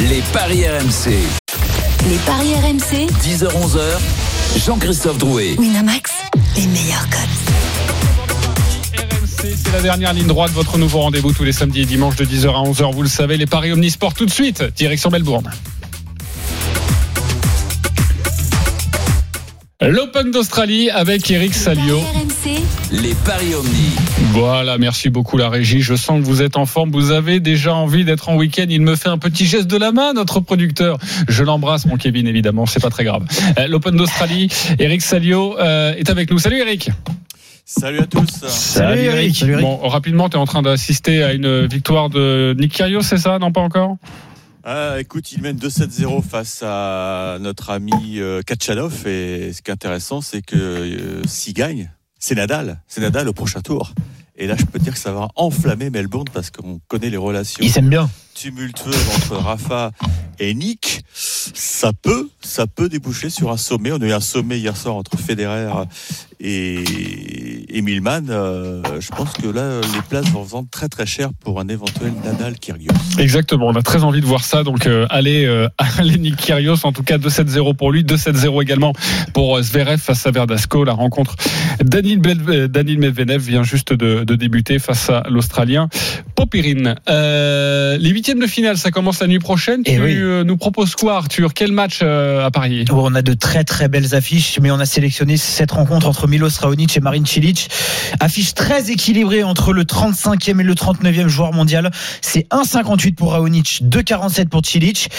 Les 0.08 0.22
paris 0.32 0.64
RMC. 0.66 1.12
Les 2.08 2.16
paris 2.18 2.54
RMC, 2.54 3.08
10h-11h. 3.24 4.60
Jean-Christophe 4.64 5.18
Drouet. 5.18 5.56
Winamax, 5.58 6.12
les 6.56 6.66
meilleurs 6.68 7.08
codes. 7.10 7.20
C'est 9.38 9.72
la 9.72 9.82
dernière 9.82 10.12
ligne 10.12 10.26
droite, 10.26 10.52
votre 10.52 10.78
nouveau 10.78 11.00
rendez-vous 11.00 11.32
tous 11.32 11.44
les 11.44 11.52
samedis 11.52 11.82
et 11.82 11.84
dimanches 11.84 12.16
de 12.16 12.24
10h 12.24 12.48
à 12.48 12.62
11h, 12.68 12.94
vous 12.94 13.02
le 13.02 13.08
savez, 13.08 13.36
les 13.36 13.46
paris 13.46 13.72
Omnisport 13.72 14.14
tout 14.14 14.24
de 14.24 14.30
suite, 14.30 14.62
direction 14.76 15.10
Melbourne. 15.10 15.50
L'Open 19.80 20.30
d'Australie 20.30 20.90
avec 20.90 21.30
Eric 21.30 21.54
Salio. 21.54 21.98
RMC, 21.98 22.62
Les 22.92 23.14
paris 23.14 23.54
Omni. 23.54 23.90
Voilà, 24.38 24.76
merci 24.76 25.08
beaucoup 25.08 25.38
la 25.38 25.48
régie. 25.48 25.80
Je 25.80 25.94
sens 25.94 26.20
que 26.20 26.26
vous 26.26 26.42
êtes 26.42 26.58
en 26.58 26.66
forme. 26.66 26.90
Vous 26.90 27.10
avez 27.10 27.40
déjà 27.40 27.74
envie 27.74 28.04
d'être 28.04 28.28
en 28.28 28.36
week-end. 28.36 28.66
Il 28.68 28.82
me 28.82 28.94
fait 28.94 29.08
un 29.08 29.16
petit 29.16 29.46
geste 29.46 29.66
de 29.66 29.78
la 29.78 29.92
main, 29.92 30.12
notre 30.12 30.40
producteur. 30.40 30.98
Je 31.26 31.42
l'embrasse, 31.42 31.86
mon 31.86 31.96
Kevin, 31.96 32.26
évidemment. 32.26 32.66
C'est 32.66 32.82
pas 32.82 32.90
très 32.90 33.04
grave. 33.04 33.24
Euh, 33.58 33.66
L'Open 33.66 33.96
d'Australie, 33.96 34.48
Eric 34.78 35.00
Salio 35.00 35.58
euh, 35.58 35.94
est 35.94 36.10
avec 36.10 36.30
nous. 36.30 36.38
Salut 36.38 36.58
Eric. 36.58 36.90
Salut 37.64 38.00
à 38.00 38.06
tous. 38.06 38.28
Salut, 38.46 39.00
Eric. 39.00 39.36
Salut, 39.36 39.52
Eric. 39.52 39.64
Bon, 39.64 39.78
rapidement, 39.88 40.28
tu 40.28 40.36
es 40.36 40.38
en 40.38 40.44
train 40.44 40.60
d'assister 40.60 41.22
à 41.22 41.32
une 41.32 41.64
victoire 41.64 42.10
de 42.10 42.54
Nick 42.58 42.74
Kyrgios, 42.74 43.02
c'est 43.02 43.16
ça? 43.16 43.38
Non, 43.38 43.52
pas 43.52 43.62
encore? 43.62 43.96
Ah, 44.64 44.96
écoute, 45.00 45.32
il 45.32 45.40
mène 45.40 45.56
2-7-0 45.56 46.22
face 46.22 46.62
à 46.62 47.38
notre 47.40 47.70
ami 47.70 48.18
euh, 48.18 48.42
Kachanov. 48.42 49.06
Et 49.06 49.54
ce 49.54 49.62
qui 49.62 49.70
est 49.70 49.74
intéressant, 49.74 50.20
c'est 50.20 50.42
que 50.42 50.56
euh, 50.56 51.22
s'il 51.26 51.54
gagne, 51.54 51.90
c'est 52.18 52.34
Nadal. 52.34 52.82
C'est 52.86 53.00
Nadal 53.00 53.28
au 53.28 53.32
prochain 53.32 53.62
tour. 53.62 53.94
Et 54.38 54.46
là, 54.46 54.54
je 54.58 54.64
peux 54.64 54.78
dire 54.78 54.92
que 54.92 54.98
ça 54.98 55.12
va 55.12 55.28
enflammer 55.34 55.90
Melbourne 55.90 56.28
parce 56.32 56.50
qu'on 56.50 56.80
connaît 56.88 57.10
les 57.10 57.16
relations 57.16 57.64
bien. 57.88 58.10
tumultueuses 58.34 59.08
entre 59.16 59.36
Rafa 59.36 59.92
et 60.38 60.52
Nick. 60.54 61.04
Ça 61.14 61.92
peut, 61.92 62.28
ça 62.42 62.66
peut 62.66 62.88
déboucher 62.88 63.30
sur 63.30 63.50
un 63.50 63.56
sommet. 63.56 63.92
On 63.92 64.00
a 64.02 64.06
eu 64.06 64.12
un 64.12 64.20
sommet 64.20 64.58
hier 64.58 64.76
soir 64.76 64.94
entre 64.94 65.18
Federer 65.18 65.72
et, 66.40 67.78
et 67.78 67.82
Milman. 67.82 68.26
Euh, 68.28 68.82
je 69.00 69.08
pense 69.10 69.32
que 69.32 69.48
là, 69.48 69.80
les 69.80 70.02
places 70.08 70.30
vont 70.30 70.42
vendre 70.42 70.68
très 70.70 70.88
très 70.88 71.06
cher 71.06 71.30
pour 71.44 71.60
un 71.60 71.68
éventuel 71.68 72.12
Nadal 72.24 72.58
Kyrgios. 72.58 72.92
Exactement, 73.18 73.68
on 73.68 73.74
a 73.74 73.82
très 73.82 74.02
envie 74.04 74.20
de 74.20 74.26
voir 74.26 74.44
ça. 74.44 74.62
Donc 74.62 74.86
euh, 74.86 75.06
allez, 75.10 75.44
euh, 75.44 75.68
allez 75.98 76.18
Nick 76.18 76.36
Kyrgios, 76.36 76.84
en 76.84 76.92
tout 76.92 77.02
cas 77.02 77.18
2-7-0 77.18 77.74
pour 77.76 77.92
lui, 77.92 78.04
2-7-0 78.04 78.62
également 78.62 78.92
pour 79.32 79.56
euh, 79.56 79.62
Zverev 79.62 79.98
face 79.98 80.26
à 80.26 80.30
Verdasco. 80.30 80.84
La 80.84 80.92
rencontre 80.92 81.36
Danil, 81.82 82.20
Med- 82.20 82.48
euh, 82.48 82.68
Medvedev 82.98 83.42
vient 83.42 83.62
juste 83.62 83.92
de, 83.92 84.24
de 84.24 84.34
débuter 84.34 84.78
face 84.78 85.10
à 85.10 85.24
l'Australien 85.28 85.88
Popirine. 86.34 86.94
Euh, 87.08 87.96
les 87.98 88.10
huitièmes 88.10 88.40
de 88.40 88.46
finale, 88.46 88.76
ça 88.76 88.90
commence 88.90 89.20
la 89.20 89.26
nuit 89.26 89.38
prochaine. 89.38 89.82
Eh 89.86 89.96
tu 89.96 90.02
oui. 90.02 90.44
nous 90.44 90.56
proposes 90.56 90.94
quoi, 90.94 91.16
Arthur? 91.16 91.54
Quel 91.54 91.72
match 91.72 92.00
euh, 92.02 92.44
à 92.44 92.50
parier? 92.50 92.84
Oh, 92.90 92.94
On 92.98 93.14
a 93.14 93.22
de 93.22 93.32
très 93.32 93.64
très 93.64 93.88
belles 93.88 94.14
affiches, 94.14 94.58
mais 94.60 94.70
on 94.70 94.78
a 94.80 94.86
sélectionné 94.86 95.36
cette 95.36 95.70
rencontre 95.72 96.06
entre 96.06 96.25
Milos 96.28 96.58
Raonic 96.60 96.96
et 96.96 97.00
Marin 97.00 97.24
Cilic. 97.24 97.70
Affiche 98.20 98.54
très 98.54 98.90
équilibrée 98.90 99.42
entre 99.42 99.72
le 99.72 99.84
35e 99.84 100.60
et 100.60 100.64
le 100.64 100.74
39e 100.74 101.28
joueur 101.28 101.52
mondial. 101.52 101.90
C'est 102.20 102.46
1,58 102.50 103.14
pour 103.14 103.32
Raonic, 103.32 103.82
2,47 103.84 104.48
pour 104.48 104.64
Cilic. 104.64 105.10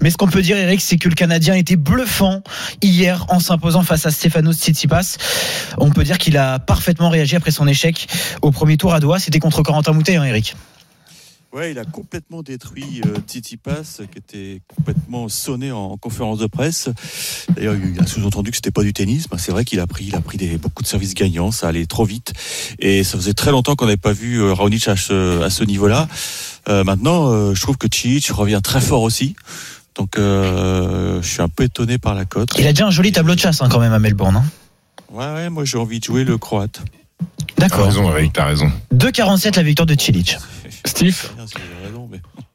Mais 0.00 0.10
ce 0.10 0.16
qu'on 0.16 0.28
peut 0.28 0.42
dire, 0.42 0.56
Eric, 0.56 0.80
c'est 0.80 0.96
que 0.96 1.08
le 1.08 1.14
Canadien 1.14 1.54
était 1.54 1.76
bluffant 1.76 2.42
hier 2.82 3.26
en 3.28 3.40
s'imposant 3.40 3.82
face 3.82 4.06
à 4.06 4.10
Stefanos 4.10 4.56
Tsitsipas. 4.56 5.16
On 5.78 5.90
peut 5.90 6.04
dire 6.04 6.18
qu'il 6.18 6.36
a 6.36 6.58
parfaitement 6.58 7.10
réagi 7.10 7.36
après 7.36 7.50
son 7.50 7.66
échec 7.66 8.06
au 8.42 8.50
premier 8.50 8.76
tour 8.76 8.94
à 8.94 9.00
Doha. 9.00 9.18
C'était 9.18 9.38
contre 9.38 9.62
Corentin 9.62 9.92
Moutet, 9.92 10.16
hein, 10.16 10.24
Eric. 10.24 10.54
Ouais, 11.56 11.70
il 11.70 11.78
a 11.78 11.86
complètement 11.86 12.42
détruit 12.42 13.00
euh, 13.06 13.18
Tsitsipas, 13.26 14.02
qui 14.12 14.18
était 14.18 14.60
complètement 14.76 15.26
sonné 15.30 15.72
en 15.72 15.96
conférence 15.96 16.38
de 16.38 16.46
presse. 16.46 16.90
D'ailleurs, 17.56 17.76
il 17.76 17.98
a 17.98 18.06
sous-entendu 18.06 18.50
que 18.50 18.56
c'était 18.56 18.70
pas 18.70 18.82
du 18.82 18.92
tennis. 18.92 19.26
Ben, 19.26 19.38
c'est 19.38 19.52
vrai 19.52 19.64
qu'il 19.64 19.80
a 19.80 19.86
pris, 19.86 20.04
il 20.04 20.14
a 20.14 20.20
pris 20.20 20.36
des, 20.36 20.58
beaucoup 20.58 20.82
de 20.82 20.86
services 20.86 21.14
gagnants. 21.14 21.50
Ça 21.52 21.68
allait 21.68 21.86
trop 21.86 22.04
vite, 22.04 22.34
et 22.78 23.04
ça 23.04 23.16
faisait 23.16 23.32
très 23.32 23.52
longtemps 23.52 23.74
qu'on 23.74 23.86
n'avait 23.86 23.96
pas 23.96 24.12
vu 24.12 24.36
euh, 24.42 24.52
Raonic 24.52 24.86
à 24.86 24.96
ce, 24.96 25.40
à 25.42 25.48
ce 25.48 25.64
niveau-là. 25.64 26.08
Euh, 26.68 26.84
maintenant, 26.84 27.32
euh, 27.32 27.54
je 27.54 27.60
trouve 27.62 27.78
que 27.78 27.86
Cilic 27.90 28.26
revient 28.28 28.60
très 28.62 28.82
fort 28.82 29.00
aussi. 29.00 29.34
Donc, 29.94 30.18
euh, 30.18 31.22
je 31.22 31.26
suis 31.26 31.40
un 31.40 31.48
peu 31.48 31.64
étonné 31.64 31.96
par 31.96 32.14
la 32.14 32.26
cote. 32.26 32.50
Il 32.58 32.66
a 32.66 32.72
déjà 32.74 32.86
un 32.86 32.90
joli 32.90 33.12
tableau 33.12 33.34
de 33.34 33.40
chasse 33.40 33.62
hein, 33.62 33.70
quand 33.70 33.80
même 33.80 33.94
à 33.94 33.98
Melbourne. 33.98 34.36
hein. 34.36 34.44
Ouais, 35.10 35.24
ouais, 35.24 35.48
moi 35.48 35.64
j'ai 35.64 35.78
envie 35.78 36.00
de 36.00 36.04
jouer 36.04 36.24
le 36.24 36.36
croate. 36.36 36.82
T'as 37.56 37.68
D'accord. 37.68 37.86
raison, 37.86 38.10
Eric, 38.10 38.34
t'as 38.34 38.44
raison. 38.44 38.70
2,47 38.94 39.56
la 39.56 39.62
victoire 39.62 39.86
de 39.86 39.98
Cilic. 39.98 40.36
Steve 40.86 41.30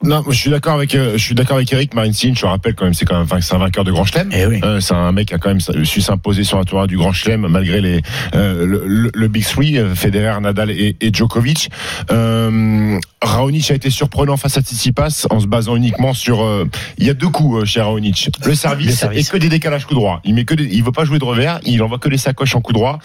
Non, 0.04 0.24
je 0.30 0.36
suis 0.36 0.50
d'accord 0.50 0.74
avec, 0.74 0.96
euh, 0.96 1.12
je 1.14 1.18
suis 1.24 1.36
d'accord 1.36 1.58
avec 1.58 1.72
Eric 1.72 1.94
Marine 1.94 2.12
Cilic, 2.14 2.38
Je 2.40 2.46
rappelle 2.48 2.74
quand 2.74 2.86
même, 2.86 2.94
c'est 2.96 3.06
quand 3.06 3.18
même, 3.24 3.42
c'est 3.42 3.54
un 3.54 3.60
vainqueur 3.60 3.84
de 3.84 3.92
Grand 3.92 4.04
Chelem. 4.04 4.30
Eh 4.34 4.48
oui. 4.48 4.60
Euh, 4.64 4.80
c'est 4.80 4.96
un 4.96 5.12
mec 5.12 5.28
qui 5.28 5.36
a 5.36 5.38
quand 5.38 5.50
même 5.50 5.60
su 5.86 6.02
s'imposer 6.02 6.44
sur 6.44 6.58
un 6.58 6.64
tournoi 6.64 6.88
du 6.88 6.98
Grand 6.98 7.12
Chelem 7.14 7.46
malgré 7.48 7.82
les 7.82 8.02
euh, 8.34 8.66
le, 8.66 8.84
le- 8.88 9.12
le 9.14 9.28
Big 9.28 9.46
Three, 9.46 9.78
euh, 9.78 9.94
Federer, 9.94 10.42
Nadal 10.42 10.72
et, 10.72 10.96
et 11.02 11.14
Djokovic. 11.14 11.70
Euh, 12.12 12.98
Raonic 13.22 13.70
a 13.70 13.76
été 13.76 13.92
surprenant 13.92 14.38
face 14.38 14.58
à 14.58 14.62
Tsitsipas 14.62 15.28
en 15.30 15.40
se 15.40 15.46
basant 15.46 15.76
uniquement 15.76 16.14
sur. 16.16 16.42
euh, 16.44 16.66
il 16.98 17.06
y 17.06 17.10
a 17.12 17.14
deux 17.14 17.30
coups 17.30 17.62
euh, 17.62 17.66
chez 17.66 17.82
Raonic. 17.82 18.32
Le 18.44 18.56
service, 18.56 18.88
Le 18.88 18.94
service. 18.94 19.28
et 19.28 19.32
que 19.32 19.38
des 19.38 19.50
décalages 19.50 19.86
coup 19.86 19.94
droit. 19.94 20.20
Il 20.26 20.34
met 20.34 20.46
que 20.46 20.56
des, 20.56 20.66
il 20.66 20.84
veut 20.84 20.92
pas 20.92 21.06
jouer 21.06 21.20
de 21.20 21.26
revers, 21.26 21.60
il 21.64 21.84
envoie 21.84 22.00
que 22.00 22.10
des 22.10 22.18
sacoches 22.18 22.56
en 22.56 22.62
coup 22.62 22.74
droit. 22.74 22.98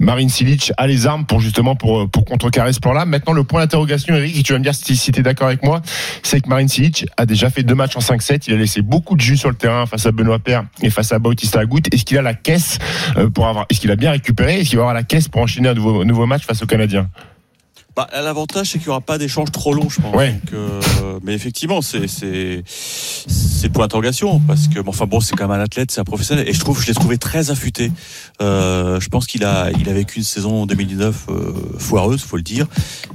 Marine 0.00 0.28
Silic 0.28 0.72
a 0.76 0.88
les 0.88 1.06
armes 1.06 1.26
pour 1.26 1.38
justement 1.40 1.76
pour 1.76 2.10
pour 2.10 2.24
contrecarrer 2.24 2.72
ce 2.72 2.80
plan-là. 2.80 3.04
Maintenant 3.04 3.34
le 3.34 3.44
point 3.44 3.60
d'interrogation, 3.60 4.16
Eric, 4.16 4.36
et 4.36 4.42
tu 4.42 4.52
vas 4.52 4.58
me 4.58 4.64
dire 4.64 4.74
si, 4.74 4.96
si 4.96 5.12
tu 5.12 5.20
es 5.20 5.22
d'accord 5.22 5.46
avec 5.46 5.62
moi, 5.62 5.80
c'est 6.24 6.39
Silic 6.68 7.06
a 7.16 7.26
déjà 7.26 7.50
fait 7.50 7.62
deux 7.62 7.74
matchs 7.74 7.96
en 7.96 8.00
5-7. 8.00 8.44
Il 8.48 8.54
a 8.54 8.56
laissé 8.56 8.82
beaucoup 8.82 9.16
de 9.16 9.20
jus 9.20 9.36
sur 9.36 9.48
le 9.48 9.54
terrain 9.54 9.86
face 9.86 10.06
à 10.06 10.12
Benoît 10.12 10.38
Paire 10.38 10.64
et 10.82 10.90
face 10.90 11.12
à 11.12 11.18
Bautista 11.18 11.60
Agut. 11.60 11.82
Est-ce 11.92 12.04
qu'il 12.04 12.18
a 12.18 12.22
la 12.22 12.34
caisse 12.34 12.78
euh, 13.16 13.28
pour 13.30 13.46
avoir 13.46 13.66
Est-ce 13.70 13.80
qu'il 13.80 13.90
a 13.90 13.96
bien 13.96 14.10
récupéré? 14.12 14.60
Est-ce 14.60 14.70
qu'il 14.70 14.78
va 14.78 14.84
avoir 14.84 14.94
la 14.94 15.02
caisse 15.02 15.28
pour 15.28 15.42
enchaîner 15.42 15.68
un 15.68 15.74
nouveau, 15.74 16.04
nouveau 16.04 16.26
match 16.26 16.44
face 16.44 16.62
aux 16.62 16.66
Canadiens? 16.66 17.08
Bah, 17.96 18.08
L'avantage, 18.14 18.68
c'est 18.70 18.78
qu'il 18.78 18.86
n'y 18.88 18.90
aura 18.90 19.00
pas 19.00 19.18
d'échange 19.18 19.50
trop 19.50 19.74
long, 19.74 19.88
je 19.88 20.00
pense. 20.00 20.14
Ouais. 20.14 20.32
Donc, 20.32 20.52
euh, 20.54 20.80
mais 21.24 21.34
effectivement, 21.34 21.82
c'est 21.82 22.06
c'est 22.06 22.62
c'est 22.66 23.66
le 23.66 23.72
point 23.72 23.84
d'interrogation 23.84 24.40
parce 24.40 24.68
que, 24.68 24.80
bon, 24.80 24.90
enfin 24.90 25.06
bon, 25.06 25.20
c'est 25.20 25.34
quand 25.36 25.48
même 25.48 25.58
un 25.58 25.62
athlète, 25.62 25.90
c'est 25.90 26.00
un 26.00 26.04
professionnel, 26.04 26.48
et 26.48 26.52
je 26.52 26.60
trouve, 26.60 26.80
je 26.80 26.86
l'ai 26.86 26.94
trouvé 26.94 27.18
très 27.18 27.50
affûté. 27.50 27.90
Euh, 28.40 29.00
je 29.00 29.08
pense 29.08 29.26
qu'il 29.26 29.44
a 29.44 29.70
il 29.78 29.88
a 29.88 29.92
vécu 29.92 30.18
une 30.18 30.24
saison 30.24 30.62
en 30.62 30.66
2019 30.66 31.26
euh, 31.28 31.52
foireuse, 31.78 32.22
faut 32.22 32.36
le 32.36 32.42
dire. 32.42 32.66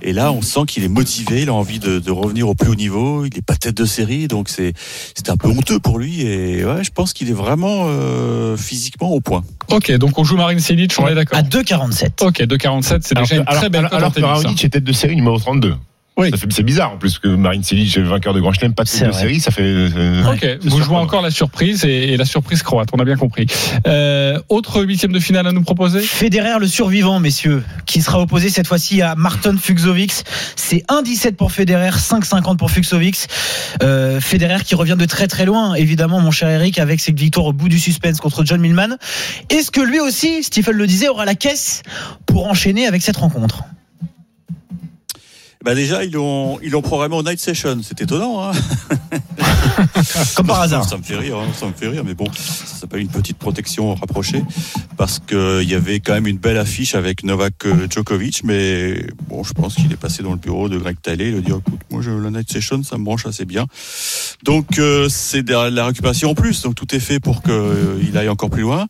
Et 0.02 0.14
là, 0.14 0.32
on 0.32 0.42
sent 0.42 0.62
qu'il 0.68 0.84
est 0.84 0.88
motivé, 0.90 1.42
il 1.44 1.50
a 1.50 1.54
envie 1.54 1.80
de, 1.80 2.00
de 2.00 2.12
revenir 2.12 2.48
au 2.50 2.54
plus 2.56 2.70
haut 2.70 2.76
niveau. 2.76 3.26
Il 3.26 3.36
est 3.38 3.42
pas 3.46 3.56
tête 3.56 3.76
de 3.78 3.86
série, 3.86 4.28
donc 4.28 4.50
c'est 4.50 4.74
un 5.30 5.38
peu 5.38 5.48
honteux 5.48 5.80
pour 5.80 5.98
lui. 6.00 6.22
Et 6.22 6.66
ouais, 6.66 6.84
je 6.84 6.92
pense 6.92 7.14
qu'il 7.14 7.30
est 7.30 7.34
vraiment 7.34 7.86
euh, 7.88 8.58
physiquement 8.58 9.10
au 9.12 9.22
point. 9.22 9.44
Ok, 9.72 9.92
donc 9.94 10.20
on 10.20 10.24
joue 10.24 10.36
Marine 10.38 10.60
Silic, 10.60 10.94
on 11.00 11.08
est 11.08 11.16
d'accord. 11.16 11.40
À 11.40 11.42
2,47. 11.42 12.24
Ok, 12.24 12.40
2,47, 12.42 13.00
c'est 13.04 13.16
déjà 13.16 13.36
une 13.38 13.44
alors- 13.48 13.62
très 13.62 13.70
belle 13.70 13.86
alors- 13.92 14.12
alors 14.16 14.42
que 14.66 14.72
tennis, 14.72 14.74
hein. 14.74 14.74
Raonic 14.74 14.74
est 14.74 14.80
tête 14.80 14.84
de 14.84 14.91
série 14.93 15.16
numéro 15.16 15.38
32. 15.39 15.76
Oui. 16.18 16.30
Ça 16.32 16.38
fait- 16.38 16.47
C'est 16.49 16.63
bizarre 16.63 16.93
en 16.93 16.97
plus 16.97 17.20
que 17.20 17.28
Marine 17.28 17.61
Silic 17.61 17.97
est 17.97 18.01
vainqueur 18.01 18.34
de 18.34 18.39
Grand 18.39 18.53
Chelem, 18.53 18.74
pas 18.74 18.84
de 18.86 18.88
C'est 18.88 18.99
tête 18.99 19.07
de 19.07 19.11
vrai. 19.11 19.22
série, 19.24 19.39
ça 19.41 19.51
fait. 19.51 19.63
euh, 19.63 20.24
Ok, 20.32 20.38
c'est 20.39 20.66
vous 20.70 20.82
jouez 20.82 20.95
encore 20.95 21.22
la 21.22 21.30
surprise 21.30 21.84
et, 21.84 22.13
et 22.13 22.16
la 22.16 22.24
surprise 22.24 22.63
croate, 22.63 22.88
on 22.93 22.99
a 22.99 23.03
bien 23.03 23.18
compris. 23.18 23.47
Euh, 23.86 24.39
autre 24.47 24.82
huitième 24.82 25.11
de 25.11 25.20
finale 25.20 25.45
à 25.45 25.51
nous 25.51 25.61
proposer? 25.63 25.99
Federer, 25.99 26.57
le 26.61 26.68
survivant, 26.68 27.20
messieurs, 27.20 27.66
qui 27.86 28.01
sera 28.01 28.22
opposé 28.22 28.47
cette 28.47 28.66
fois-ci 28.66 29.01
à 29.01 29.16
Martin 29.16 29.57
Fuxovics. 29.57 30.24
C'est 30.55 30.86
1,17 30.88 31.34
pour 31.36 31.51
Federer, 31.51 31.89
5,50 31.97 32.55
pour 32.55 32.72
Fuxovics. 32.72 33.28
Euh, 33.84 34.22
Federer 34.22 34.63
qui 34.63 34.76
revient 34.76 34.95
de 34.97 35.03
très 35.05 35.28
très 35.28 35.43
loin, 35.45 35.74
évidemment, 35.74 36.22
mon 36.22 36.32
cher 36.32 36.47
Eric, 36.47 36.80
avec 36.80 37.01
cette 37.01 37.20
victoire 37.20 37.47
au 37.47 37.51
bout 37.51 37.68
du 37.68 37.78
suspense 37.78 38.22
contre 38.22 38.45
John 38.45 38.61
Millman. 38.61 38.95
Est-ce 39.49 39.70
que 39.70 39.82
lui 39.82 39.99
aussi, 39.99 40.43
Stephen 40.43 40.78
le 40.78 40.88
disait, 40.88 41.09
aura 41.09 41.26
la 41.26 41.36
caisse 41.36 41.82
pour 42.26 42.47
enchaîner 42.47 42.88
avec 42.88 43.01
cette 43.01 43.18
rencontre? 43.18 43.63
Bah 45.66 45.74
déjà, 45.74 46.03
ils 46.03 46.11
l'ont 46.11 46.59
ils 46.61 46.70
l'ont 46.70 46.84
programmé 46.84 47.16
au 47.16 47.24
night 47.24 47.39
session. 47.39 47.80
C'est 47.82 47.99
étonnant, 47.99 48.43
hein 48.43 48.51
Comme 50.36 50.45
par 50.45 50.61
hasard. 50.61 50.88
Ça 50.88 50.95
me 50.95 51.01
fait 51.01 51.16
rire, 51.16 51.38
hein, 51.39 51.47
ça 51.59 51.66
me 51.66 51.74
fait 51.74 51.88
rire, 51.88 52.03
mais 52.05 52.13
bon, 52.13 52.32
ça 52.32 52.82
s'appelle 52.82 53.01
une 53.01 53.09
petite 53.09 53.39
protection 53.39 53.95
rapprochée 53.95 54.43
parce 54.95 55.18
que 55.18 55.63
il 55.63 55.70
y 55.70 55.74
avait 55.74 55.99
quand 56.01 56.13
même 56.13 56.28
une 56.28 56.38
belle 56.38 56.59
affiche 56.59 56.93
avec 56.93 57.24
Novak 57.24 57.66
euh, 57.66 57.88
Djokovic, 57.89 58.43
mais 58.43 59.07
bon, 59.28 59.43
je 59.43 59.53
pense 59.53 59.74
qu'il 59.74 59.91
est 59.91 59.97
passé 59.97 60.22
dans 60.22 60.34
le 60.34 60.38
bureau 60.38 60.70
de 60.70 60.78
Greg 60.78 60.97
Talley, 61.01 61.30
il 61.30 61.38
a 61.38 61.41
dit 61.41 61.49
écoute, 61.51 61.82
moi 61.89 62.03
je, 62.03 62.11
la 62.11 62.30
night 62.30 62.51
session, 62.51 62.84
ça 62.84 62.99
me 62.99 63.03
branche 63.03 63.26
assez 63.26 63.45
bien. 63.45 63.66
Donc 64.43 64.78
euh, 64.78 65.09
c'est 65.09 65.41
de 65.41 65.53
la 65.53 65.86
récupération 65.86 66.30
en 66.30 66.36
plus, 66.36 66.61
donc 66.61 66.76
tout 66.76 66.93
est 66.93 66.99
fait 66.99 67.20
pour 67.20 67.41
que 67.41 67.51
euh, 67.51 67.99
il 68.07 68.16
aille 68.20 68.30
encore 68.30 68.51
plus 68.51 68.61
loin. 68.61 68.86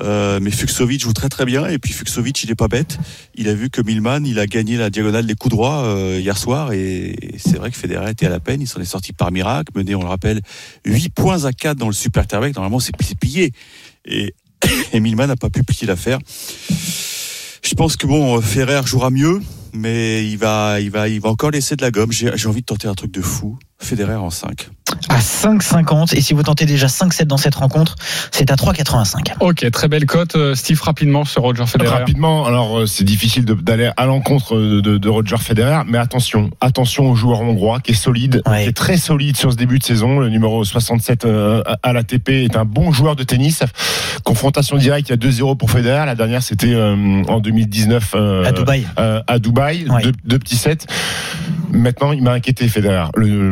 Euh, 0.00 0.38
mais 0.40 0.50
Fuxovic 0.50 1.00
joue 1.00 1.12
très 1.12 1.28
très 1.28 1.44
bien 1.44 1.66
et 1.66 1.78
puis 1.78 1.92
Fuxovic 1.92 2.44
il 2.44 2.50
est 2.50 2.54
pas 2.54 2.68
bête. 2.68 2.98
Il 3.34 3.48
a 3.48 3.54
vu 3.54 3.68
que 3.68 3.82
Milman 3.82 4.24
il 4.24 4.38
a 4.38 4.46
gagné 4.46 4.76
la 4.76 4.90
diagonale 4.90 5.26
des 5.26 5.34
coups 5.34 5.54
droits 5.54 5.82
euh, 5.84 6.20
hier 6.20 6.36
soir 6.36 6.72
et 6.72 7.16
c'est 7.38 7.56
vrai 7.56 7.70
que 7.70 7.76
Federer 7.76 8.10
était 8.10 8.26
à 8.26 8.30
la 8.30 8.40
peine. 8.40 8.60
Il 8.60 8.68
s'en 8.68 8.80
est 8.80 8.84
sorti 8.84 9.12
par 9.12 9.32
miracle, 9.32 9.72
mené 9.74 9.94
on 9.94 10.02
le 10.02 10.08
rappelle 10.08 10.40
8 10.84 11.08
points 11.10 11.44
à 11.44 11.52
4 11.52 11.76
dans 11.76 11.88
le 11.88 11.92
super 11.92 12.26
tiebreak. 12.26 12.54
Normalement 12.54 12.80
c'est 12.80 12.96
plié 13.18 13.52
et, 14.04 14.34
et 14.92 15.00
Milman 15.00 15.26
n'a 15.26 15.36
pas 15.36 15.50
pu 15.50 15.64
plier 15.64 15.86
l'affaire. 15.86 16.18
Je 17.62 17.74
pense 17.74 17.96
que 17.96 18.06
bon 18.06 18.40
Ferrer 18.40 18.82
jouera 18.84 19.10
mieux, 19.10 19.42
mais 19.72 20.24
il 20.28 20.38
va 20.38 20.80
il 20.80 20.90
va 20.90 21.08
il 21.08 21.20
va 21.20 21.30
encore 21.30 21.50
laisser 21.50 21.74
de 21.74 21.82
la 21.82 21.90
gomme. 21.90 22.12
J'ai 22.12 22.46
envie 22.46 22.60
de 22.60 22.66
tenter 22.66 22.86
un 22.86 22.94
truc 22.94 23.10
de 23.10 23.20
fou. 23.20 23.58
Federer 23.80 24.16
en 24.16 24.30
5. 24.30 24.68
À 25.08 25.18
5,50. 25.20 26.16
Et 26.16 26.20
si 26.20 26.34
vous 26.34 26.42
tentez 26.42 26.66
déjà 26.66 26.86
5-7 26.88 27.24
dans 27.24 27.36
cette 27.36 27.54
rencontre, 27.54 27.94
c'est 28.32 28.50
à 28.50 28.56
3,85. 28.56 29.34
Ok, 29.40 29.70
très 29.70 29.86
belle 29.88 30.04
cote. 30.06 30.34
Euh, 30.34 30.54
Steve, 30.54 30.80
rapidement 30.82 31.24
sur 31.24 31.42
Roger 31.42 31.64
Federer. 31.66 31.88
Rapidement, 31.90 32.44
alors 32.46 32.80
euh, 32.80 32.86
c'est 32.86 33.04
difficile 33.04 33.44
d'aller 33.44 33.90
à 33.96 34.06
l'encontre 34.06 34.56
de, 34.58 34.80
de- 34.80 34.98
de 34.98 35.08
Roger 35.08 35.36
Federer, 35.38 35.82
mais 35.86 35.98
attention, 35.98 36.50
attention 36.60 37.08
au 37.10 37.14
joueur 37.14 37.40
hongrois 37.40 37.80
qui 37.80 37.92
est 37.92 37.94
solide, 37.94 38.42
qui 38.64 38.68
est 38.68 38.72
très 38.76 38.96
solide 38.96 39.36
sur 39.36 39.52
ce 39.52 39.56
début 39.56 39.78
de 39.78 39.84
saison. 39.84 40.18
Le 40.18 40.28
numéro 40.28 40.64
67 40.64 41.24
euh, 41.24 41.62
à 41.82 41.92
l'ATP 41.92 42.30
est 42.30 42.56
un 42.56 42.64
bon 42.64 42.90
joueur 42.90 43.14
de 43.14 43.22
tennis. 43.22 43.62
Confrontation 44.24 44.76
directe, 44.76 45.08
il 45.10 45.12
y 45.12 45.14
a 45.26 45.30
2-0 45.30 45.56
pour 45.56 45.70
Federer. 45.70 46.04
La 46.06 46.14
dernière, 46.16 46.42
c'était 46.42 46.74
euh, 46.74 47.22
en 47.28 47.38
2019 47.40 48.12
euh, 48.14 48.44
À 48.44 48.52
Dubaï. 48.52 48.86
euh, 48.98 49.22
à 49.26 49.38
Dubaï, 49.38 49.86
deux, 50.02 50.12
deux 50.24 50.38
petits 50.38 50.56
sets. 50.56 50.78
Maintenant, 51.70 52.12
il 52.12 52.22
m'a 52.22 52.32
inquiété 52.32 52.68
Federer. 52.68 53.06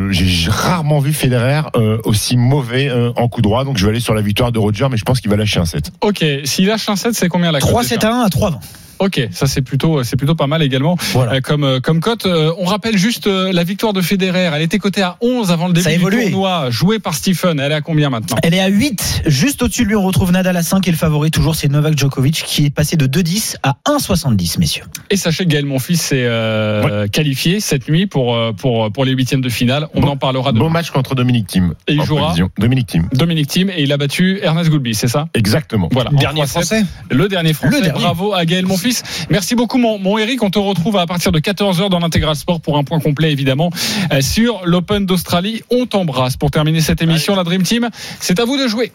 J'ai 0.09 0.49
rarement 0.49 0.99
vu 0.99 1.13
Federer 1.13 1.61
euh, 1.75 1.99
aussi 2.03 2.37
mauvais 2.37 2.89
euh, 2.89 3.11
en 3.15 3.27
coup 3.27 3.41
droit, 3.41 3.63
donc 3.63 3.77
je 3.77 3.85
vais 3.85 3.91
aller 3.91 3.99
sur 3.99 4.13
la 4.13 4.21
victoire 4.21 4.51
de 4.51 4.59
Roger, 4.59 4.87
mais 4.89 4.97
je 4.97 5.03
pense 5.03 5.19
qu'il 5.19 5.29
va 5.29 5.35
lâcher 5.35 5.59
un 5.59 5.65
set. 5.65 5.91
Ok, 6.01 6.23
s'il 6.43 6.67
lâche 6.67 6.89
un 6.89 6.95
7, 6.95 7.13
c'est 7.13 7.29
combien 7.29 7.51
la 7.51 7.59
cote 7.59 7.69
3 7.69 7.81
déjà 7.83 7.95
7 7.95 8.03
à 8.03 8.13
1 8.13 8.21
à 8.21 8.29
3 8.29 8.59
Ok, 8.99 9.27
ça 9.31 9.47
c'est 9.47 9.61
plutôt 9.61 10.03
c'est 10.03 10.15
plutôt 10.15 10.35
pas 10.35 10.47
mal 10.47 10.61
également 10.63 10.97
euh, 11.15 11.41
comme 11.41 11.63
euh, 11.63 11.79
comme 11.79 11.99
cote. 11.99 12.25
Euh, 12.25 12.51
on 12.57 12.65
rappelle 12.65 12.97
juste 12.97 13.27
euh, 13.27 13.51
la 13.51 13.63
victoire 13.63 13.93
de 13.93 14.01
Federer. 14.01 14.49
Elle 14.53 14.61
était 14.61 14.79
cotée 14.79 15.01
à 15.01 15.17
11 15.21 15.51
avant 15.51 15.67
le 15.67 15.73
début 15.73 15.83
Ça 15.83 15.89
a 15.91 16.09
du 16.09 16.31
tournoi, 16.31 16.69
jouée 16.69 16.99
par 16.99 17.13
Stephen. 17.13 17.59
Elle 17.59 17.71
est 17.71 17.75
à 17.75 17.81
combien 17.81 18.09
maintenant? 18.09 18.37
Elle 18.43 18.53
est 18.53 18.59
à 18.59 18.67
8. 18.67 19.23
Juste 19.27 19.61
au-dessus 19.61 19.83
de 19.83 19.89
lui, 19.89 19.95
on 19.95 20.03
retrouve 20.03 20.31
Nadal 20.31 20.57
à 20.57 20.63
5 20.63 20.87
et 20.87 20.91
le 20.91 20.97
favori 20.97 21.31
toujours, 21.31 21.55
c'est 21.55 21.67
Novak 21.67 21.97
Djokovic 21.97 22.43
qui 22.45 22.65
est 22.65 22.69
passé 22.69 22.97
de 22.97 23.05
2,10 23.07 23.55
à 23.63 23.77
1,70, 23.87 24.59
messieurs. 24.59 24.83
Et 25.09 25.15
sachez 25.15 25.43
que 25.45 25.49
Gaël 25.49 25.65
Monfils 25.65 25.97
s'est 25.97 26.23
euh, 26.25 27.07
qualifié 27.07 27.59
cette 27.59 27.89
nuit 27.89 28.07
pour 28.07 28.35
euh, 28.35 28.51
pour 28.53 28.91
pour 28.91 29.05
les 29.05 29.11
huitièmes 29.11 29.41
de 29.41 29.49
finale. 29.49 29.87
On 29.93 30.03
en 30.03 30.17
parlera 30.17 30.51
demain. 30.51 30.65
Bon 30.65 30.69
match 30.69 30.91
contre 30.91 31.15
Dominique 31.15 31.47
Thiem. 31.47 31.73
Et 31.87 31.93
il 31.93 32.03
jouera 32.03 32.27
prévision. 32.27 32.49
Dominique 32.57 32.87
Thiem. 32.87 33.07
Dominique 33.13 33.47
Thiem 33.47 33.69
et 33.69 33.83
il 33.83 33.91
a 33.93 33.97
battu 33.97 34.39
Ernest 34.41 34.69
Goulby, 34.69 34.95
c'est 34.95 35.07
ça? 35.07 35.27
Exactement. 35.33 35.89
Voilà. 35.91 36.09
Dernier 36.11 36.41
En 36.41 36.45
3-7. 36.45 36.47
Français. 36.47 36.85
Le 37.11 37.27
dernier 37.27 37.53
français. 37.53 37.77
Le 37.77 37.83
dernier. 37.83 37.99
Bravo 37.99 38.33
à 38.33 38.45
Gaël 38.45 38.65
Monfils. 38.65 38.86
Merci 39.29 39.55
beaucoup 39.55 39.77
mon, 39.77 39.99
mon 39.99 40.17
Eric. 40.17 40.43
On 40.43 40.49
te 40.49 40.59
retrouve 40.59 40.97
à 40.97 41.05
partir 41.05 41.31
de 41.31 41.39
14h 41.39 41.89
dans 41.89 41.99
l'intégral 41.99 42.35
sport 42.35 42.61
pour 42.61 42.77
un 42.77 42.83
point 42.83 42.99
complet 42.99 43.31
évidemment 43.31 43.69
euh, 44.11 44.21
sur 44.21 44.61
l'Open 44.65 45.05
d'Australie. 45.05 45.61
On 45.69 45.85
t'embrasse 45.85 46.37
pour 46.37 46.51
terminer 46.51 46.81
cette 46.81 47.01
émission 47.01 47.35
la 47.35 47.43
Dream 47.43 47.63
Team. 47.63 47.89
C'est 48.19 48.39
à 48.39 48.45
vous 48.45 48.57
de 48.57 48.67
jouer. 48.67 48.91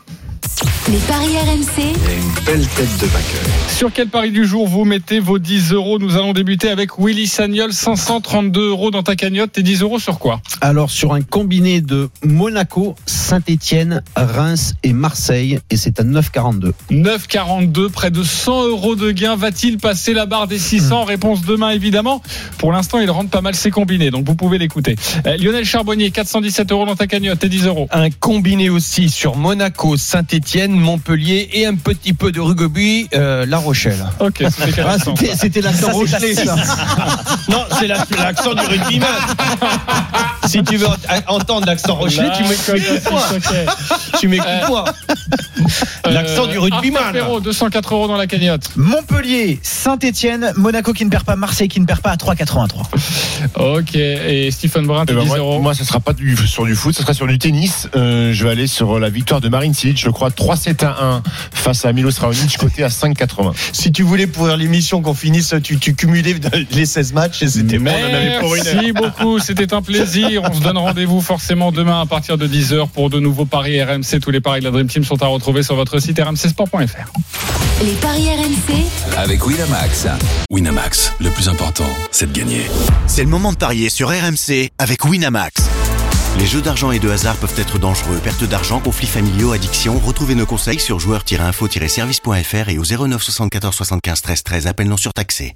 Les 0.91 0.99
paris 0.99 1.37
RMC. 1.39 1.93
Une 2.11 2.45
belle 2.45 2.67
tête 2.67 2.99
de 3.01 3.07
vainqueur. 3.07 3.41
Sur 3.69 3.93
quel 3.93 4.09
pari 4.09 4.33
du 4.33 4.45
jour 4.45 4.67
vous 4.67 4.85
mettez 4.85 5.21
vos 5.21 5.39
10 5.39 5.73
euros 5.73 5.99
Nous 6.01 6.17
allons 6.17 6.33
débuter 6.33 6.69
avec 6.69 6.99
Willy 6.99 7.29
Sagnol, 7.29 7.73
532 7.73 8.71
euros 8.71 8.91
dans 8.91 9.05
ta 9.05 9.15
cagnotte. 9.15 9.53
Tes 9.53 9.63
10 9.63 9.83
euros 9.83 10.01
sur 10.01 10.19
quoi? 10.19 10.41
Alors 10.61 10.91
sur 10.91 11.15
un 11.15 11.23
combiné 11.23 11.81
de 11.81 12.11
Monaco, 12.25 12.97
Saint-Étienne, 13.07 14.03
Reims 14.17 14.75
et 14.83 14.93
Marseille, 14.93 15.61
et 15.71 15.77
c'est 15.77 16.01
à 16.01 16.05
9,42. 16.05 16.73
9,42, 16.91 17.89
près 17.89 18.11
de 18.11 18.23
100 18.23 18.67
euros 18.67 18.97
de 18.97 19.13
gain. 19.13 19.37
Va-t-il 19.37 19.79
passer 19.83 20.15
la 20.15 20.25
barre 20.25 20.47
des 20.47 20.59
600 20.59 21.05
Réponse 21.05 21.43
demain, 21.43 21.71
évidemment. 21.71 22.23
Pour 22.59 22.73
l'instant, 22.73 22.99
il 23.01 23.11
rentre 23.11 23.29
pas 23.31 23.41
mal 23.43 23.55
ses 23.55 23.71
combinés, 23.71 24.11
donc 24.11 24.25
vous 24.27 24.35
pouvez 24.37 24.57
l'écouter. 24.57 24.97
Euh, 25.27 25.37
Lionel 25.37 25.65
Charbonnier, 25.65 26.11
417 26.11 26.73
euros 26.73 26.87
dans 26.87 26.97
ta 26.97 27.07
cagnotte, 27.07 27.43
et 27.45 27.49
10 27.49 27.67
euros. 27.67 27.89
Un 27.91 28.09
combiné 28.11 28.71
aussi 28.71 29.11
sur 29.11 29.37
Monaco, 29.37 29.97
Saint-Etienne, 29.97 30.73
Montpellier 30.73 31.51
et 31.53 31.67
un 31.67 31.75
petit 31.75 32.13
peu 32.15 32.31
de 32.33 32.41
rugby, 32.41 33.09
euh, 33.15 33.45
La 33.45 33.59
Rochelle. 33.59 34.03
Ok, 34.21 34.37
c'était 34.39 34.83
Ah, 34.87 34.97
c'était- 35.37 35.61
l'accent 35.61 35.91
Rochelet, 35.93 36.35
la- 36.35 36.45
ça. 36.45 36.57
non, 37.49 37.65
c'est 37.79 37.89
la- 37.89 38.07
l'accent 38.19 38.55
du 38.55 38.61
rugbyman. 38.65 39.09
si 40.47 40.63
tu 40.63 40.77
veux 40.77 40.87
ent- 40.87 40.97
entendre 41.29 41.67
l'accent 41.67 41.95
Rochelet, 41.95 42.29
tu 42.37 42.43
m'écoutes 42.45 43.11
moi. 43.11 43.23
Tu 44.21 44.29
m'écoutes 44.29 44.47
moi. 44.69 44.85
L'accent 46.11 46.47
du 46.47 46.59
rugbyman. 46.59 47.03
Arthur 47.03 47.13
Perrault, 47.13 47.41
204 47.41 47.95
euros 47.95 48.09
dans 48.09 48.17
la 48.17 48.27
cagnotte. 48.27 48.71
Montpellier, 48.77 49.59
Saint-Etienne, 49.63 50.53
Monaco 50.57 50.93
qui 50.93 51.05
ne 51.05 51.11
perd 51.11 51.25
pas, 51.25 51.37
Marseille 51.37 51.69
qui 51.69 51.81
ne 51.81 51.87
perd 51.87 52.01
pas 52.01 52.11
à 52.11 52.17
3,83. 52.17 52.83
Ok, 53.79 53.95
et 53.95 54.51
Stephen 54.51 54.87
Brun, 54.87 55.05
Eh 55.09 55.13
ben, 55.13 55.23
10 55.23 55.27
moi, 55.29 55.39
euros. 55.39 55.61
moi, 55.61 55.75
ce 55.75 55.85
sera 55.85 56.01
pas 56.01 56.13
du, 56.13 56.37
sur 56.47 56.65
du 56.65 56.75
foot, 56.75 56.95
ce 56.95 57.03
sera 57.03 57.15
sur 57.15 57.27
du 57.27 57.39
tennis. 57.39 57.89
Euh, 57.97 58.33
je 58.33 58.45
vais 58.45 58.51
aller 58.51 58.67
sur 58.67 58.99
la 58.99 59.09
victoire 59.11 59.41
de 59.41 59.49
Marine 59.49 59.75
Cilic, 59.75 59.99
je 59.99 60.11
crois 60.11 60.31
3-7 60.31 60.85
à 60.85 60.97
1 61.05 61.23
face 61.53 61.85
à 61.85 61.93
Milos 61.93 62.13
Raonic, 62.21 62.57
côté 62.59 62.83
à 62.85 62.89
5,80. 62.89 63.53
Si 63.73 63.93
tu 63.93 64.03
voulais 64.03 64.27
pourrir 64.27 64.57
l'émission 64.57 65.03
qu'on 65.03 65.15
finisse, 65.15 65.55
tu, 65.63 65.79
tu 65.79 65.95
cumulais 65.95 66.35
les 66.73 66.87
16 66.87 67.13
matchs 67.13 67.43
et 67.43 67.49
c'était 67.49 67.79
bon, 67.79 67.91
on 67.91 68.11
en 68.11 68.15
avait 68.15 68.39
pour 68.41 68.55
une 68.57 68.67
heure. 68.67 68.75
Merci 68.75 68.93
beaucoup, 68.93 69.39
c'était 69.39 69.73
un 69.75 69.83
plaisir. 70.33 70.51
On 70.51 70.55
se 70.55 70.63
donne 70.63 70.79
rendez-vous 70.79 71.21
forcément 71.21 71.73
demain 71.73 72.01
à 72.01 72.07
partir 72.07 72.39
de 72.39 72.47
10h 72.47 72.89
pour 72.89 73.11
de 73.11 73.21
nouveaux 73.21 73.45
paris 73.45 73.83
RMC. 73.83 74.21
Tous 74.21 74.31
les 74.31 74.41
paris 74.41 74.61
de 74.61 74.65
la 74.65 74.71
Dream 74.71 74.87
Team 74.89 75.05
sont 75.05 75.23
à 75.23 75.27
retrouver 75.27 75.63
sur 75.63 75.75
votre 75.75 75.99
site 75.99 76.21
rmcsport.fr. 76.21 77.13
Les 77.85 77.93
paris 77.95 78.29
RMC. 78.29 79.17
Avec 79.17 79.45
Winamax. 79.47 80.07
Winamax, 80.51 81.13
le 81.21 81.31
plus 81.31 81.49
important, 81.49 81.89
c'est 82.11 82.31
de 82.31 82.39
gagner. 82.39 82.63
C'est 83.07 83.25
le 83.25 83.31
moment 83.31 83.53
de 83.53 83.57
parier 83.57 83.89
sur 83.89 84.09
RMC 84.09 84.71
avec 84.79 85.05
Winamax. 85.05 85.63
Les 86.39 86.47
jeux 86.47 86.63
d'argent 86.63 86.91
et 86.93 86.99
de 86.99 87.11
hasard 87.11 87.37
peuvent 87.37 87.59
être 87.59 87.79
dangereux. 87.79 88.19
Perte 88.25 88.45
d'argent, 88.45 88.81
conflits 88.81 89.07
familiaux, 89.07 89.53
addiction. 89.53 89.99
Retrouvez 89.99 90.35
nos 90.35 90.47
conseils 90.47 90.81
sur 90.81 90.99
joueurs-info-service.fr 90.99 92.69
et 92.69 92.79
au 92.79 92.85
09 92.85 93.23
74 93.23 93.75
75 93.75 94.23
13 94.23 94.43
13. 94.43 94.67
Appel 94.67 94.89
non 94.89 94.97
surtaxé. 94.97 95.51